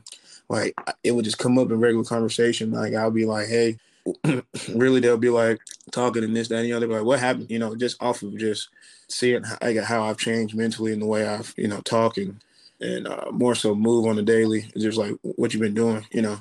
like 0.50 0.76
it 1.04 1.12
would 1.12 1.26
just 1.26 1.38
come 1.38 1.58
up 1.58 1.70
in 1.70 1.80
regular 1.80 2.04
conversation. 2.04 2.72
Like 2.72 2.94
I'll 2.94 3.12
be 3.12 3.26
like, 3.26 3.48
hey, 3.48 3.78
really 4.76 5.00
they'll 5.00 5.18
be 5.18 5.30
like 5.30 5.60
talking 5.92 6.24
and 6.24 6.36
this, 6.36 6.48
that, 6.50 6.58
and 6.58 6.66
the 6.66 6.74
other. 6.74 6.88
Like, 6.88 7.04
what 7.04 7.20
happened? 7.20 7.50
You 7.50 7.60
know, 7.60 7.76
just 7.76 8.02
off 8.02 8.22
of 8.24 8.38
just 8.38 8.70
seeing 9.08 9.44
how, 9.44 9.84
how 9.84 10.04
I've 10.04 10.18
changed 10.18 10.56
mentally 10.56 10.94
and 10.94 11.02
the 11.02 11.08
way 11.08 11.28
I've, 11.28 11.54
you 11.58 11.68
know, 11.68 11.82
talking 11.82 12.40
and 12.82 13.08
uh, 13.08 13.26
more 13.32 13.56
so 13.56 13.76
move 13.76 14.06
on 14.06 14.16
the 14.16 14.22
daily. 14.24 14.70
It's 14.74 14.84
just 14.84 14.98
like 14.98 15.14
what 15.22 15.54
you've 15.54 15.62
been 15.62 15.74
doing, 15.74 16.06
you 16.12 16.22
know 16.22 16.40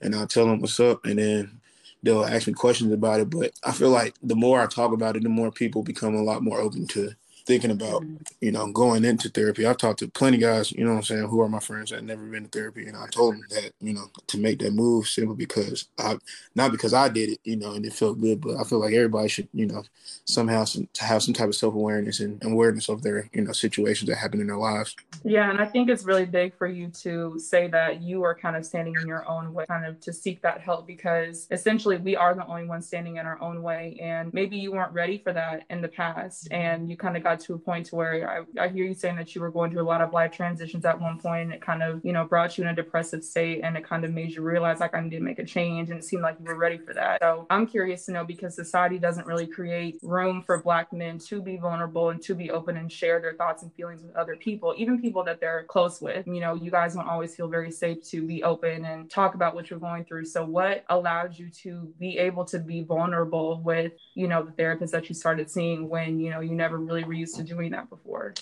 and 0.00 0.14
I'll 0.14 0.26
tell 0.26 0.46
them 0.46 0.60
what's 0.60 0.80
up, 0.80 1.04
and 1.04 1.18
then 1.18 1.60
they'll 2.02 2.24
ask 2.24 2.46
me 2.46 2.52
questions 2.52 2.92
about 2.92 3.20
it. 3.20 3.30
But 3.30 3.52
I 3.64 3.72
feel 3.72 3.90
like 3.90 4.14
the 4.22 4.36
more 4.36 4.60
I 4.60 4.66
talk 4.66 4.92
about 4.92 5.16
it, 5.16 5.22
the 5.22 5.28
more 5.28 5.50
people 5.50 5.82
become 5.82 6.14
a 6.14 6.22
lot 6.22 6.42
more 6.42 6.60
open 6.60 6.86
to 6.88 7.12
thinking 7.50 7.72
about, 7.72 8.04
you 8.40 8.52
know, 8.52 8.70
going 8.70 9.04
into 9.04 9.28
therapy. 9.28 9.66
I've 9.66 9.76
talked 9.76 9.98
to 9.98 10.08
plenty 10.08 10.36
of 10.36 10.42
guys, 10.42 10.70
you 10.70 10.84
know 10.84 10.92
I'm 10.92 11.02
saying, 11.02 11.26
who 11.26 11.40
are 11.40 11.48
my 11.48 11.58
friends 11.58 11.90
that 11.90 12.04
never 12.04 12.22
been 12.22 12.44
to 12.44 12.48
therapy. 12.48 12.86
And 12.86 12.96
I 12.96 13.08
told 13.08 13.34
them 13.34 13.44
that, 13.50 13.72
you 13.80 13.92
know, 13.92 14.08
to 14.28 14.38
make 14.38 14.60
that 14.60 14.72
move 14.72 15.08
simply 15.08 15.34
because 15.34 15.88
I, 15.98 16.16
not 16.54 16.70
because 16.70 16.94
I 16.94 17.08
did 17.08 17.30
it, 17.30 17.40
you 17.42 17.56
know, 17.56 17.72
and 17.72 17.84
it 17.84 17.92
felt 17.92 18.20
good, 18.20 18.40
but 18.40 18.54
I 18.54 18.62
feel 18.62 18.78
like 18.78 18.94
everybody 18.94 19.26
should, 19.28 19.48
you 19.52 19.66
know, 19.66 19.82
somehow 20.26 20.62
some, 20.62 20.88
to 20.92 21.04
have 21.04 21.24
some 21.24 21.34
type 21.34 21.48
of 21.48 21.56
self 21.56 21.74
awareness 21.74 22.20
and 22.20 22.40
awareness 22.44 22.88
of 22.88 23.02
their, 23.02 23.28
you 23.32 23.42
know, 23.42 23.50
situations 23.50 24.08
that 24.08 24.16
happen 24.16 24.40
in 24.40 24.46
their 24.46 24.56
lives. 24.56 24.94
Yeah. 25.24 25.50
And 25.50 25.60
I 25.60 25.66
think 25.66 25.90
it's 25.90 26.04
really 26.04 26.26
big 26.26 26.54
for 26.54 26.68
you 26.68 26.86
to 27.02 27.36
say 27.40 27.66
that 27.66 28.00
you 28.00 28.22
are 28.22 28.34
kind 28.36 28.54
of 28.54 28.64
standing 28.64 28.94
in 28.94 29.08
your 29.08 29.28
own 29.28 29.52
way, 29.52 29.64
kind 29.66 29.86
of 29.86 29.98
to 30.02 30.12
seek 30.12 30.40
that 30.42 30.60
help 30.60 30.86
because 30.86 31.48
essentially 31.50 31.96
we 31.96 32.14
are 32.14 32.32
the 32.32 32.46
only 32.46 32.66
ones 32.66 32.86
standing 32.86 33.16
in 33.16 33.26
our 33.26 33.42
own 33.42 33.60
way. 33.60 33.98
And 34.00 34.32
maybe 34.32 34.56
you 34.56 34.70
weren't 34.70 34.92
ready 34.92 35.18
for 35.18 35.32
that 35.32 35.64
in 35.68 35.82
the 35.82 35.88
past 35.88 36.46
and 36.52 36.88
you 36.88 36.96
kind 36.96 37.16
of 37.16 37.24
got 37.24 37.39
to 37.40 37.54
a 37.54 37.58
point 37.58 37.86
to 37.86 37.96
where 37.96 38.46
I, 38.58 38.64
I 38.64 38.68
hear 38.68 38.84
you 38.84 38.94
saying 38.94 39.16
that 39.16 39.34
you 39.34 39.40
were 39.40 39.50
going 39.50 39.70
through 39.70 39.82
a 39.82 39.84
lot 39.84 40.00
of 40.00 40.12
life 40.12 40.32
transitions 40.32 40.84
at 40.84 41.00
one 41.00 41.18
point 41.18 41.42
and 41.44 41.52
it 41.52 41.60
kind 41.60 41.82
of, 41.82 42.00
you 42.04 42.12
know, 42.12 42.24
brought 42.24 42.56
you 42.56 42.64
in 42.64 42.70
a 42.70 42.74
depressive 42.74 43.24
state 43.24 43.60
and 43.62 43.76
it 43.76 43.84
kind 43.84 44.04
of 44.04 44.12
made 44.12 44.32
you 44.32 44.42
realize 44.42 44.80
like 44.80 44.94
I 44.94 45.00
need 45.00 45.10
to 45.10 45.20
make 45.20 45.38
a 45.38 45.44
change 45.44 45.90
and 45.90 45.98
it 45.98 46.04
seemed 46.04 46.22
like 46.22 46.36
you 46.38 46.46
were 46.46 46.56
ready 46.56 46.78
for 46.78 46.94
that. 46.94 47.20
So 47.20 47.46
I'm 47.50 47.66
curious 47.66 48.06
to 48.06 48.12
know 48.12 48.24
because 48.24 48.54
society 48.54 48.98
doesn't 48.98 49.26
really 49.26 49.46
create 49.46 49.98
room 50.02 50.42
for 50.42 50.62
black 50.62 50.92
men 50.92 51.18
to 51.18 51.42
be 51.42 51.56
vulnerable 51.56 52.10
and 52.10 52.22
to 52.22 52.34
be 52.34 52.50
open 52.50 52.76
and 52.76 52.90
share 52.90 53.20
their 53.20 53.34
thoughts 53.34 53.62
and 53.62 53.72
feelings 53.74 54.02
with 54.02 54.14
other 54.16 54.36
people, 54.36 54.74
even 54.76 55.00
people 55.00 55.24
that 55.24 55.40
they're 55.40 55.64
close 55.64 56.00
with. 56.00 56.26
You 56.26 56.40
know, 56.40 56.54
you 56.54 56.70
guys 56.70 56.94
don't 56.94 57.08
always 57.08 57.34
feel 57.34 57.48
very 57.48 57.70
safe 57.70 58.02
to 58.08 58.26
be 58.26 58.42
open 58.42 58.84
and 58.84 59.10
talk 59.10 59.34
about 59.34 59.54
what 59.54 59.70
you're 59.70 59.78
going 59.78 60.04
through. 60.04 60.26
So 60.26 60.44
what 60.44 60.84
allowed 60.88 61.38
you 61.38 61.48
to 61.62 61.92
be 61.98 62.18
able 62.18 62.44
to 62.46 62.58
be 62.58 62.82
vulnerable 62.82 63.60
with, 63.62 63.92
you 64.14 64.28
know, 64.28 64.42
the 64.42 64.52
therapist 64.52 64.92
that 64.92 65.08
you 65.08 65.14
started 65.14 65.50
seeing 65.50 65.88
when, 65.88 66.18
you 66.18 66.30
know, 66.30 66.40
you 66.40 66.54
never 66.54 66.78
really 66.78 67.04
were 67.04 67.12
used 67.20 67.36
to 67.36 67.44
doing 67.44 67.70
that 67.72 67.88
before? 67.88 68.34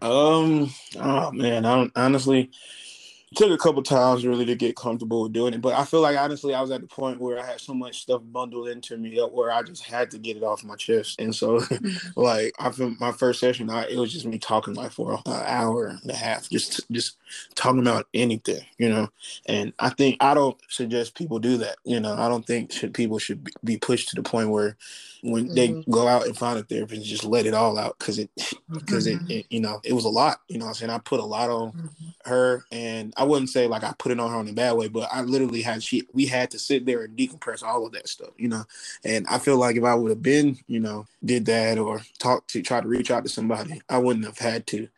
Um, 0.00 0.72
oh 1.00 1.32
man, 1.32 1.64
I 1.64 1.74
don't 1.74 1.92
honestly 1.96 2.50
took 3.34 3.50
a 3.50 3.58
couple 3.58 3.82
times 3.82 4.24
really 4.24 4.44
to 4.46 4.54
get 4.54 4.76
comfortable 4.76 5.22
with 5.22 5.32
doing 5.32 5.54
it. 5.54 5.60
But 5.60 5.74
I 5.74 5.84
feel 5.84 6.00
like 6.00 6.16
honestly, 6.16 6.54
I 6.54 6.60
was 6.60 6.70
at 6.70 6.80
the 6.80 6.86
point 6.86 7.20
where 7.20 7.38
I 7.38 7.44
had 7.44 7.60
so 7.60 7.74
much 7.74 8.00
stuff 8.02 8.22
bundled 8.24 8.68
into 8.68 8.96
me 8.96 9.18
up 9.20 9.32
where 9.32 9.50
I 9.50 9.62
just 9.62 9.84
had 9.84 10.10
to 10.12 10.18
get 10.18 10.36
it 10.36 10.42
off 10.42 10.64
my 10.64 10.76
chest. 10.76 11.20
And 11.20 11.34
so, 11.34 11.58
mm-hmm. 11.60 12.20
like, 12.20 12.54
I 12.58 12.70
feel 12.70 12.94
my 12.98 13.12
first 13.12 13.40
session, 13.40 13.70
I, 13.70 13.86
it 13.86 13.96
was 13.96 14.12
just 14.12 14.26
me 14.26 14.38
talking 14.38 14.74
like 14.74 14.92
for 14.92 15.14
an 15.14 15.20
hour 15.26 15.86
and 15.86 16.10
a 16.10 16.16
half, 16.16 16.48
just 16.48 16.80
just 16.90 17.16
talking 17.54 17.80
about 17.80 18.06
anything, 18.14 18.62
you 18.78 18.88
know. 18.88 19.08
And 19.46 19.72
I 19.78 19.90
think 19.90 20.16
I 20.20 20.34
don't 20.34 20.56
suggest 20.68 21.14
people 21.14 21.38
do 21.38 21.58
that. 21.58 21.76
You 21.84 22.00
know, 22.00 22.14
I 22.14 22.28
don't 22.28 22.46
think 22.46 22.72
should, 22.72 22.94
people 22.94 23.18
should 23.18 23.48
be 23.64 23.76
pushed 23.76 24.08
to 24.10 24.16
the 24.16 24.22
point 24.22 24.50
where 24.50 24.76
when 25.22 25.46
mm-hmm. 25.46 25.54
they 25.54 25.84
go 25.90 26.06
out 26.06 26.26
and 26.26 26.36
find 26.36 26.58
a 26.58 26.62
therapist, 26.62 27.04
just 27.04 27.24
let 27.24 27.46
it 27.46 27.54
all 27.54 27.78
out 27.78 27.98
because 27.98 28.18
it 28.18 28.30
because 28.72 29.06
mm-hmm. 29.06 29.30
it, 29.30 29.36
it, 29.36 29.46
you 29.50 29.60
know 29.60 29.80
it 29.84 29.92
was 29.92 30.04
a 30.04 30.10
lot. 30.10 30.40
You 30.48 30.58
know, 30.58 30.66
I'm 30.66 30.74
saying 30.74 30.90
I 30.90 30.98
put 30.98 31.20
a 31.20 31.24
lot 31.24 31.50
on 31.50 31.72
mm-hmm. 31.72 32.30
her, 32.30 32.64
and 32.70 33.12
I 33.18 33.24
wouldn't 33.24 33.50
say 33.50 33.68
like 33.68 33.84
I 33.84 33.94
put 33.98 34.12
it 34.12 34.20
on 34.20 34.32
her 34.32 34.40
in 34.40 34.48
a 34.48 34.54
bad 34.54 34.74
way, 34.74 34.88
but 34.88 35.08
I 35.12 35.22
literally 35.22 35.62
had 35.62 35.82
she 35.84 36.04
we 36.14 36.26
had 36.26 36.52
to 36.52 36.60
sit 36.60 36.86
there 36.86 37.04
and 37.04 37.18
decompress 37.18 37.62
all 37.64 37.86
of 37.86 37.92
that 37.92 38.08
stuff. 38.08 38.30
You 38.38 38.48
know, 38.48 38.64
and 39.04 39.26
I 39.28 39.38
feel 39.38 39.58
like 39.58 39.76
if 39.76 39.84
I 39.84 39.94
would 39.96 40.10
have 40.10 40.22
been 40.22 40.58
you 40.68 40.80
know 40.80 41.06
did 41.24 41.46
that 41.46 41.78
or 41.78 42.02
talked 42.20 42.50
to 42.52 42.62
try 42.62 42.80
to 42.82 42.88
reach 42.88 43.10
out 43.10 43.24
to 43.24 43.30
somebody, 43.30 43.82
I 43.90 43.98
wouldn't 43.98 44.26
have 44.26 44.38
had 44.38 44.66
to 44.68 44.88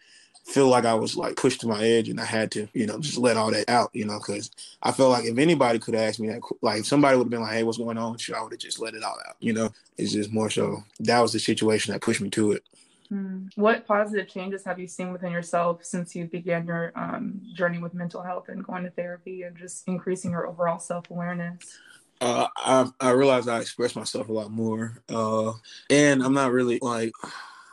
feel 0.44 0.68
like 0.68 0.84
I 0.84 0.94
was 0.94 1.16
like 1.16 1.36
pushed 1.36 1.62
to 1.62 1.68
my 1.68 1.82
edge 1.84 2.08
and 2.08 2.20
I 2.20 2.24
had 2.24 2.50
to, 2.52 2.68
you 2.74 2.86
know, 2.86 2.98
just 2.98 3.18
let 3.18 3.36
all 3.36 3.50
that 3.52 3.68
out, 3.70 3.90
you 3.94 4.04
know, 4.04 4.18
because 4.18 4.50
I 4.82 4.92
felt 4.92 5.10
like 5.12 5.24
if 5.24 5.38
anybody 5.38 5.78
could 5.78 5.94
ask 5.94 6.20
me 6.20 6.28
that, 6.28 6.42
like 6.62 6.84
somebody 6.84 7.16
would 7.16 7.24
have 7.24 7.30
been 7.30 7.42
like, 7.42 7.52
hey, 7.52 7.62
what's 7.62 7.78
going 7.78 7.98
on 7.98 8.16
you? 8.20 8.34
I 8.34 8.42
would 8.42 8.52
have 8.52 8.60
just 8.60 8.80
let 8.80 8.94
it 8.94 9.04
all 9.04 9.18
out, 9.28 9.36
you 9.40 9.52
know. 9.52 9.70
It's 9.98 10.12
just 10.12 10.32
more 10.32 10.50
so 10.50 10.82
that 11.00 11.20
was 11.20 11.32
the 11.32 11.40
situation 11.40 11.92
that 11.92 12.02
pushed 12.02 12.20
me 12.20 12.30
to 12.30 12.52
it. 12.52 12.64
Hmm. 13.10 13.46
What 13.56 13.86
positive 13.86 14.28
changes 14.28 14.64
have 14.64 14.78
you 14.78 14.86
seen 14.86 15.12
within 15.12 15.32
yourself 15.32 15.84
since 15.84 16.14
you 16.14 16.26
began 16.26 16.64
your 16.64 16.92
um, 16.94 17.40
journey 17.54 17.78
with 17.78 17.92
mental 17.92 18.22
health 18.22 18.48
and 18.48 18.64
going 18.64 18.84
to 18.84 18.90
therapy 18.90 19.42
and 19.42 19.56
just 19.56 19.86
increasing 19.88 20.30
your 20.30 20.46
overall 20.46 20.78
self 20.78 21.10
awareness? 21.10 21.78
Uh, 22.20 22.46
I 22.56 22.88
I 23.00 23.10
realized 23.10 23.48
I 23.48 23.60
express 23.60 23.96
myself 23.96 24.28
a 24.28 24.32
lot 24.32 24.50
more, 24.52 25.02
uh, 25.08 25.52
and 25.88 26.22
I'm 26.22 26.34
not 26.34 26.52
really 26.52 26.78
like, 26.80 27.12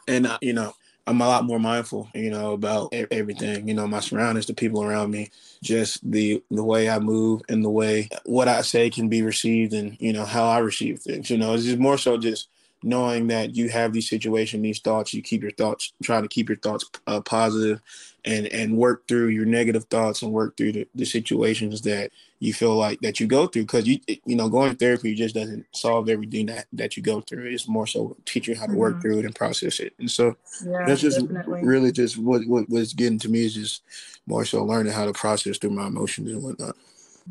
and 0.08 0.26
uh, 0.26 0.39
you 0.41 0.54
know, 0.54 0.73
I'm 1.06 1.21
a 1.21 1.28
lot 1.28 1.45
more 1.45 1.60
mindful, 1.60 2.10
you 2.15 2.32
know, 2.32 2.54
about 2.54 2.93
everything, 2.93 3.67
you 3.67 3.73
know, 3.73 3.88
my 3.88 4.02
surroundings, 4.02 4.47
the 4.47 4.54
people 4.54 4.84
around 4.84 5.12
me, 5.12 5.30
just 5.63 6.10
the 6.10 6.43
the 6.50 6.63
way 6.63 6.89
I 6.89 7.00
move 7.00 7.43
and 7.47 7.63
the 7.63 7.69
way 7.69 8.10
what 8.26 8.50
I 8.50 8.62
say 8.62 8.89
can 8.89 9.08
be 9.08 9.21
received 9.21 9.73
and, 9.73 9.97
you 10.00 10.12
know, 10.13 10.26
how 10.26 10.45
I 10.47 10.58
receive 10.60 11.00
things. 11.00 11.30
You 11.30 11.38
know, 11.38 11.54
it's 11.54 11.63
just 11.63 11.78
more 11.78 11.97
so 11.97 12.17
just 12.17 12.50
knowing 12.84 13.28
that 13.28 13.56
you 13.56 13.70
have 13.70 13.94
these 13.94 14.10
situations, 14.10 14.62
these 14.62 14.80
thoughts, 14.80 15.13
you 15.13 15.22
keep 15.22 15.42
your 15.42 15.52
thoughts, 15.52 15.94
try 16.04 16.22
to 16.22 16.28
keep 16.28 16.50
your 16.50 16.58
thoughts 16.58 16.90
uh, 17.08 17.22
positive 17.22 17.82
and 18.26 18.48
and 18.48 18.78
work 18.78 19.08
through 19.08 19.28
your 19.28 19.46
negative 19.46 19.86
thoughts 19.86 20.22
and 20.22 20.32
work 20.32 20.58
through 20.58 20.74
the, 20.74 20.88
the 20.94 21.06
situations 21.06 21.82
that 21.82 22.12
you 22.40 22.54
feel 22.54 22.76
like 22.76 23.00
that 23.00 23.20
you 23.20 23.26
go 23.26 23.48
through 23.48 23.63
because 23.63 23.88
you 23.88 24.00
you 24.26 24.36
know 24.36 24.50
going 24.50 24.70
to 24.70 24.78
therapy 24.78 25.16
just 25.16 25.34
doesn't 25.34 25.66
solve 25.72 26.10
everything 26.10 26.46
that 26.46 26.66
that 26.74 26.98
you 26.98 27.04
go 27.04 27.22
through 27.22 27.46
it's 27.46 27.68
more 27.68 27.88
so 27.88 28.16
teach 28.26 28.48
you 28.48 28.56
how 28.56 28.66
to 28.66 28.74
work 28.74 28.94
mm-hmm. 28.94 29.02
through 29.02 29.20
it 29.20 29.26
and 29.26 29.36
process 29.36 29.80
it 29.80 29.94
and 29.98 30.12
so 30.12 30.36
yeah, 30.66 30.86
that's 30.86 31.02
just 31.02 31.20
definitely. 31.22 31.63
really 31.63 31.92
just 31.92 32.18
what 32.18 32.46
what 32.48 32.70
was 32.70 32.94
getting 32.94 33.18
to 33.18 33.30
me 33.30 33.46
is 33.46 33.56
just 33.56 33.84
more 34.26 34.46
so 34.46 34.63
learning 34.63 34.94
how 34.94 35.06
to 35.06 35.13
process 35.13 35.58
through 35.58 35.72
my 35.72 35.88
emotions 35.88 36.30
and 36.30 36.44
whatnot 36.44 36.76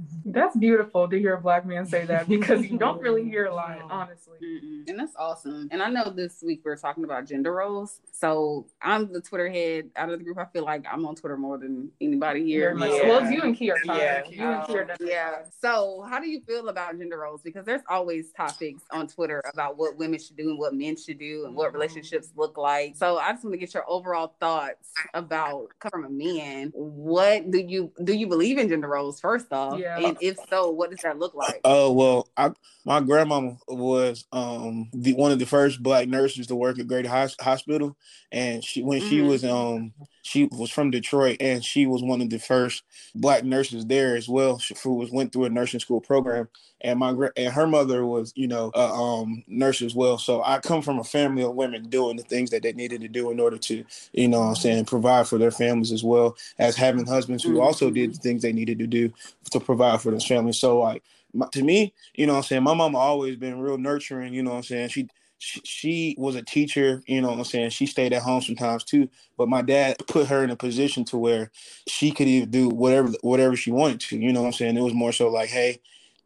that's 0.26 0.56
beautiful 0.56 1.08
to 1.08 1.18
hear 1.18 1.34
a 1.34 1.40
black 1.40 1.66
man 1.66 1.86
say 1.86 2.04
that 2.06 2.28
because 2.28 2.64
you 2.68 2.78
don't 2.78 3.00
really 3.00 3.24
hear 3.24 3.46
a 3.46 3.54
lot, 3.54 3.78
honestly. 3.90 4.38
Mm-mm. 4.42 4.88
And 4.88 4.98
that's 4.98 5.14
awesome. 5.16 5.68
And 5.70 5.82
I 5.82 5.88
know 5.88 6.10
this 6.10 6.42
week 6.44 6.62
we're 6.64 6.76
talking 6.76 7.04
about 7.04 7.26
gender 7.26 7.52
roles. 7.52 8.00
So 8.12 8.66
I'm 8.82 9.12
the 9.12 9.20
Twitter 9.20 9.48
head 9.48 9.90
out 9.96 10.10
of 10.10 10.18
the 10.18 10.24
group. 10.24 10.38
I 10.38 10.46
feel 10.46 10.64
like 10.64 10.84
I'm 10.90 11.06
on 11.06 11.14
Twitter 11.14 11.36
more 11.36 11.58
than 11.58 11.90
anybody 12.00 12.44
here. 12.44 12.76
Yeah. 12.78 13.08
Well, 13.08 13.30
you 13.30 13.42
and 13.42 13.56
Kia 13.56 13.76
Yeah. 13.84 14.22
You 14.28 14.44
and 14.44 14.66
Kia 14.66 14.96
yeah. 15.00 15.42
So 15.60 16.04
how 16.08 16.20
do 16.20 16.28
you 16.28 16.40
feel 16.40 16.68
about 16.68 16.98
gender 16.98 17.18
roles? 17.18 17.42
Because 17.42 17.64
there's 17.64 17.82
always 17.88 18.32
topics 18.32 18.82
on 18.90 19.06
Twitter 19.06 19.42
about 19.52 19.76
what 19.76 19.96
women 19.96 20.18
should 20.18 20.36
do 20.36 20.50
and 20.50 20.58
what 20.58 20.74
men 20.74 20.96
should 20.96 21.18
do 21.18 21.46
and 21.46 21.54
what 21.54 21.72
relationships 21.72 22.32
look 22.36 22.58
like. 22.58 22.96
So 22.96 23.18
I 23.18 23.32
just 23.32 23.44
want 23.44 23.54
to 23.54 23.58
get 23.58 23.74
your 23.74 23.88
overall 23.88 24.34
thoughts 24.40 24.92
about 25.14 25.68
from 25.90 26.04
a 26.04 26.10
man. 26.10 26.72
What 26.74 27.50
do 27.50 27.58
you 27.58 27.92
do 28.02 28.12
you 28.12 28.26
believe 28.26 28.58
in 28.58 28.68
gender 28.68 28.88
roles 28.88 29.20
first 29.20 29.52
off? 29.52 29.78
Yeah. 29.78 29.85
And 29.94 30.16
if 30.20 30.36
so, 30.48 30.70
what 30.70 30.90
does 30.90 31.00
that 31.00 31.18
look 31.18 31.34
like? 31.34 31.60
Oh 31.64 31.90
uh, 31.90 31.92
well, 31.92 32.28
I, 32.36 32.50
my 32.84 33.00
grandmama 33.00 33.56
was 33.68 34.26
um 34.32 34.88
the 34.92 35.14
one 35.14 35.32
of 35.32 35.38
the 35.38 35.46
first 35.46 35.82
black 35.82 36.08
nurses 36.08 36.46
to 36.48 36.56
work 36.56 36.78
at 36.78 36.88
Grady 36.88 37.08
Hospital, 37.08 37.96
and 38.32 38.64
she 38.64 38.82
when 38.82 39.00
mm-hmm. 39.00 39.08
she 39.08 39.20
was 39.20 39.44
um 39.44 39.92
she 40.26 40.48
was 40.50 40.70
from 40.70 40.90
Detroit, 40.90 41.36
and 41.38 41.64
she 41.64 41.86
was 41.86 42.02
one 42.02 42.20
of 42.20 42.30
the 42.30 42.38
first 42.38 42.82
black 43.14 43.44
nurses 43.44 43.86
there 43.86 44.16
as 44.16 44.28
well. 44.28 44.58
She 44.58 44.74
was 44.84 45.12
went 45.12 45.32
through 45.32 45.44
a 45.44 45.50
nursing 45.50 45.78
school 45.78 46.00
program, 46.00 46.48
and 46.80 46.98
my 46.98 47.14
and 47.36 47.52
her 47.52 47.66
mother 47.66 48.04
was 48.04 48.32
you 48.34 48.48
know 48.48 48.72
a 48.74 48.92
um, 48.92 49.44
nurse 49.46 49.82
as 49.82 49.94
well. 49.94 50.18
So 50.18 50.42
I 50.42 50.58
come 50.58 50.82
from 50.82 50.98
a 50.98 51.04
family 51.04 51.44
of 51.44 51.54
women 51.54 51.88
doing 51.88 52.16
the 52.16 52.24
things 52.24 52.50
that 52.50 52.64
they 52.64 52.72
needed 52.72 53.02
to 53.02 53.08
do 53.08 53.30
in 53.30 53.38
order 53.38 53.56
to 53.56 53.84
you 54.12 54.28
know 54.28 54.42
I'm 54.42 54.56
saying 54.56 54.86
provide 54.86 55.28
for 55.28 55.38
their 55.38 55.52
families 55.52 55.92
as 55.92 56.02
well 56.02 56.36
as 56.58 56.74
having 56.74 57.06
husbands 57.06 57.44
who 57.44 57.60
also 57.60 57.90
did 57.90 58.14
the 58.14 58.18
things 58.18 58.42
they 58.42 58.52
needed 58.52 58.80
to 58.80 58.86
do 58.88 59.12
to 59.52 59.60
provide 59.60 60.00
for 60.00 60.10
their 60.10 60.20
families. 60.20 60.58
So 60.58 60.80
like 60.80 61.04
to 61.52 61.62
me, 61.62 61.94
you 62.14 62.26
know 62.26 62.36
I'm 62.36 62.42
saying, 62.42 62.64
my 62.64 62.74
mama 62.74 62.98
always 62.98 63.36
been 63.36 63.60
real 63.60 63.78
nurturing, 63.78 64.34
you 64.34 64.42
know 64.42 64.52
I'm 64.52 64.64
saying. 64.64 64.88
She 64.88 65.08
she, 65.38 66.14
was 66.18 66.34
a 66.34 66.42
teacher, 66.42 67.02
you 67.06 67.20
know 67.20 67.28
what 67.30 67.38
I'm 67.38 67.44
saying? 67.44 67.70
She 67.70 67.86
stayed 67.86 68.12
at 68.12 68.22
home 68.22 68.40
sometimes 68.40 68.84
too, 68.84 69.08
but 69.36 69.48
my 69.48 69.62
dad 69.62 69.96
put 70.06 70.28
her 70.28 70.42
in 70.42 70.50
a 70.50 70.56
position 70.56 71.04
to 71.06 71.18
where 71.18 71.50
she 71.86 72.10
could 72.10 72.28
even 72.28 72.50
do 72.50 72.68
whatever 72.68 73.12
whatever 73.22 73.56
she 73.56 73.70
wanted 73.70 74.00
to, 74.00 74.18
you 74.18 74.32
know 74.32 74.42
what 74.42 74.48
I'm 74.48 74.52
saying? 74.54 74.76
It 74.76 74.82
was 74.82 74.94
more 74.94 75.12
so 75.12 75.28
like, 75.28 75.48
hey, 75.48 75.80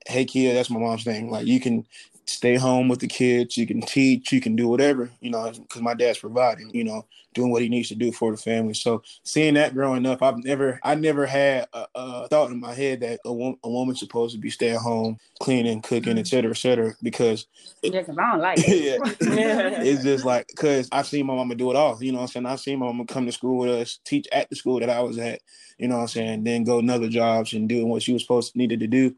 hey 0.06 0.24
kid, 0.24 0.56
that's 0.56 0.70
my 0.70 0.80
mom's 0.80 1.04
thing. 1.04 1.30
Like 1.30 1.46
you 1.46 1.60
can 1.60 1.86
stay 2.30 2.56
home 2.56 2.88
with 2.88 3.00
the 3.00 3.06
kids, 3.06 3.56
you 3.56 3.66
can 3.66 3.80
teach, 3.80 4.32
you 4.32 4.40
can 4.40 4.56
do 4.56 4.68
whatever, 4.68 5.10
you 5.20 5.30
know, 5.30 5.50
because 5.50 5.82
my 5.82 5.94
dad's 5.94 6.18
providing, 6.18 6.70
you 6.70 6.84
know, 6.84 7.06
doing 7.34 7.50
what 7.50 7.62
he 7.62 7.68
needs 7.68 7.88
to 7.88 7.94
do 7.94 8.12
for 8.12 8.30
the 8.30 8.36
family. 8.36 8.74
So 8.74 9.02
seeing 9.22 9.54
that 9.54 9.74
growing 9.74 10.06
up, 10.06 10.22
I've 10.22 10.38
never, 10.38 10.80
I 10.82 10.94
never 10.94 11.26
had 11.26 11.68
a, 11.72 11.86
a 11.94 12.28
thought 12.28 12.50
in 12.50 12.60
my 12.60 12.74
head 12.74 13.00
that 13.00 13.20
a, 13.24 13.32
wo- 13.32 13.58
a 13.62 13.70
woman's 13.70 14.00
supposed 14.00 14.34
to 14.34 14.40
be 14.40 14.50
staying 14.50 14.78
home, 14.78 15.18
cleaning, 15.40 15.82
cooking, 15.82 16.18
et 16.18 16.26
cetera, 16.26 16.50
et 16.50 16.56
cetera, 16.56 16.94
because 17.02 17.46
it, 17.82 17.94
yeah, 17.94 18.02
cause 18.02 18.16
I 18.18 18.30
don't 18.30 18.40
like 18.40 18.58
it. 18.62 19.00
yeah, 19.20 19.78
it's 19.82 20.02
just 20.02 20.24
like 20.24 20.48
because 20.48 20.88
I've 20.92 21.06
seen 21.06 21.26
my 21.26 21.34
mama 21.34 21.54
do 21.54 21.70
it 21.70 21.76
all. 21.76 22.02
You 22.02 22.12
know, 22.12 22.18
what 22.18 22.24
I'm 22.24 22.28
saying 22.28 22.46
I've 22.46 22.60
seen 22.60 22.78
my 22.78 22.86
mama 22.86 23.06
come 23.06 23.26
to 23.26 23.32
school 23.32 23.58
with 23.58 23.70
us, 23.70 23.98
teach 24.04 24.26
at 24.32 24.50
the 24.50 24.56
school 24.56 24.80
that 24.80 24.90
I 24.90 25.00
was 25.00 25.18
at. 25.18 25.40
You 25.78 25.88
know, 25.88 25.96
what 25.96 26.02
I'm 26.02 26.08
saying 26.08 26.44
then 26.44 26.64
go 26.64 26.78
another 26.78 27.08
jobs 27.08 27.54
and 27.54 27.68
doing 27.68 27.88
what 27.88 28.02
she 28.02 28.12
was 28.12 28.20
supposed 28.22 28.52
to 28.52 28.58
needed 28.58 28.80
to 28.80 28.86
do, 28.86 29.14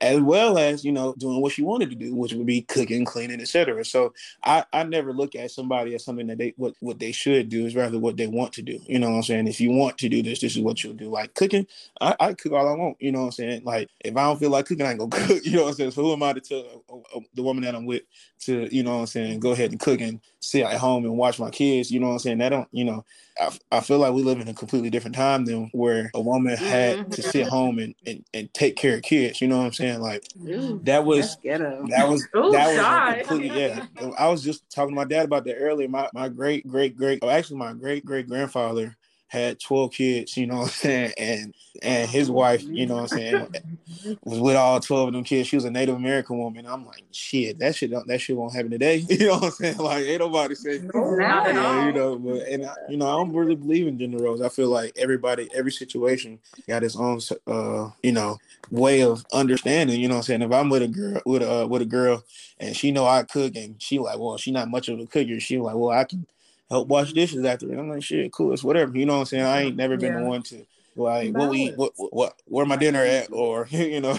as 0.00 0.20
well 0.20 0.56
as 0.56 0.84
you 0.84 0.92
know 0.92 1.14
doing 1.18 1.42
what 1.42 1.52
she 1.52 1.62
wanted 1.62 1.90
to 1.90 1.96
do, 1.96 2.14
which 2.14 2.32
would 2.32 2.46
be 2.48 2.62
cooking, 2.62 3.04
cleaning, 3.04 3.42
etc. 3.42 3.84
So 3.84 4.14
I, 4.42 4.64
I 4.72 4.82
never 4.82 5.12
look 5.12 5.34
at 5.34 5.50
somebody 5.50 5.94
as 5.94 6.02
something 6.02 6.26
that 6.28 6.38
they 6.38 6.54
what 6.56 6.74
what 6.80 6.98
they 6.98 7.12
should 7.12 7.50
do 7.50 7.66
is 7.66 7.76
rather 7.76 7.98
what 7.98 8.16
they 8.16 8.26
want 8.26 8.54
to 8.54 8.62
do. 8.62 8.80
You 8.86 8.98
know 8.98 9.10
what 9.10 9.16
I'm 9.16 9.22
saying? 9.22 9.46
If 9.48 9.60
you 9.60 9.70
want 9.70 9.98
to 9.98 10.08
do 10.08 10.22
this, 10.22 10.40
this 10.40 10.56
is 10.56 10.62
what 10.62 10.82
you'll 10.82 10.94
do. 10.94 11.10
Like 11.10 11.34
cooking, 11.34 11.66
I, 12.00 12.16
I 12.18 12.32
cook 12.32 12.52
all 12.52 12.66
I 12.66 12.72
want. 12.72 12.96
You 13.00 13.12
know 13.12 13.20
what 13.20 13.26
I'm 13.26 13.32
saying? 13.32 13.64
Like 13.64 13.90
if 14.00 14.16
I 14.16 14.22
don't 14.22 14.38
feel 14.38 14.50
like 14.50 14.64
cooking, 14.64 14.86
I 14.86 14.90
ain't 14.90 14.98
gonna 14.98 15.10
cook. 15.26 15.44
You 15.44 15.56
know 15.56 15.64
what 15.64 15.68
I'm 15.68 15.74
saying? 15.74 15.90
So 15.90 16.02
who 16.02 16.12
am 16.14 16.22
I 16.22 16.32
to 16.32 16.40
tell 16.40 16.84
uh, 16.90 17.18
uh, 17.18 17.20
the 17.34 17.42
woman 17.42 17.64
that 17.64 17.74
I'm 17.74 17.84
with 17.84 18.02
to, 18.40 18.74
you 18.74 18.82
know 18.82 18.94
what 18.94 19.00
I'm 19.00 19.06
saying, 19.06 19.40
go 19.40 19.50
ahead 19.50 19.70
and 19.70 19.78
cook 19.78 20.00
and 20.00 20.20
sit 20.40 20.64
at 20.64 20.78
home 20.78 21.04
and 21.04 21.18
watch 21.18 21.38
my 21.38 21.50
kids? 21.50 21.90
You 21.90 22.00
know 22.00 22.06
what 22.06 22.14
I'm 22.14 22.18
saying? 22.20 22.38
That 22.38 22.48
don't, 22.48 22.68
you 22.72 22.84
know, 22.84 23.04
I, 23.40 23.50
I 23.70 23.80
feel 23.80 23.98
like 23.98 24.12
we 24.12 24.22
live 24.22 24.40
in 24.40 24.48
a 24.48 24.54
completely 24.54 24.90
different 24.90 25.16
time 25.16 25.44
than 25.44 25.70
where 25.72 26.10
a 26.14 26.20
woman 26.20 26.56
had 26.56 26.98
mm-hmm. 26.98 27.10
to 27.10 27.22
sit 27.22 27.46
home 27.46 27.78
and, 27.78 27.94
and, 28.06 28.24
and 28.34 28.52
take 28.54 28.76
care 28.76 28.96
of 28.96 29.02
kids. 29.02 29.40
You 29.40 29.48
know 29.48 29.58
what 29.58 29.66
I'm 29.66 29.72
saying? 29.72 30.00
Like 30.00 30.24
Ooh, 30.46 30.80
that 30.84 31.04
was 31.04 31.36
that 31.42 32.08
was 32.08 32.26
Ooh, 32.36 32.52
that 32.52 32.76
was 32.76 33.26
completely 33.26 33.58
yeah. 33.58 33.86
I 34.18 34.28
was 34.28 34.42
just 34.42 34.68
talking 34.70 34.90
to 34.90 34.96
my 34.96 35.04
dad 35.04 35.24
about 35.24 35.44
that 35.44 35.56
earlier. 35.56 35.88
My 35.88 36.08
my 36.12 36.28
great 36.28 36.66
great 36.66 36.96
great 36.96 37.20
oh, 37.22 37.30
actually 37.30 37.58
my 37.58 37.72
great 37.72 38.04
great 38.04 38.28
grandfather 38.28 38.96
had 39.28 39.60
12 39.60 39.92
kids, 39.92 40.36
you 40.36 40.46
know 40.46 40.56
what 40.56 40.62
I'm 40.64 40.68
saying? 40.70 41.12
And 41.18 41.54
and 41.82 42.10
his 42.10 42.30
wife, 42.30 42.62
you 42.64 42.86
know 42.86 42.94
what 42.94 43.12
I'm 43.12 43.18
saying, 43.18 43.48
was 44.24 44.40
with 44.40 44.56
all 44.56 44.80
12 44.80 45.08
of 45.08 45.14
them 45.14 45.22
kids. 45.22 45.48
She 45.48 45.56
was 45.56 45.64
a 45.64 45.70
Native 45.70 45.94
American 45.94 46.38
woman. 46.38 46.66
I'm 46.66 46.84
like, 46.84 47.04
shit, 47.12 47.58
that 47.60 47.76
shit 47.76 47.90
don't 47.90 48.06
that 48.08 48.20
shit 48.20 48.36
won't 48.36 48.54
happen 48.54 48.70
today. 48.70 49.04
You 49.18 49.26
know 49.26 49.34
what 49.34 49.44
I'm 49.44 49.50
saying? 49.50 49.78
Like 49.78 50.04
ain't 50.04 50.20
nobody 50.20 50.54
say 50.54 50.80
No, 50.94 51.14
not 51.14 51.54
yeah, 51.54 51.86
you 51.86 51.92
know, 51.92 52.16
but 52.16 52.42
and 52.48 52.66
I, 52.66 52.74
you 52.88 52.96
know, 52.96 53.06
I 53.06 53.12
don't 53.12 53.34
really 53.34 53.56
believe 53.56 53.86
in 53.86 53.98
gender 53.98 54.18
roles. 54.18 54.40
I 54.40 54.48
feel 54.48 54.68
like 54.68 54.92
everybody, 54.96 55.48
every 55.54 55.72
situation 55.72 56.38
got 56.68 56.84
its 56.84 56.96
own 56.96 57.20
uh, 57.46 57.90
you 58.02 58.12
know, 58.12 58.38
way 58.70 59.02
of 59.02 59.24
understanding. 59.32 60.00
You 60.00 60.08
know 60.08 60.14
what 60.14 60.18
I'm 60.18 60.24
saying? 60.24 60.42
If 60.42 60.52
I'm 60.52 60.68
with 60.68 60.82
a 60.82 60.88
girl 60.88 61.20
with 61.26 61.42
a 61.42 61.66
with 61.66 61.82
a 61.82 61.86
girl 61.86 62.24
and 62.60 62.76
she 62.76 62.90
know 62.92 63.06
I 63.06 63.24
cook 63.24 63.56
and 63.56 63.80
she 63.82 63.98
like, 63.98 64.18
well, 64.18 64.36
she 64.36 64.52
not 64.52 64.70
much 64.70 64.88
of 64.88 64.98
a 65.00 65.06
cooker. 65.06 65.40
She 65.40 65.58
like, 65.58 65.74
well, 65.74 65.90
I 65.90 66.04
can 66.04 66.26
help 66.70 66.88
wash 66.88 67.12
dishes 67.12 67.44
after. 67.44 67.70
And 67.70 67.80
I'm 67.80 67.88
like, 67.88 68.02
shit, 68.02 68.32
cool, 68.32 68.52
it's 68.52 68.64
whatever. 68.64 68.96
You 68.96 69.06
know 69.06 69.14
what 69.14 69.20
I'm 69.20 69.26
saying? 69.26 69.44
I 69.44 69.62
ain't 69.62 69.76
never 69.76 69.96
been 69.96 70.14
the 70.14 70.22
one 70.22 70.42
to 70.44 70.66
like 70.98 71.32
what 71.32 71.50
we 71.50 71.58
eat, 71.58 71.76
what, 71.76 71.92
what 71.96 72.12
what 72.12 72.42
where 72.46 72.66
my 72.66 72.76
dinner 72.76 73.02
at, 73.04 73.32
or 73.32 73.68
you 73.70 74.00
know 74.00 74.18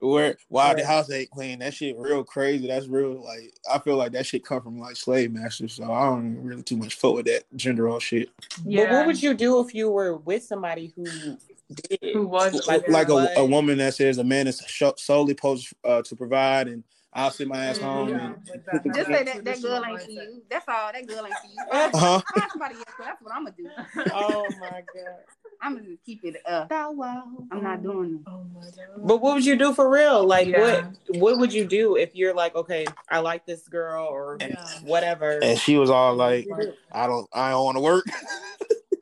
where 0.00 0.36
why 0.48 0.72
the 0.72 0.84
house 0.84 1.10
ain't 1.10 1.30
clean. 1.30 1.58
That 1.58 1.74
shit 1.74 1.96
real 1.98 2.24
crazy. 2.24 2.66
That's 2.66 2.86
real 2.86 3.22
like 3.22 3.52
I 3.70 3.78
feel 3.78 3.96
like 3.96 4.12
that 4.12 4.24
shit 4.24 4.44
come 4.44 4.62
from 4.62 4.78
like 4.78 4.96
slave 4.96 5.32
masters. 5.32 5.74
So 5.74 5.92
I 5.92 6.06
don't 6.06 6.42
really 6.42 6.62
too 6.62 6.78
much 6.78 6.94
fuck 6.94 7.14
with 7.14 7.26
that 7.26 7.44
gender 7.54 7.84
role 7.84 8.00
shit. 8.00 8.30
But 8.64 8.90
what 8.90 9.06
would 9.06 9.22
you 9.22 9.34
do 9.34 9.60
if 9.60 9.74
you 9.74 9.90
were 9.90 10.16
with 10.16 10.42
somebody 10.42 10.92
who 10.96 11.04
did? 11.90 12.14
Who 12.14 12.26
was 12.26 12.66
Like, 12.66 12.88
like 12.88 13.08
a, 13.10 13.28
a 13.36 13.44
woman 13.44 13.76
that 13.78 13.94
says 13.94 14.16
a 14.16 14.24
man 14.24 14.46
is 14.46 14.62
sho- 14.66 14.94
solely 14.96 15.32
supposed 15.34 15.74
uh, 15.84 16.00
to 16.02 16.16
provide 16.16 16.68
and 16.68 16.82
I'll 17.16 17.30
sit 17.30 17.48
my 17.48 17.64
ass 17.66 17.78
home 17.78 18.10
Yeah. 18.10 18.26
and 18.26 18.36
Like. 18.84 18.84
Just 18.94 19.06
say 19.08 19.24
that 19.24 19.44
that 19.44 19.62
girl 19.62 19.82
traditional 19.82 19.84
ain't 19.86 20.02
for 20.02 20.10
you. 20.10 20.42
That's 20.50 20.68
all. 20.68 20.92
That 20.92 21.06
girl 21.06 21.24
ain't 21.26 21.34
for 21.34 21.46
you. 21.48 21.64
uh-huh. 21.72 22.20
Find 22.38 22.50
somebody 22.52 22.74
else. 22.76 22.84
'cause 22.84 23.06
That's 23.06 23.22
what 23.22 23.32
I'm 23.34 23.44
gonna 23.44 23.56
do. 23.56 23.68
Oh 24.12 24.46
my 24.60 24.70
god! 24.70 25.16
I'm 25.62 25.74
gonna 25.74 25.96
keep 26.04 26.22
it 26.24 26.36
up. 26.46 26.70
I'm 26.70 27.62
not 27.62 27.82
doing 27.82 28.16
it. 28.16 28.30
Oh 28.30 28.44
my 28.54 28.60
god. 28.60 29.06
But 29.08 29.22
what 29.22 29.34
would 29.34 29.44
you 29.46 29.56
do 29.56 29.72
for 29.72 29.88
real? 29.88 30.24
Like, 30.26 30.48
Yeah. 30.48 30.60
what 31.08 31.16
what 31.16 31.38
would 31.38 31.52
you 31.52 31.64
do 31.64 31.96
if 31.96 32.14
you're 32.14 32.34
like, 32.34 32.54
okay, 32.54 32.84
I 33.08 33.20
like 33.20 33.46
this 33.46 33.66
girl 33.66 34.04
or 34.06 34.36
And- 34.40 34.56
whatever? 34.82 35.38
And 35.42 35.58
she 35.58 35.78
was 35.78 35.88
all 35.88 36.14
like, 36.14 36.46
I 36.92 37.06
don't 37.06 37.26
I 37.32 37.50
don't 37.52 37.64
want 37.64 37.76
to 37.76 37.82
work. 37.82 38.04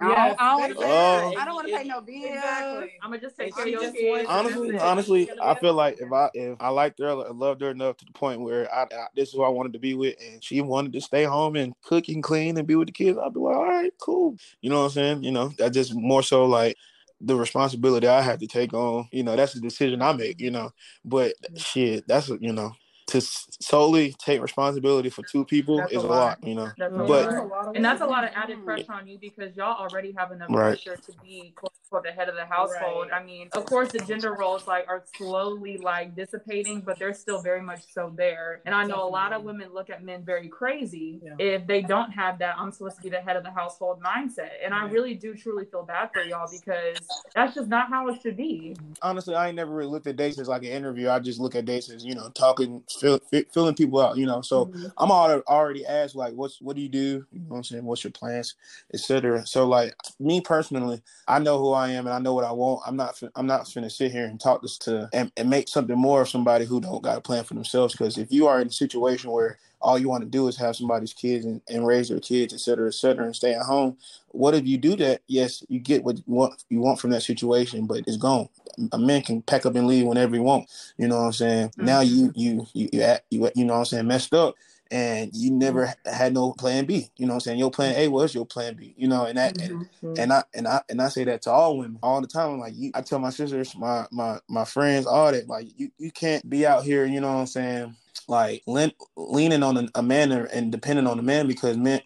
Oh. 0.00 0.12
I 0.12 0.28
don't, 0.28 0.40
I 0.40 0.46
don't 0.46 0.60
want 0.60 0.72
to 0.72 0.78
pay. 0.78 0.86
Oh. 0.86 1.34
I 1.38 1.44
don't 1.44 1.54
want 1.54 1.68
to 1.68 1.76
pay 1.76 1.84
no 1.84 2.00
bills. 2.00 2.24
Exactly. 2.26 2.92
I'm 3.02 3.10
gonna 3.10 3.20
just 3.20 3.36
take 3.36 3.54
care 3.54 3.64
of 3.64 3.68
she 3.68 3.72
your 3.72 3.92
kids. 3.92 4.26
honestly, 4.28 4.78
honestly, 4.78 5.30
I 5.42 5.54
feel 5.54 5.74
like 5.74 6.00
if 6.00 6.12
I 6.12 6.30
if 6.34 6.56
I 6.60 6.68
liked 6.68 6.98
her, 7.00 7.08
I 7.08 7.30
loved 7.30 7.60
her 7.60 7.70
enough 7.70 7.96
to 7.98 8.04
the 8.04 8.12
point 8.12 8.40
where 8.40 8.72
I, 8.72 8.82
I 8.82 9.06
this 9.14 9.28
is 9.28 9.34
who 9.34 9.42
I 9.42 9.48
wanted 9.48 9.72
to 9.74 9.78
be 9.78 9.94
with, 9.94 10.16
and 10.20 10.42
she 10.42 10.60
wanted 10.60 10.92
to 10.94 11.00
stay 11.00 11.24
home 11.24 11.56
and 11.56 11.74
cook 11.82 12.08
and 12.08 12.22
clean 12.22 12.56
and 12.56 12.66
be 12.66 12.74
with 12.74 12.88
the 12.88 12.92
kids, 12.92 13.18
I'd 13.18 13.34
be 13.34 13.40
like, 13.40 13.56
all 13.56 13.64
right, 13.64 13.92
cool. 14.00 14.36
You 14.60 14.70
know 14.70 14.80
what 14.80 14.84
I'm 14.86 14.90
saying? 14.90 15.24
You 15.24 15.32
know, 15.32 15.48
that 15.58 15.72
just 15.72 15.94
more 15.94 16.22
so 16.22 16.44
like 16.46 16.76
the 17.20 17.36
responsibility 17.36 18.06
I 18.06 18.22
had 18.22 18.40
to 18.40 18.46
take 18.46 18.74
on. 18.74 19.08
You 19.12 19.22
know, 19.22 19.36
that's 19.36 19.54
a 19.54 19.60
decision 19.60 20.02
I 20.02 20.12
make. 20.12 20.40
You 20.40 20.50
know, 20.50 20.72
but 21.04 21.34
shit, 21.56 22.06
that's 22.06 22.28
you 22.28 22.52
know. 22.52 22.72
To 23.14 23.20
solely 23.20 24.12
take 24.18 24.42
responsibility 24.42 25.08
for 25.08 25.22
two 25.22 25.44
people 25.44 25.76
That's 25.76 25.92
is 25.92 26.02
a 26.02 26.06
a 26.06 26.08
lot. 26.08 26.18
lot, 26.40 26.44
you 26.48 26.56
know. 26.56 26.70
That's 26.76 26.92
But- 26.92 27.48
lot. 27.48 27.76
and 27.76 27.84
that's 27.84 28.00
a 28.00 28.06
lot 28.06 28.24
of 28.24 28.30
added 28.34 28.56
mm-hmm. 28.56 28.64
pressure 28.64 28.92
on 28.92 29.06
you 29.06 29.18
because 29.18 29.56
y'all 29.56 29.76
already 29.88 30.12
have 30.18 30.32
enough 30.32 30.48
Right. 30.50 30.82
pressure 30.82 30.96
to 31.00 31.12
be 31.22 31.52
quote 31.54 31.70
unquote 31.84 32.02
the 32.04 32.10
head 32.10 32.28
of 32.28 32.34
the 32.34 32.44
household. 32.44 33.08
I 33.12 33.22
mean, 33.22 33.48
of 33.52 33.66
course 33.66 33.92
the 33.92 34.00
gender 34.00 34.34
roles 34.34 34.66
like 34.66 34.86
are 34.88 35.04
slowly 35.16 35.76
like 35.78 36.16
dissipating, 36.16 36.80
but 36.80 36.98
they're 36.98 37.14
still 37.14 37.40
very 37.40 37.62
much 37.62 37.82
so 37.92 38.12
there. 38.16 38.62
And 38.66 38.74
I 38.74 38.84
know 38.84 39.06
a 39.06 39.08
lot 39.08 39.32
of 39.32 39.44
women 39.44 39.72
look 39.72 39.90
at 39.90 40.02
men 40.02 40.24
very 40.24 40.48
crazy 40.48 41.20
Yeah. 41.22 41.34
if 41.38 41.66
they 41.68 41.82
don't 41.82 42.10
have 42.10 42.38
that 42.40 42.56
I'm 42.58 42.72
supposed 42.72 42.96
to 42.96 43.02
be 43.02 43.10
the 43.10 43.20
head 43.20 43.36
of 43.36 43.44
the 43.44 43.52
household 43.52 44.02
mindset. 44.02 44.50
And 44.64 44.74
I 44.74 44.86
really 44.86 45.14
do 45.14 45.34
truly 45.34 45.66
feel 45.66 45.84
bad 45.84 46.10
for 46.12 46.22
y'all 46.22 46.48
because 46.50 46.98
that's 47.34 47.54
just 47.54 47.68
not 47.68 47.90
how 47.90 48.08
it 48.08 48.20
should 48.22 48.36
be. 48.36 48.74
Mm-hmm. 48.76 48.92
honestly, 49.02 49.36
I 49.36 49.48
ain't 49.48 49.56
never 49.56 49.72
really 49.72 49.90
looked 49.90 50.08
at 50.08 50.16
dates 50.16 50.38
as 50.40 50.48
like 50.48 50.62
an 50.62 50.70
interview. 50.70 51.08
I 51.10 51.20
just 51.20 51.38
look 51.38 51.54
at 51.54 51.64
dates 51.64 51.90
as 51.90 52.04
you 52.04 52.14
know 52.16 52.28
talking, 52.30 52.82
feel, 53.04 53.20
fi- 53.30 53.46
filling 53.52 53.74
people 53.74 54.00
out. 54.00 54.16
You 54.16 54.26
know, 54.26 54.40
so 54.40 54.66
mm-hmm. 54.66 54.86
I'm 54.98 55.10
already 55.10 55.42
already 55.46 55.86
asked 55.86 56.14
like, 56.14 56.34
what's 56.34 56.60
what 56.60 56.76
do 56.76 56.82
you 56.82 56.88
do? 56.88 57.26
You 57.32 57.40
know 57.40 57.46
what 57.48 57.56
I'm 57.58 57.64
saying? 57.64 57.84
What's 57.84 58.04
your 58.04 58.10
plans, 58.10 58.54
etc. 58.92 59.46
So 59.46 59.66
like 59.66 59.94
me 60.18 60.40
personally, 60.40 61.02
I 61.28 61.38
know 61.38 61.58
who 61.58 61.72
I 61.72 61.90
am 61.90 62.06
and 62.06 62.14
I 62.14 62.18
know 62.18 62.34
what 62.34 62.44
I 62.44 62.52
want. 62.52 62.82
I'm 62.86 62.96
not 62.96 63.20
I'm 63.36 63.46
not 63.46 63.70
gonna 63.74 63.90
sit 63.90 64.12
here 64.12 64.24
and 64.24 64.40
talk 64.40 64.62
this 64.62 64.78
to 64.78 65.08
and, 65.12 65.30
and 65.36 65.50
make 65.50 65.68
something 65.68 65.98
more 65.98 66.22
of 66.22 66.28
somebody 66.28 66.64
who 66.64 66.80
don't 66.80 67.02
got 67.02 67.18
a 67.18 67.20
plan 67.20 67.44
for 67.44 67.54
themselves. 67.54 67.94
Because 67.94 68.18
if 68.18 68.32
you 68.32 68.46
are 68.46 68.60
in 68.60 68.68
a 68.68 68.72
situation 68.72 69.30
where 69.30 69.58
all 69.84 69.98
you 69.98 70.08
want 70.08 70.24
to 70.24 70.28
do 70.28 70.48
is 70.48 70.56
have 70.56 70.74
somebody's 70.74 71.12
kids 71.12 71.44
and, 71.44 71.60
and 71.68 71.86
raise 71.86 72.08
their 72.08 72.18
kids, 72.18 72.54
et 72.54 72.60
cetera, 72.60 72.88
et 72.88 72.94
cetera, 72.94 73.24
and 73.24 73.36
stay 73.36 73.52
at 73.52 73.62
home. 73.62 73.96
What 74.28 74.54
if 74.54 74.66
you 74.66 74.78
do 74.78 74.96
that? 74.96 75.20
Yes, 75.28 75.62
you 75.68 75.78
get 75.78 76.02
what 76.02 76.16
you 76.16 76.24
want, 76.26 76.64
you 76.70 76.80
want 76.80 76.98
from 76.98 77.10
that 77.10 77.22
situation, 77.22 77.86
but 77.86 78.02
it's 78.06 78.16
gone. 78.16 78.48
A 78.92 78.98
man 78.98 79.22
can 79.22 79.42
pack 79.42 79.66
up 79.66 79.76
and 79.76 79.86
leave 79.86 80.06
whenever 80.06 80.34
he 80.34 80.40
wants. 80.40 80.94
You 80.96 81.06
know 81.06 81.18
what 81.18 81.26
I'm 81.26 81.32
saying? 81.32 81.72
Now 81.76 82.02
mm-hmm. 82.02 82.30
you 82.32 82.32
you 82.34 82.66
you 82.72 82.88
you, 82.92 83.16
you 83.30 83.50
you 83.54 83.64
know 83.64 83.74
what 83.74 83.80
I'm 83.80 83.84
saying 83.84 84.06
messed 84.08 84.34
up, 84.34 84.56
and 84.90 85.30
you 85.34 85.50
never 85.50 85.94
had 86.04 86.34
no 86.34 86.52
plan 86.52 86.84
B. 86.84 87.10
You 87.16 87.26
know 87.26 87.34
what 87.34 87.36
I'm 87.36 87.40
saying? 87.40 87.58
Your 87.58 87.70
plan 87.70 87.94
A 87.96 88.08
was 88.08 88.34
your 88.34 88.46
plan 88.46 88.74
B. 88.74 88.94
You 88.96 89.06
know, 89.06 89.26
and 89.26 89.38
that 89.38 89.60
and, 89.60 89.86
mm-hmm. 89.86 90.14
and 90.18 90.32
I 90.32 90.42
and 90.54 90.66
I 90.66 90.80
and 90.88 91.00
I 91.00 91.08
say 91.08 91.24
that 91.24 91.42
to 91.42 91.52
all 91.52 91.78
women 91.78 91.98
all 92.02 92.20
the 92.20 92.26
time. 92.26 92.54
I'm 92.54 92.58
like, 92.58 92.74
you, 92.76 92.90
I 92.94 93.02
tell 93.02 93.18
my 93.18 93.30
sisters, 93.30 93.76
my 93.76 94.06
my 94.10 94.40
my 94.48 94.64
friends, 94.64 95.06
all 95.06 95.30
that. 95.30 95.46
Like, 95.46 95.68
you 95.76 95.90
you 95.98 96.10
can't 96.10 96.48
be 96.48 96.66
out 96.66 96.82
here. 96.82 97.04
You 97.04 97.20
know 97.20 97.32
what 97.32 97.40
I'm 97.40 97.46
saying? 97.46 97.96
Like 98.28 98.62
lean, 98.66 98.92
leaning 99.16 99.62
on 99.62 99.76
a, 99.76 99.88
a 99.94 100.02
man 100.02 100.32
and 100.32 100.72
depending 100.72 101.06
on 101.06 101.18
a 101.18 101.22
man 101.22 101.46
because 101.46 101.76
men. 101.76 102.00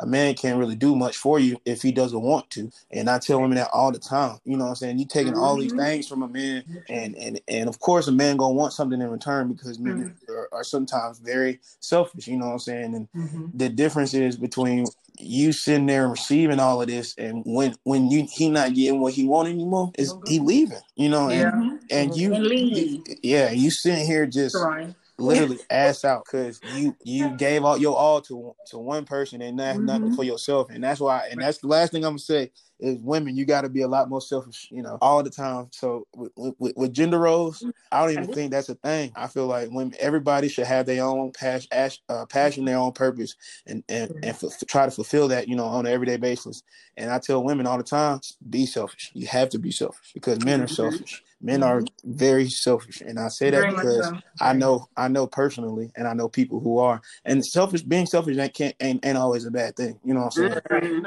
A 0.00 0.06
man 0.06 0.34
can't 0.34 0.58
really 0.58 0.74
do 0.74 0.96
much 0.96 1.16
for 1.16 1.38
you 1.38 1.56
if 1.64 1.80
he 1.80 1.92
doesn't 1.92 2.20
want 2.20 2.50
to. 2.50 2.68
And 2.90 3.08
I 3.08 3.20
tell 3.20 3.40
women 3.40 3.58
that 3.58 3.70
all 3.72 3.92
the 3.92 4.00
time. 4.00 4.40
You 4.44 4.56
know 4.56 4.64
what 4.64 4.70
I'm 4.70 4.74
saying? 4.74 4.98
You 4.98 5.06
taking 5.06 5.36
all 5.36 5.56
these 5.56 5.70
mm-hmm. 5.70 5.82
things 5.82 6.08
from 6.08 6.24
a 6.24 6.28
man 6.28 6.64
and 6.88 7.14
and 7.14 7.40
and 7.46 7.68
of 7.68 7.78
course 7.78 8.08
a 8.08 8.12
man 8.12 8.36
gonna 8.36 8.54
want 8.54 8.72
something 8.72 9.00
in 9.00 9.08
return 9.08 9.52
because 9.52 9.78
men 9.78 10.16
mm-hmm. 10.26 10.32
are, 10.32 10.48
are 10.50 10.64
sometimes 10.64 11.20
very 11.20 11.60
selfish, 11.78 12.26
you 12.26 12.36
know 12.36 12.46
what 12.46 12.52
I'm 12.54 12.58
saying? 12.58 12.94
And 12.96 13.08
mm-hmm. 13.12 13.46
the 13.54 13.68
difference 13.68 14.14
is 14.14 14.36
between 14.36 14.86
you 15.18 15.52
sitting 15.52 15.86
there 15.86 16.02
and 16.02 16.12
receiving 16.12 16.58
all 16.58 16.82
of 16.82 16.88
this 16.88 17.14
and 17.16 17.42
when 17.46 17.74
when 17.84 18.10
you 18.10 18.26
he 18.30 18.48
not 18.48 18.74
getting 18.74 19.00
what 19.00 19.12
he 19.12 19.26
want 19.26 19.48
anymore 19.48 19.92
is 19.96 20.12
he 20.26 20.40
leaving 20.40 20.80
you 20.96 21.08
know 21.08 21.28
and, 21.28 21.80
Yeah. 21.88 21.98
and 21.98 22.16
you, 22.16 22.34
you 22.34 23.04
yeah 23.22 23.50
you 23.52 23.70
sitting 23.70 24.06
here 24.06 24.26
just 24.26 24.56
Right. 24.56 24.94
Literally 25.18 25.58
ass 25.70 26.04
out 26.04 26.24
because 26.24 26.60
you 26.74 26.96
you 27.04 27.30
gave 27.36 27.64
all 27.64 27.78
your 27.78 27.96
all 27.96 28.20
to 28.20 28.54
to 28.66 28.78
one 28.78 29.04
person 29.04 29.40
and 29.42 29.56
not 29.56 29.78
nothing 29.78 30.06
mm-hmm. 30.06 30.14
for 30.14 30.24
yourself. 30.24 30.70
And 30.70 30.82
that's 30.82 31.00
why 31.00 31.28
and 31.30 31.40
that's 31.40 31.58
the 31.58 31.68
last 31.68 31.92
thing 31.92 32.04
i'm 32.04 32.12
gonna 32.12 32.18
say 32.18 32.50
is 32.80 32.98
women 32.98 33.36
you 33.36 33.44
got 33.44 33.62
to 33.62 33.68
be 33.68 33.82
a 33.82 33.88
lot 33.88 34.08
more 34.08 34.20
selfish 34.20 34.68
you 34.70 34.82
know 34.82 34.98
all 35.00 35.22
the 35.22 35.30
time. 35.30 35.68
So 35.70 36.06
with, 36.14 36.32
with, 36.58 36.76
with 36.76 36.92
gender 36.92 37.18
roles 37.18 37.64
i 37.92 38.00
don't 38.00 38.12
even 38.12 38.32
think 38.32 38.50
that's 38.50 38.68
a 38.68 38.74
thing. 38.74 39.12
I 39.14 39.26
feel 39.26 39.46
like 39.46 39.70
women 39.70 39.94
everybody 39.98 40.48
should 40.48 40.66
have 40.66 40.86
their 40.86 41.04
own 41.04 41.32
passion 41.32 41.68
uh, 42.08 42.26
passion 42.26 42.64
their 42.64 42.78
own 42.78 42.92
purpose 42.92 43.34
and 43.66 43.82
and, 43.88 44.10
and 44.10 44.24
f- 44.24 44.66
try 44.66 44.84
to 44.84 44.90
fulfill 44.90 45.28
that 45.28 45.48
you 45.48 45.56
know 45.56 45.64
on 45.64 45.86
an 45.86 45.92
everyday 45.92 46.16
basis. 46.16 46.62
And 46.96 47.10
i 47.10 47.18
tell 47.18 47.42
women 47.42 47.66
all 47.66 47.78
the 47.78 47.84
time 47.84 48.20
be 48.48 48.66
selfish. 48.66 49.10
You 49.14 49.26
have 49.26 49.50
to 49.50 49.58
be 49.58 49.70
selfish 49.70 50.12
because 50.12 50.44
men 50.44 50.60
are 50.60 50.68
selfish. 50.68 51.22
Men 51.40 51.62
are 51.62 51.82
very 52.04 52.48
selfish. 52.48 53.02
And 53.02 53.18
i 53.18 53.28
say 53.28 53.50
that 53.50 53.60
Very 53.60 53.74
because 53.74 54.06
so. 54.06 54.18
I 54.40 54.52
know, 54.52 54.88
I 54.96 55.08
know 55.08 55.26
personally, 55.26 55.92
and 55.96 56.08
I 56.08 56.14
know 56.14 56.28
people 56.28 56.60
who 56.60 56.78
are. 56.78 57.00
And 57.24 57.44
selfish, 57.44 57.82
being 57.82 58.06
selfish, 58.06 58.36
ain't 58.36 58.54
can't 58.54 58.74
ain't, 58.80 59.04
ain't 59.04 59.18
always 59.18 59.44
a 59.44 59.50
bad 59.50 59.76
thing. 59.76 59.98
You 60.04 60.14
know 60.14 60.20
what 60.20 60.38
I'm 60.38 60.50
saying? 60.50 60.60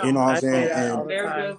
You 0.04 0.12
know 0.12 0.20
what 0.20 0.30
I'm 0.30 0.38
saying? 0.38 0.70
And 0.74 1.57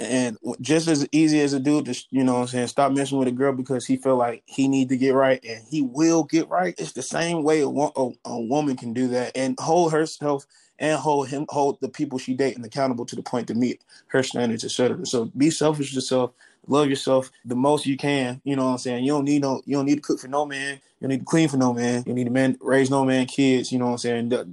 And 0.00 0.38
just 0.60 0.88
as 0.88 1.06
easy 1.12 1.40
as 1.40 1.52
a 1.52 1.60
dude 1.60 1.86
to, 1.86 2.04
you 2.10 2.24
know 2.24 2.36
I'm 2.36 2.46
saying, 2.46 2.68
stop 2.68 2.92
messing 2.92 3.18
with 3.18 3.28
a 3.28 3.32
girl 3.32 3.52
because 3.52 3.86
he 3.86 3.96
feel 3.96 4.16
like 4.16 4.42
he 4.46 4.68
need 4.68 4.88
to 4.90 4.96
get 4.96 5.14
right 5.14 5.42
and 5.44 5.64
he 5.70 5.82
will 5.82 6.24
get 6.24 6.48
right. 6.48 6.74
It's 6.78 6.92
the 6.92 7.02
same 7.02 7.42
way 7.42 7.60
a, 7.60 7.68
a, 7.68 8.10
a 8.24 8.40
woman 8.40 8.76
can 8.76 8.92
do 8.92 9.08
that 9.08 9.36
and 9.36 9.58
hold 9.58 9.92
herself 9.92 10.46
and 10.78 10.98
hold 10.98 11.28
him, 11.28 11.46
hold 11.48 11.80
the 11.80 11.88
people 11.88 12.18
she 12.18 12.34
dating 12.34 12.64
accountable 12.64 13.06
to 13.06 13.16
the 13.16 13.22
point 13.22 13.46
to 13.48 13.54
meet 13.54 13.82
her 14.08 14.22
standards, 14.22 14.64
etc. 14.64 15.06
So 15.06 15.26
be 15.36 15.50
selfish 15.50 15.94
yourself, 15.94 16.32
love 16.66 16.88
yourself 16.88 17.30
the 17.44 17.56
most 17.56 17.86
you 17.86 17.96
can. 17.96 18.40
You 18.44 18.56
know 18.56 18.66
what 18.66 18.72
I'm 18.72 18.78
saying? 18.78 19.04
You 19.04 19.12
don't 19.12 19.24
need 19.24 19.42
no, 19.42 19.62
you 19.64 19.76
don't 19.76 19.86
need 19.86 19.96
to 19.96 20.00
cook 20.00 20.20
for 20.20 20.28
no 20.28 20.46
man. 20.46 20.74
You 21.00 21.08
don't 21.08 21.10
need 21.10 21.20
to 21.20 21.24
clean 21.24 21.48
for 21.48 21.56
no 21.56 21.72
man. 21.72 22.04
You 22.06 22.14
need 22.14 22.24
to 22.24 22.30
man 22.30 22.56
raise 22.60 22.90
no 22.90 23.04
man 23.04 23.26
kids. 23.26 23.72
You 23.72 23.78
know 23.78 23.86
what 23.86 23.92
I'm 23.92 23.98
saying? 23.98 24.30
Th- 24.30 24.46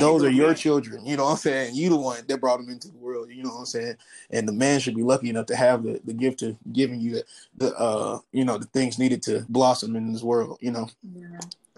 those 0.00 0.24
are 0.24 0.30
your 0.30 0.54
children. 0.54 1.06
You 1.06 1.16
know 1.16 1.24
what 1.24 1.32
I'm 1.32 1.36
saying? 1.36 1.74
You 1.74 1.90
the 1.90 1.96
one 1.96 2.18
that 2.26 2.40
brought 2.40 2.58
them 2.58 2.68
into 2.68 2.88
the 2.88 2.98
world. 2.98 3.30
You 3.30 3.44
know 3.44 3.50
what 3.50 3.60
I'm 3.60 3.66
saying? 3.66 3.96
And 4.30 4.48
the 4.48 4.52
man 4.52 4.80
should 4.80 4.96
be 4.96 5.04
lucky 5.04 5.30
enough 5.30 5.46
to 5.46 5.56
have 5.56 5.84
the, 5.84 6.00
the 6.04 6.12
gift 6.12 6.42
of 6.42 6.56
giving 6.72 7.00
you 7.00 7.12
the, 7.12 7.24
the 7.56 7.76
uh 7.76 8.18
you 8.32 8.44
know 8.44 8.58
the 8.58 8.66
things 8.66 8.98
needed 8.98 9.22
to 9.24 9.44
blossom 9.48 9.96
in 9.96 10.12
this 10.12 10.22
world. 10.22 10.58
You 10.60 10.72
know. 10.72 10.88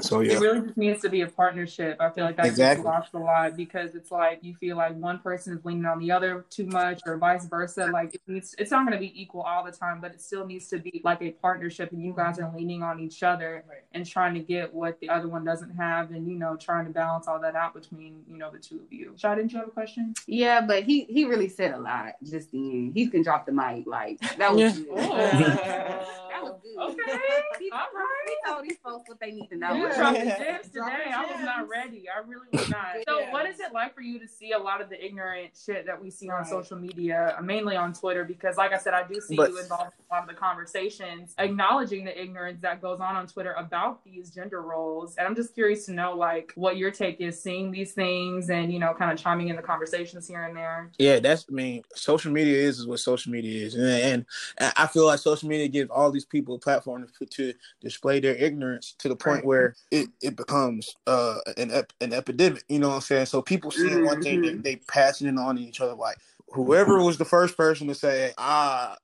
So 0.00 0.20
yeah, 0.20 0.34
It 0.34 0.40
really 0.40 0.60
just 0.60 0.76
needs 0.76 1.02
to 1.02 1.08
be 1.08 1.22
a 1.22 1.26
partnership. 1.26 1.96
I 2.00 2.10
feel 2.10 2.24
like 2.24 2.36
that 2.36 2.46
Exactly. 2.46 2.84
lost 2.84 3.14
a 3.14 3.18
lot 3.18 3.56
because 3.56 3.94
it's 3.96 4.12
like 4.12 4.38
you 4.42 4.54
feel 4.54 4.76
like 4.76 4.94
one 4.96 5.18
person 5.18 5.56
is 5.58 5.64
leaning 5.64 5.86
on 5.86 5.98
the 5.98 6.12
other 6.12 6.44
too 6.50 6.66
much 6.66 7.00
or 7.04 7.16
vice 7.16 7.46
versa. 7.46 7.86
Like 7.92 8.14
it 8.14 8.20
needs 8.28 8.54
it's 8.58 8.70
not 8.70 8.84
gonna 8.86 8.98
be 9.00 9.20
equal 9.20 9.40
all 9.42 9.64
the 9.64 9.72
time, 9.72 10.00
but 10.00 10.12
it 10.12 10.20
still 10.20 10.46
needs 10.46 10.68
to 10.68 10.78
be 10.78 11.00
like 11.04 11.20
a 11.22 11.30
partnership 11.32 11.90
and 11.90 12.00
you 12.02 12.12
guys 12.16 12.38
are 12.38 12.52
leaning 12.54 12.82
on 12.82 13.00
each 13.00 13.22
other 13.24 13.64
Right. 13.68 13.78
and 13.92 14.06
trying 14.06 14.34
to 14.34 14.40
get 14.40 14.72
what 14.72 15.00
the 15.00 15.08
other 15.08 15.26
one 15.28 15.44
doesn't 15.44 15.70
have 15.76 16.12
and 16.12 16.28
you 16.28 16.34
know, 16.38 16.54
trying 16.56 16.84
to 16.86 16.92
balance 16.92 17.26
all 17.26 17.40
that 17.40 17.56
out 17.56 17.74
between, 17.74 18.22
you 18.30 18.36
know, 18.38 18.50
the 18.52 18.58
two 18.58 18.76
of 18.76 18.92
you. 18.92 19.14
Shai, 19.16 19.34
didn't 19.34 19.52
you 19.52 19.58
have 19.58 19.68
a 19.68 19.72
question? 19.72 20.14
Yeah, 20.28 20.60
but 20.60 20.84
he 20.84 21.04
he 21.04 21.24
really 21.24 21.48
said 21.48 21.72
a 21.74 21.78
lot 21.78 22.12
just 22.22 22.52
then. 22.52 22.92
He 22.94 23.08
can 23.08 23.22
drop 23.22 23.46
the 23.46 23.52
mic 23.52 23.84
like 23.86 24.20
that 24.36 24.54
was 24.54 24.78
Yeah. 24.78 24.84
good. 24.84 24.88
Oh. 24.96 25.08
that 26.30 26.42
was 26.42 26.54
good. 26.62 26.78
Okay. 26.78 27.18
He, 27.58 27.70
All 27.72 27.78
right. 27.78 28.26
he 28.28 28.36
told 28.48 28.64
these 28.64 28.76
folks 28.84 29.08
what 29.08 29.18
they 29.18 29.32
need 29.32 29.48
to 29.48 29.56
know. 29.56 29.87
You 29.88 29.94
Yeah. 29.94 30.12
dropped 30.12 30.18
the 30.18 30.24
gems 30.44 30.68
Dropping 30.72 30.98
today. 30.98 31.12
I 31.14 31.24
was 31.32 31.44
not 31.44 31.68
ready. 31.68 32.04
I 32.08 32.18
really 32.26 32.46
was 32.52 32.68
not. 32.70 32.86
So, 33.08 33.18
Yeah. 33.20 33.32
what 33.32 33.46
is 33.46 33.60
it 33.60 33.72
like 33.72 33.94
for 33.94 34.00
you 34.02 34.18
to 34.18 34.28
see 34.28 34.52
a 34.52 34.58
lot 34.58 34.80
of 34.80 34.88
the 34.88 35.02
ignorant 35.04 35.50
shit 35.64 35.86
that 35.86 36.00
we 36.00 36.10
see 36.10 36.28
on 36.28 36.38
Right. 36.42 36.46
social 36.46 36.76
media, 36.78 37.36
uh, 37.38 37.42
mainly 37.42 37.76
on 37.76 37.92
Twitter? 37.92 38.24
Because, 38.24 38.56
like 38.56 38.72
I 38.72 38.78
said, 38.78 38.94
I 38.94 39.06
do 39.06 39.20
see 39.20 39.36
But- 39.36 39.50
you 39.50 39.58
involved 39.60 39.92
in 39.98 40.04
a 40.10 40.14
lot 40.14 40.22
of 40.22 40.28
the 40.28 40.34
conversations, 40.34 41.34
acknowledging 41.38 42.04
the 42.04 42.20
ignorance 42.20 42.60
that 42.62 42.80
goes 42.82 43.00
on 43.00 43.16
on 43.16 43.26
Twitter 43.26 43.52
about 43.54 44.04
these 44.04 44.30
gender 44.30 44.62
roles. 44.62 45.16
And 45.16 45.26
I'm 45.26 45.34
just 45.34 45.54
curious 45.54 45.86
to 45.86 45.92
know, 45.92 46.14
like, 46.16 46.52
what 46.54 46.76
your 46.76 46.90
take 46.90 47.20
is 47.20 47.40
seeing 47.42 47.70
these 47.70 47.92
things 47.92 48.50
and 48.50 48.72
you 48.72 48.78
know, 48.78 48.94
kind 48.94 49.10
of 49.12 49.18
chiming 49.18 49.48
in 49.48 49.56
the 49.56 49.62
conversations 49.62 50.26
here 50.28 50.42
and 50.44 50.56
there. 50.56 50.90
yeah, 50.98 51.18
that's. 51.20 51.46
I 51.48 51.52
mean, 51.52 51.82
social 51.94 52.30
media 52.32 52.56
is, 52.56 52.78
is 52.80 52.86
what 52.86 53.00
social 53.00 53.32
media 53.32 53.64
is, 53.66 53.74
and, 53.74 54.26
and 54.58 54.72
I 54.76 54.86
feel 54.86 55.06
like 55.06 55.18
social 55.18 55.48
media 55.48 55.68
gives 55.68 55.90
all 55.90 56.10
these 56.10 56.24
people 56.26 56.54
a 56.56 56.58
platform 56.58 57.06
to, 57.18 57.26
to 57.26 57.54
display 57.80 58.20
their 58.20 58.34
ignorance 58.34 58.94
to 58.98 59.08
the 59.08 59.16
point 59.16 59.36
Right. 59.38 59.44
where 59.44 59.76
it, 59.90 60.08
it 60.22 60.36
becomes 60.36 60.96
uh 61.06 61.38
an 61.56 61.70
ep- 61.70 61.92
an 62.00 62.12
epidemic. 62.12 62.64
You 62.68 62.78
know 62.80 62.88
what 62.88 62.96
I'm 62.96 63.00
saying? 63.02 63.26
So 63.26 63.42
people 63.42 63.70
see 63.70 63.96
one 63.96 64.20
thing, 64.20 64.42
they, 64.42 64.54
they 64.54 64.76
passing 64.76 65.28
it 65.28 65.38
on 65.38 65.56
to 65.56 65.62
each 65.62 65.80
other 65.80 65.94
like. 65.94 66.18
Whoever 66.52 67.02
was 67.02 67.18
the 67.18 67.26
first 67.26 67.56
person 67.58 67.88
to 67.88 67.94
say, 67.94 68.32
ah, 68.38 68.96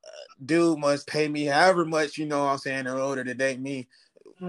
dude 0.44 0.78
must 0.78 1.06
pay 1.06 1.28
me 1.28 1.44
however 1.44 1.84
much, 1.84 2.18
you 2.18 2.26
know 2.26 2.44
what 2.44 2.52
I'm 2.52 2.58
saying, 2.58 2.80
in 2.80 2.88
order 2.88 3.24
to 3.24 3.34
date 3.34 3.60
me. 3.60 3.88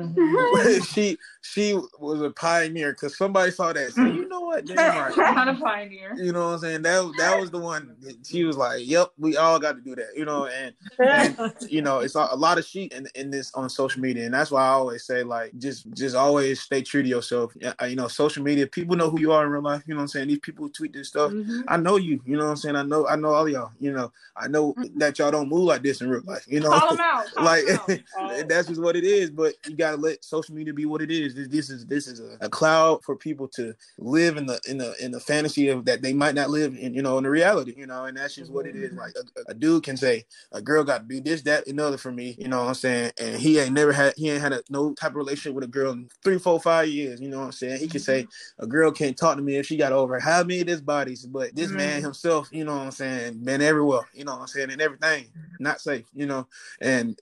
she 0.86 1.18
she 1.42 1.74
was 2.00 2.22
a 2.22 2.32
pioneer 2.32 2.92
because 2.94 3.18
somebody 3.18 3.52
saw 3.52 3.72
that. 3.74 3.94
said, 3.94 4.16
you 4.16 4.28
know 4.28 4.42
what? 4.42 4.66
Damn. 4.66 5.14
Kind 5.14 5.50
of 5.56 5.60
pioneer. 5.60 6.14
You 6.18 6.32
know 6.32 6.48
what 6.48 6.54
I'm 6.56 6.60
saying? 6.60 6.82
That 6.82 7.14
that 7.18 7.40
was 7.40 7.52
the 7.52 7.60
one. 7.60 7.96
that 8.02 8.16
She 8.26 8.44
was 8.44 8.58
like, 8.58 8.82
"Yep, 8.88 9.12
we 9.18 9.38
all 9.38 9.60
got 9.60 9.74
to 9.76 9.82
do 9.82 9.96
that." 9.96 10.10
You 10.16 10.26
know, 10.26 10.46
and, 10.48 10.74
and 11.00 11.54
you 11.70 11.82
know, 11.82 12.00
it's 12.00 12.16
a, 12.16 12.28
a 12.32 12.36
lot 12.36 12.58
of 12.58 12.66
sheep 12.66 12.94
in, 12.94 13.08
in 13.16 13.30
this 13.30 13.54
on 13.54 13.70
social 13.70 14.02
media, 14.02 14.26
and 14.26 14.34
that's 14.34 14.52
why 14.52 14.64
I 14.66 14.70
always 14.70 15.04
say, 15.06 15.24
like, 15.24 15.58
just 15.60 15.90
just 15.94 16.16
always 16.16 16.60
stay 16.62 16.82
true 16.82 17.04
to 17.04 17.08
yourself. 17.10 17.54
You 17.88 17.96
know, 17.96 18.08
social 18.08 18.44
media, 18.44 18.68
people 18.68 18.96
know 18.96 19.10
who 19.10 19.20
you 19.20 19.32
are 19.32 19.46
in 19.46 19.52
real 19.52 19.62
life. 19.62 19.84
You 19.88 19.94
know 19.94 20.00
what 20.00 20.04
I'm 20.04 20.08
saying? 20.10 20.28
These 20.30 20.40
people 20.40 20.70
tweet 20.70 20.94
this 20.94 21.10
stuff. 21.10 21.32
Mhm. 21.32 21.64
I 21.68 21.78
know 21.78 21.98
you. 21.98 22.22
You 22.26 22.38
know 22.38 22.46
what 22.46 22.52
I'm 22.52 22.58
saying? 22.58 22.76
I 22.76 22.84
know 22.84 23.08
I 23.08 23.16
know 23.16 23.30
all 23.34 23.48
y'all. 23.48 23.72
You 23.80 23.92
know, 23.94 24.12
I 24.36 24.48
know 24.48 24.74
that 24.96 25.20
y'all 25.20 25.32
don't 25.32 25.50
move 25.50 25.66
like 25.66 25.84
this 25.84 26.02
in 26.02 26.10
real 26.10 26.22
life. 26.26 26.46
You 26.48 26.60
know, 26.62 26.70
Call 26.72 26.90
them 26.90 27.00
out. 27.02 27.26
Call 27.34 27.46
like 27.46 27.64
'em 27.70 27.80
out. 28.20 28.48
that's 28.50 28.68
just 28.68 28.82
what 28.82 28.96
it 28.96 29.04
is. 29.04 29.30
But 29.30 29.54
you 29.68 29.76
gotta 29.86 30.02
let 30.02 30.24
social 30.24 30.56
media 30.56 30.74
be 30.74 30.86
what 30.86 31.02
it 31.02 31.12
is. 31.12 31.36
This, 31.36 31.48
this 31.48 31.70
is 31.70 31.86
this 31.86 32.08
is 32.08 32.20
a, 32.20 32.46
a 32.46 32.50
cloud 32.50 33.04
for 33.04 33.16
people 33.16 33.48
to 33.50 33.74
live 33.98 34.38
in 34.38 34.46
the 34.46 34.60
in 34.68 34.78
the 34.78 34.96
in 35.04 35.12
the 35.12 35.20
fantasy 35.20 35.70
of 35.70 35.86
that 35.86 36.02
they 36.02 36.14
might 36.14 36.36
not 36.36 36.50
live 36.50 36.76
in. 36.76 36.94
You 36.94 37.02
know, 37.02 37.18
in 37.18 37.24
the 37.24 37.30
reality. 37.30 37.74
You 37.78 37.88
know, 37.88 38.06
and 38.06 38.18
that's 38.18 38.36
just 38.36 38.52
what 38.52 38.66
it 38.66 38.76
is. 38.76 38.92
Mm-hmm. 38.92 39.00
Like 39.00 39.14
a, 39.16 39.52
a 39.52 39.54
dude 39.54 39.84
can 39.84 39.98
say 39.98 40.26
a 40.52 40.62
girl 40.62 40.84
got 40.84 41.02
to 41.02 41.08
do 41.08 41.22
this, 41.22 41.42
that, 41.44 41.68
and 41.68 41.80
other 41.80 41.98
for 41.98 42.12
me. 42.12 42.36
You 42.40 42.48
know 42.48 42.62
what 42.62 42.70
I'm 42.70 42.74
saying? 42.76 43.12
And 43.20 43.36
he 43.38 43.60
ain't 43.60 43.74
never 43.74 43.92
had 43.92 44.14
he 44.18 44.30
ain't 44.30 44.42
had 44.42 44.54
a, 44.54 44.62
no 44.70 44.94
type 44.94 45.12
of 45.12 45.18
relationship 45.18 45.54
with 45.54 45.64
a 45.64 45.68
girl 45.68 45.92
in 45.92 46.10
three, 46.24 46.40
four, 46.40 46.60
five 46.60 46.88
years. 46.88 47.22
You 47.22 47.30
know 47.30 47.40
what 47.40 47.46
I'm 47.46 47.52
saying? 47.52 47.80
He 47.80 47.88
can 47.88 48.00
say 48.00 48.24
mm-hmm. 48.24 48.64
a 48.64 48.68
girl 48.68 48.92
can't 48.92 49.18
talk 49.18 49.38
to 49.38 49.44
me 49.44 49.58
if 49.58 49.66
she 49.66 49.78
got 49.78 49.92
over 49.92 50.20
how 50.20 50.44
many 50.44 50.62
of 50.62 50.68
his 50.68 50.82
bodies, 50.82 51.26
but 51.26 51.56
this 51.56 51.70
man 51.70 51.98
mm-hmm. 51.98 52.06
himself, 52.06 52.50
you 52.52 52.64
know 52.64 52.76
what 52.76 52.86
I'm 52.86 52.92
saying, 52.92 53.44
been 53.44 53.62
everywhere. 53.62 54.08
You 54.14 54.26
know 54.26 54.34
what 54.34 54.42
I'm 54.42 54.48
saying, 54.48 54.72
and 54.72 54.82
everything 54.82 55.28
not 55.60 55.82
safe. 55.82 56.06
You 56.14 56.26
know, 56.26 56.48
and 56.82 57.18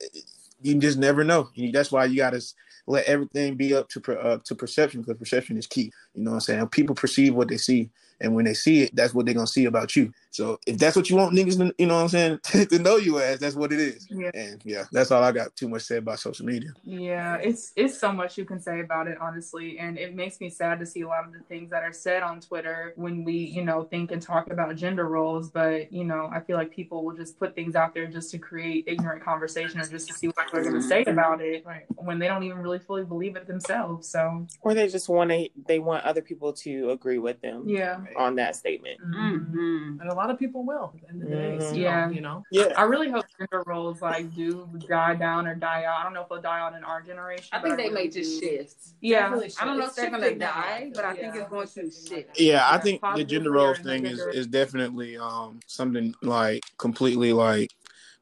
you 0.64 0.74
just 0.76 0.98
never 0.98 1.22
know. 1.22 1.50
That's 1.72 1.92
why 1.92 2.06
you 2.06 2.16
gotta 2.16 2.42
let 2.86 3.04
everything 3.04 3.54
be 3.56 3.74
up 3.74 3.88
to 3.90 4.20
uh, 4.20 4.38
to 4.44 4.54
perception 4.54 5.02
because 5.02 5.18
perception 5.18 5.56
is 5.58 5.66
key. 5.66 5.92
You 6.14 6.24
know 6.24 6.32
what 6.32 6.36
I'm 6.36 6.40
saying? 6.40 6.68
People 6.68 6.94
perceive 6.94 7.34
what 7.34 7.48
they 7.48 7.58
see, 7.58 7.90
and 8.20 8.34
when 8.34 8.44
they 8.44 8.54
see 8.54 8.82
it, 8.82 8.94
that's 8.94 9.14
what 9.14 9.26
they're 9.26 9.34
gonna 9.34 9.46
see 9.46 9.64
about 9.66 9.96
you. 9.96 10.12
So 10.30 10.58
if 10.66 10.78
that's 10.78 10.96
what 10.96 11.08
you 11.10 11.16
want 11.16 11.34
niggas, 11.34 11.58
to, 11.58 11.74
you 11.78 11.86
know 11.86 11.94
what 11.94 12.02
I'm 12.02 12.08
saying, 12.08 12.38
to, 12.44 12.66
to 12.70 12.78
know 12.78 12.96
you 12.96 13.20
as, 13.20 13.38
that's 13.38 13.54
what 13.54 13.72
it 13.72 13.80
is. 13.80 14.06
Yeah. 14.10 14.30
And 14.34 14.60
yeah, 14.64 14.84
that's 14.90 15.10
all 15.10 15.22
I 15.22 15.32
got 15.32 15.54
too 15.56 15.68
much 15.68 15.82
said 15.82 15.98
about 15.98 16.18
social 16.18 16.46
media. 16.46 16.70
Yeah, 16.82 17.36
it's 17.36 17.72
it's 17.76 17.98
so 17.98 18.12
much 18.12 18.36
you 18.36 18.44
can 18.44 18.60
say 18.60 18.80
about 18.80 19.06
it, 19.06 19.18
honestly, 19.20 19.78
and 19.78 19.98
it 19.98 20.14
makes 20.14 20.40
me 20.40 20.50
sad 20.50 20.80
to 20.80 20.86
see 20.86 21.02
a 21.02 21.08
lot 21.08 21.24
of 21.24 21.32
the 21.32 21.40
things 21.40 21.70
that 21.70 21.82
are 21.82 21.92
said 21.92 22.22
on 22.22 22.40
Twitter 22.40 22.92
when 22.96 23.24
we, 23.24 23.34
you 23.34 23.64
know, 23.64 23.84
think 23.84 24.10
and 24.10 24.20
talk 24.20 24.50
about 24.50 24.74
gender 24.76 25.06
roles. 25.08 25.50
But 25.50 25.92
you 25.92 26.04
know, 26.04 26.28
I 26.32 26.40
feel 26.40 26.56
like 26.56 26.70
people 26.70 27.04
will 27.04 27.14
just 27.14 27.38
put 27.38 27.54
things 27.54 27.76
out 27.76 27.94
there 27.94 28.06
just 28.06 28.30
to 28.32 28.38
create 28.38 28.84
ignorant 28.86 29.22
conversation 29.22 29.80
or 29.80 29.86
just 29.86 30.08
to 30.08 30.14
see 30.14 30.28
what 30.28 30.46
they're 30.52 30.62
going 30.62 30.74
to 30.74 30.82
say 30.82 31.04
about 31.04 31.40
it, 31.40 31.64
Right. 31.64 31.84
when 31.96 32.18
they 32.18 32.26
don't 32.26 32.42
even 32.42 32.58
really 32.58 32.78
fully 32.78 33.04
believe 33.04 33.36
it 33.36 33.46
themselves. 33.46 34.08
So 34.08 34.46
or 34.62 34.74
they 34.74 34.88
just 34.88 35.08
want 35.08 35.30
to 35.30 35.48
they 35.66 35.78
want 35.78 36.04
other 36.04 36.22
people 36.22 36.52
to 36.52 36.90
agree 36.90 37.18
with 37.18 37.40
them 37.40 37.64
yeah, 37.66 38.00
on 38.16 38.36
that 38.36 38.56
statement. 38.56 39.00
Mm-hmm. 39.00 40.00
And 40.00 40.10
a 40.10 40.14
lot 40.14 40.30
of 40.30 40.38
people 40.38 40.64
will 40.64 40.92
at 40.94 41.00
the 41.00 41.08
end 41.08 41.22
of 41.22 41.28
the 41.28 41.34
day. 41.34 41.58
Mhm. 41.58 41.70
So, 41.70 41.74
Yeah. 41.74 42.10
You 42.10 42.20
know? 42.20 42.44
Yeah. 42.50 42.72
I 42.76 42.82
really 42.84 43.10
hope 43.10 43.24
gender 43.38 43.62
roles 43.66 44.00
like 44.02 44.34
do 44.34 44.68
die 44.88 45.14
down 45.14 45.46
or 45.46 45.54
die 45.54 45.84
out. 45.84 46.00
I 46.00 46.02
don't 46.04 46.14
know 46.14 46.22
if 46.22 46.28
they'll 46.28 46.40
die 46.42 46.60
out 46.60 46.74
in 46.74 46.84
our 46.84 47.02
generation. 47.02 47.48
I 47.52 47.60
think 47.60 47.76
they 47.76 47.84
really 47.84 47.94
may 47.94 48.08
just 48.08 48.40
shift. 48.40 48.76
Yeah, 49.00 49.20
Definitely 49.20 49.52
I 49.60 49.64
don't 49.64 49.78
know 49.78 49.84
It's 49.84 49.90
if 49.92 49.96
they're 49.96 50.10
gonna 50.10 50.22
shifting 50.22 50.38
now, 50.38 50.52
die, 50.52 50.92
but 50.94 51.04
I 51.04 51.14
think 51.14 51.34
it's 51.36 51.48
going 51.48 51.68
to 51.68 51.90
shift. 51.90 52.40
Yeah, 52.40 52.68
I 52.68 52.78
think 52.78 53.00
the 53.16 53.24
gender 53.24 53.50
roles 53.50 53.78
thing 53.78 54.06
is, 54.06 54.20
is 54.32 54.46
definitely 54.46 55.16
um 55.16 55.60
something 55.66 56.14
like 56.22 56.62
completely 56.78 57.32
like 57.32 57.70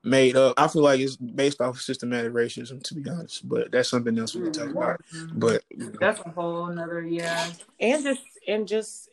made 0.05 0.37
up. 0.37 0.55
I 0.57 0.69
feel 0.69 0.83
like 0.83 1.01
it's 1.01 1.17
based 1.17 1.61
off 1.61 1.77
of 1.77 1.81
systematic 1.83 2.33
racism, 2.33 2.83
to 2.83 2.95
be 2.95 3.09
honest. 3.09 3.49
But 3.49 3.71
that's 3.71 3.89
something 3.89 4.19
else 4.19 4.35
we 4.35 4.43
can 4.43 4.53
talk 4.53 4.71
about. 4.71 5.01
Mhm. 5.15 5.31
But 5.35 5.63
you 5.71 5.91
know. 5.91 5.99
That's 6.01 6.21
a 6.21 6.29
whole 6.31 6.67
another 6.67 7.03
yeah. 7.03 7.51
And 7.81 8.03
just 8.03 8.23
and 8.49 8.67
just 8.67 9.09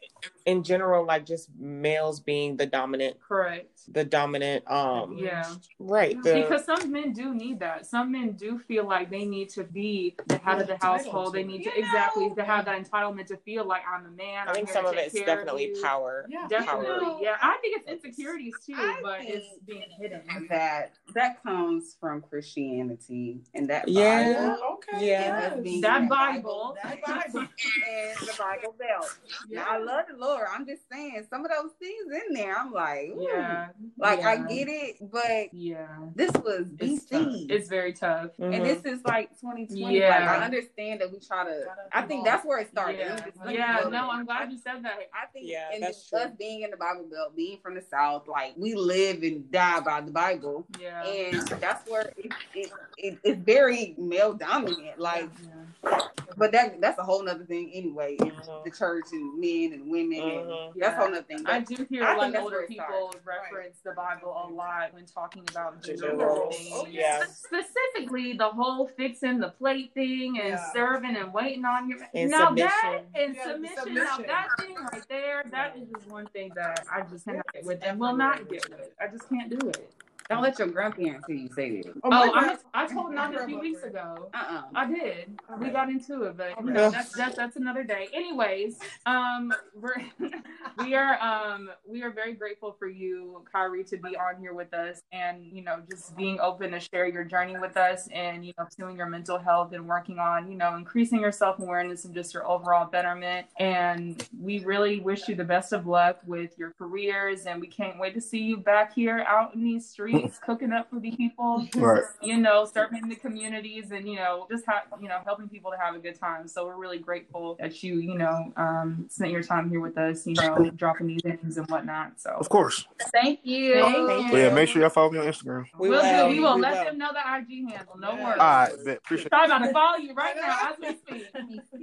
in 0.46 0.64
general, 0.64 1.06
like 1.06 1.26
just 1.26 1.50
males 1.58 2.20
being 2.20 2.58
the 2.58 2.66
dominant 2.66 3.18
Correct. 3.20 3.82
the 3.94 4.04
dominant 4.04 4.70
um 4.70 5.18
Yeah. 5.18 5.44
right 5.80 6.22
the 6.24 6.34
Because 6.42 6.66
some 6.66 6.92
men 6.92 7.14
do 7.14 7.34
need 7.34 7.60
that. 7.60 7.86
Some 7.86 8.12
men 8.12 8.34
do 8.34 8.58
feel 8.60 8.86
like 8.86 9.10
they 9.10 9.26
need 9.26 9.50
to 9.50 9.64
be 9.64 10.16
the 10.28 10.38
head 10.38 10.62
of 10.62 10.68
the 10.68 10.78
household. 10.78 11.34
They 11.34 11.44
need 11.44 11.66
it. 11.66 11.74
to 11.74 11.80
exactly 11.80 12.34
to 12.36 12.44
have 12.44 12.66
that 12.66 12.82
entitlement 12.84 13.28
to 13.28 13.38
feel 13.38 13.66
like 13.66 13.82
I'm 13.92 14.04
the 14.04 14.12
man. 14.12 14.48
I 14.48 14.50
I'm 14.52 14.56
think 14.56 14.70
some 14.70 14.86
of 14.86 14.96
it's 14.96 15.14
care 15.14 15.22
of 15.24 15.28
definitely 15.28 15.74
power 15.84 16.26
Yeah. 16.30 16.48
Definitely, 16.50 16.88
know, 16.88 17.20
yeah. 17.22 17.38
I 17.42 17.58
think 17.62 17.82
it's 17.82 17.90
insecurities 18.06 18.54
too, 18.66 18.74
I 18.76 19.00
but 19.02 19.20
it's 19.22 19.48
being 19.68 19.84
hidden. 20.00 20.22
That 20.50 20.94
that 21.14 21.42
comes 21.44 21.96
from 22.00 22.22
Christianity 22.22 23.42
and 23.54 23.70
that 23.70 23.88
Yeah. 23.88 24.34
Bible. 24.54 24.64
Okay. 24.74 25.08
Yeah. 25.08 25.52
Us 25.56 25.60
being 25.64 25.82
That 25.82 26.02
in 26.04 26.08
Bible. 26.08 26.78
that 26.84 27.02
Bible, 27.04 27.40
and 27.42 28.18
the 28.28 28.36
Bible 28.38 28.76
Belt. 28.78 29.18
Now, 29.50 29.66
I 29.70 29.78
love 29.78 30.06
the 30.10 30.18
Lord. 30.18 30.39
I'm 30.48 30.66
just 30.66 30.84
saying, 30.92 31.26
some 31.30 31.44
of 31.46 31.52
those 31.52 31.72
things 31.80 32.06
in 32.28 32.34
there, 32.34 32.58
I'm 32.58 32.72
like, 32.72 33.10
ooh. 33.10 33.28
Yeah. 33.30 33.68
like 33.98 34.24
I 34.24 34.38
get 34.38 34.68
it, 34.68 34.98
but 35.12 35.54
Yeah. 35.54 35.88
this 36.16 36.32
was 36.44 36.68
It's 36.80 37.06
tough. 37.06 37.22
BC, 37.22 37.50
It's 37.50 37.68
very 37.68 37.94
tough. 37.94 38.32
Mhm. 38.40 38.56
and 38.56 38.66
this 38.66 38.84
is 38.86 39.04
like 39.06 39.30
2020. 39.40 39.84
Like 39.84 39.94
Yeah. 39.96 40.38
I 40.40 40.44
understand 40.46 41.02
that 41.02 41.12
we 41.12 41.20
try 41.20 41.44
to. 41.46 41.66
I 41.92 42.04
think 42.04 42.26
that's 42.26 42.46
where 42.46 42.60
it 42.60 42.70
started. 42.70 43.00
Yeah, 43.00 43.26
It 43.26 43.34
yeah 43.52 43.88
no, 43.90 44.10
I'm 44.10 44.26
glad 44.26 44.52
you 44.52 44.58
said 44.58 44.84
that. 44.84 44.94
I 45.14 45.26
think 45.34 45.46
Yeah, 45.48 45.70
and 45.74 45.84
that's 45.84 45.98
just 45.98 46.10
true. 46.10 46.20
us 46.20 46.32
being 46.38 46.62
in 46.62 46.72
the 46.72 46.78
Bible 46.78 47.06
Belt, 47.12 47.36
being 47.36 47.60
from 47.62 47.76
the 47.76 47.82
South, 47.82 48.28
like 48.28 48.54
we 48.58 48.74
live 48.76 49.24
and 49.24 49.50
die 49.52 49.80
by 49.82 50.02
the 50.02 50.12
Bible, 50.12 50.66
Yeah. 50.80 51.04
and 51.06 51.42
that's 51.48 51.90
where 51.90 52.12
it, 52.18 52.32
it, 52.56 52.72
it, 52.98 53.18
it's 53.24 53.40
very 53.42 53.96
male 53.98 54.34
dominant. 54.34 54.98
Like, 55.00 55.30
Yeah. 55.44 56.00
but 56.38 56.52
that 56.52 56.80
that's 56.82 56.98
a 57.00 57.04
whole 57.04 57.24
nother 57.24 57.46
thing 57.46 57.72
anyway. 57.74 58.18
It's 58.20 58.48
the 58.66 58.72
church 58.72 59.06
and 59.12 59.40
men 59.40 59.74
and 59.74 59.90
women. 59.90 60.19
And 60.22 60.50
Mhm. 60.50 60.74
that's 60.76 60.94
a 60.94 60.98
whole 61.00 61.10
nother 61.10 61.24
thing. 61.24 61.46
I 61.46 61.60
do 61.62 61.86
hear 61.90 62.04
I 62.04 62.20
think 62.20 62.34
like 62.36 62.44
older 62.44 62.66
people 62.68 62.86
starts. 63.12 63.26
reference 63.26 63.80
the 63.82 63.92
Bible 63.94 64.32
a 64.46 64.48
lot 64.54 64.94
when 64.94 65.06
talking 65.06 65.44
about 65.50 65.82
gender 65.82 66.08
Gender 66.10 66.26
roles. 66.28 66.56
things. 66.58 66.70
Oh, 66.74 66.86
yeah. 66.88 67.24
Specifically, 67.26 68.34
the 68.34 68.50
whole 68.50 68.88
fixing 68.88 69.40
the 69.40 69.50
plate 69.50 69.94
thing 69.94 70.40
and 70.40 70.50
Yeah. 70.50 70.72
serving 70.74 71.16
and 71.16 71.34
waiting 71.34 71.66
on 71.66 71.90
your 71.90 72.00
And 72.14 72.32
now 72.32 72.52
that 72.52 72.80
submission. 72.82 73.12
and 73.16 73.36
Yeah, 73.36 73.44
the 73.44 73.52
submission, 73.54 73.76
Now 73.96 74.06
submission. 74.16 74.28
that 74.28 74.48
thing 74.60 74.76
right 74.76 75.08
there, 75.10 75.44
that 75.52 75.78
is 75.78 75.88
just 75.90 76.08
one 76.08 76.28
thing 76.28 76.52
that 76.56 76.86
I 76.92 77.02
just 77.02 77.26
cannot 77.26 77.46
get 77.54 77.64
with 77.66 77.84
and 77.84 78.00
will 78.00 78.16
not 78.16 78.48
get 78.50 78.70
with. 78.70 78.94
I 79.00 79.08
just 79.08 79.30
can't 79.30 79.50
do 79.50 79.70
it. 79.70 79.92
Don't 80.30 80.44
let 80.44 80.60
your 80.60 80.68
grandparents 80.68 81.26
hear 81.26 81.36
you 81.36 81.50
say 81.56 81.82
this. 81.82 81.92
Oh, 82.04 82.12
I, 82.12 82.56
I 82.76 82.86
told 82.86 83.14
Nanda 83.14 83.42
a 83.42 83.48
few 83.48 83.60
weeks 83.60 83.82
ago. 83.82 84.30
Uh-uh. 84.32 84.62
I 84.76 84.86
did. 84.86 85.40
We 85.58 85.70
got 85.70 85.90
into 85.90 86.22
it, 86.24 86.38
but 86.38 86.54
you 86.64 86.70
know, 86.70 86.92
that's, 86.92 87.14
that's 87.14 87.36
that's 87.36 87.56
another 87.56 87.84
day. 87.84 88.10
Anyways, 88.14 88.78
um, 89.08 89.52
we're 89.74 89.96
we 90.78 90.94
are 90.94 91.20
um 91.20 91.72
we 91.88 92.04
are 92.04 92.12
very 92.12 92.34
grateful 92.34 92.76
for 92.78 92.88
you, 92.88 93.44
Kyrie, 93.52 93.84
to 93.86 93.98
be 93.98 94.16
on 94.18 94.40
here 94.40 94.54
with 94.54 94.72
us, 94.72 95.02
and 95.12 95.44
you 95.44 95.64
know, 95.64 95.82
just 95.90 96.16
being 96.16 96.40
open 96.40 96.72
to 96.72 96.80
share 96.80 97.08
your 97.08 97.24
journey 97.24 97.58
with 97.58 97.76
us, 97.76 98.08
and 98.14 98.46
you 98.46 98.54
know, 98.56 98.66
pursuing 98.66 98.98
your 98.98 99.08
mental 99.08 99.40
health 99.40 99.74
and 99.74 99.88
working 99.88 100.20
on 100.20 100.48
you 100.48 100.56
know 100.56 100.76
increasing 100.76 101.22
your 101.22 101.32
self 101.32 101.58
awareness 101.58 102.06
and 102.06 102.14
just 102.14 102.36
your 102.36 102.48
overall 102.48 102.86
betterment. 102.86 103.48
And 103.58 104.24
we 104.40 104.60
really 104.60 105.00
wish 105.00 105.28
you 105.28 105.34
the 105.34 105.44
best 105.44 105.74
of 105.74 105.88
luck 105.88 106.20
with 106.28 106.56
your 106.60 106.72
careers, 106.78 107.48
and 107.48 107.60
we 107.60 107.68
can't 107.68 107.98
wait 107.98 108.14
to 108.14 108.22
see 108.22 108.44
you 108.44 108.58
back 108.58 108.94
here 108.94 109.26
out 109.28 109.56
in 109.56 109.64
these 109.64 109.90
streets 109.90 110.19
cooking 110.46 110.72
up 110.72 110.90
for 110.90 111.00
the 111.00 111.12
people 111.12 111.68
Right. 111.76 112.04
you 112.22 112.38
know, 112.38 112.66
serving 112.66 113.08
the 113.10 113.16
communities 113.16 113.92
and, 113.92 114.08
you 114.08 114.16
know, 114.16 114.48
just 114.50 114.66
have, 114.68 114.84
you 115.02 115.08
know, 115.08 115.20
helping 115.26 115.48
people 115.50 115.72
to 115.72 115.78
have 115.78 115.96
a 115.96 116.00
good 116.00 116.20
time. 116.20 116.48
So 116.48 116.66
we're 116.66 116.76
really 116.78 117.00
grateful 117.00 117.56
that 117.60 117.82
you, 117.84 117.96
you 118.00 118.16
know, 118.16 118.52
um, 118.58 119.06
spent 119.10 119.32
your 119.32 119.44
time 119.44 119.70
here 119.70 119.80
with 119.80 119.98
us, 119.98 120.26
you 120.28 120.36
know, 120.36 120.70
dropping 120.76 121.08
these 121.08 121.22
things 121.22 121.58
and 121.58 121.68
whatnot. 121.70 122.20
So 122.20 122.32
Of 122.32 122.50
course. 122.50 122.86
Thank 123.14 123.40
you. 123.44 123.74
Thank 123.74 124.32
But 124.32 124.38
yeah, 124.38 124.50
make 124.54 124.70
sure 124.70 124.82
y'all 124.82 124.90
follow 124.90 125.12
me 125.12 125.20
on 125.20 125.26
Instagram. 125.26 125.66
we 125.78 125.90
will 125.90 126.02
do. 126.02 126.28
We 126.30 126.40
will 126.40 126.58
let 126.60 126.86
them 126.86 126.98
know 126.98 127.12
the 127.14 127.20
IG 127.20 127.70
handle. 127.70 127.98
No 127.98 128.16
worries. 128.16 128.26
All 128.26 128.36
right, 128.38 128.72
bet. 128.86 128.98
Appreciate, 128.98 129.30
Try 129.30 129.46
about 129.46 129.60
to 129.60 129.72
follow 129.74 129.98
you 129.98 130.14
right 130.14 130.36
now 130.36 130.70
as 130.72 130.80
we 130.80 130.96
speak. 130.98 131.28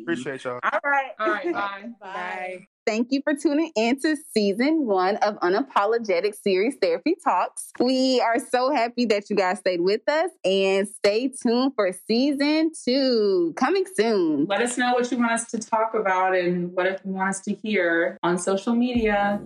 appreciate 0.03 0.45
y'all. 0.45 0.61
All 0.63 0.81
right. 0.85 1.13
All 1.19 1.29
right, 1.29 1.53
bye. 1.53 1.89
Bye. 2.01 2.67
Thank 2.87 3.09
you 3.11 3.21
for 3.25 3.35
tuning 3.35 3.73
in 3.75 4.01
to 4.03 4.17
season 4.33 4.87
one 4.87 5.17
of 5.17 5.35
Unapologetic 5.41 6.37
Series 6.37 6.77
Therapy 6.81 7.17
Talks. 7.23 7.73
We 7.81 8.21
are 8.21 8.39
so 8.39 8.73
happy 8.73 9.07
that 9.07 9.29
you 9.29 9.35
guys 9.35 9.59
stayed 9.59 9.81
with 9.81 10.09
us 10.09 10.31
and 10.45 10.87
stay 10.87 11.33
tuned 11.43 11.73
for 11.75 11.91
season 12.07 12.71
two 12.85 13.55
coming 13.57 13.87
soon. 13.97 14.47
Let 14.47 14.63
us 14.63 14.79
know 14.79 14.93
what 14.93 15.11
you 15.11 15.19
want 15.19 15.33
us 15.33 15.51
to 15.51 15.59
talk 15.59 15.95
about 15.95 16.37
and 16.37 16.73
what 16.75 16.87
if 16.87 17.01
you 17.05 17.11
want 17.11 17.31
us 17.31 17.41
to 17.41 17.55
hear 17.55 18.19
on 18.23 18.39
social 18.39 18.77
media. 18.77 19.41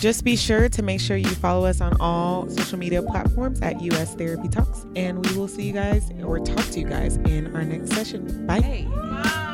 Just 0.00 0.24
be 0.24 0.34
sure 0.34 0.68
to 0.68 0.82
make 0.82 1.00
sure 1.00 1.16
you 1.16 1.28
follow 1.28 1.64
us 1.64 1.80
on 1.80 1.96
all 2.00 2.48
social 2.48 2.78
media 2.78 3.02
platforms 3.02 3.60
at 3.60 3.80
US 3.82 4.16
Therapy 4.16 4.48
Talks. 4.48 4.84
And 4.96 5.24
we 5.24 5.36
will 5.36 5.46
see 5.46 5.62
you 5.62 5.74
guys 5.74 6.10
or 6.24 6.40
talk 6.40 6.64
to 6.70 6.80
you 6.80 6.86
guys 6.86 7.18
in 7.18 7.54
our 7.54 7.62
next 7.62 7.92
session. 7.92 8.46
Bye. 8.48 8.60
Bye. 8.60 9.46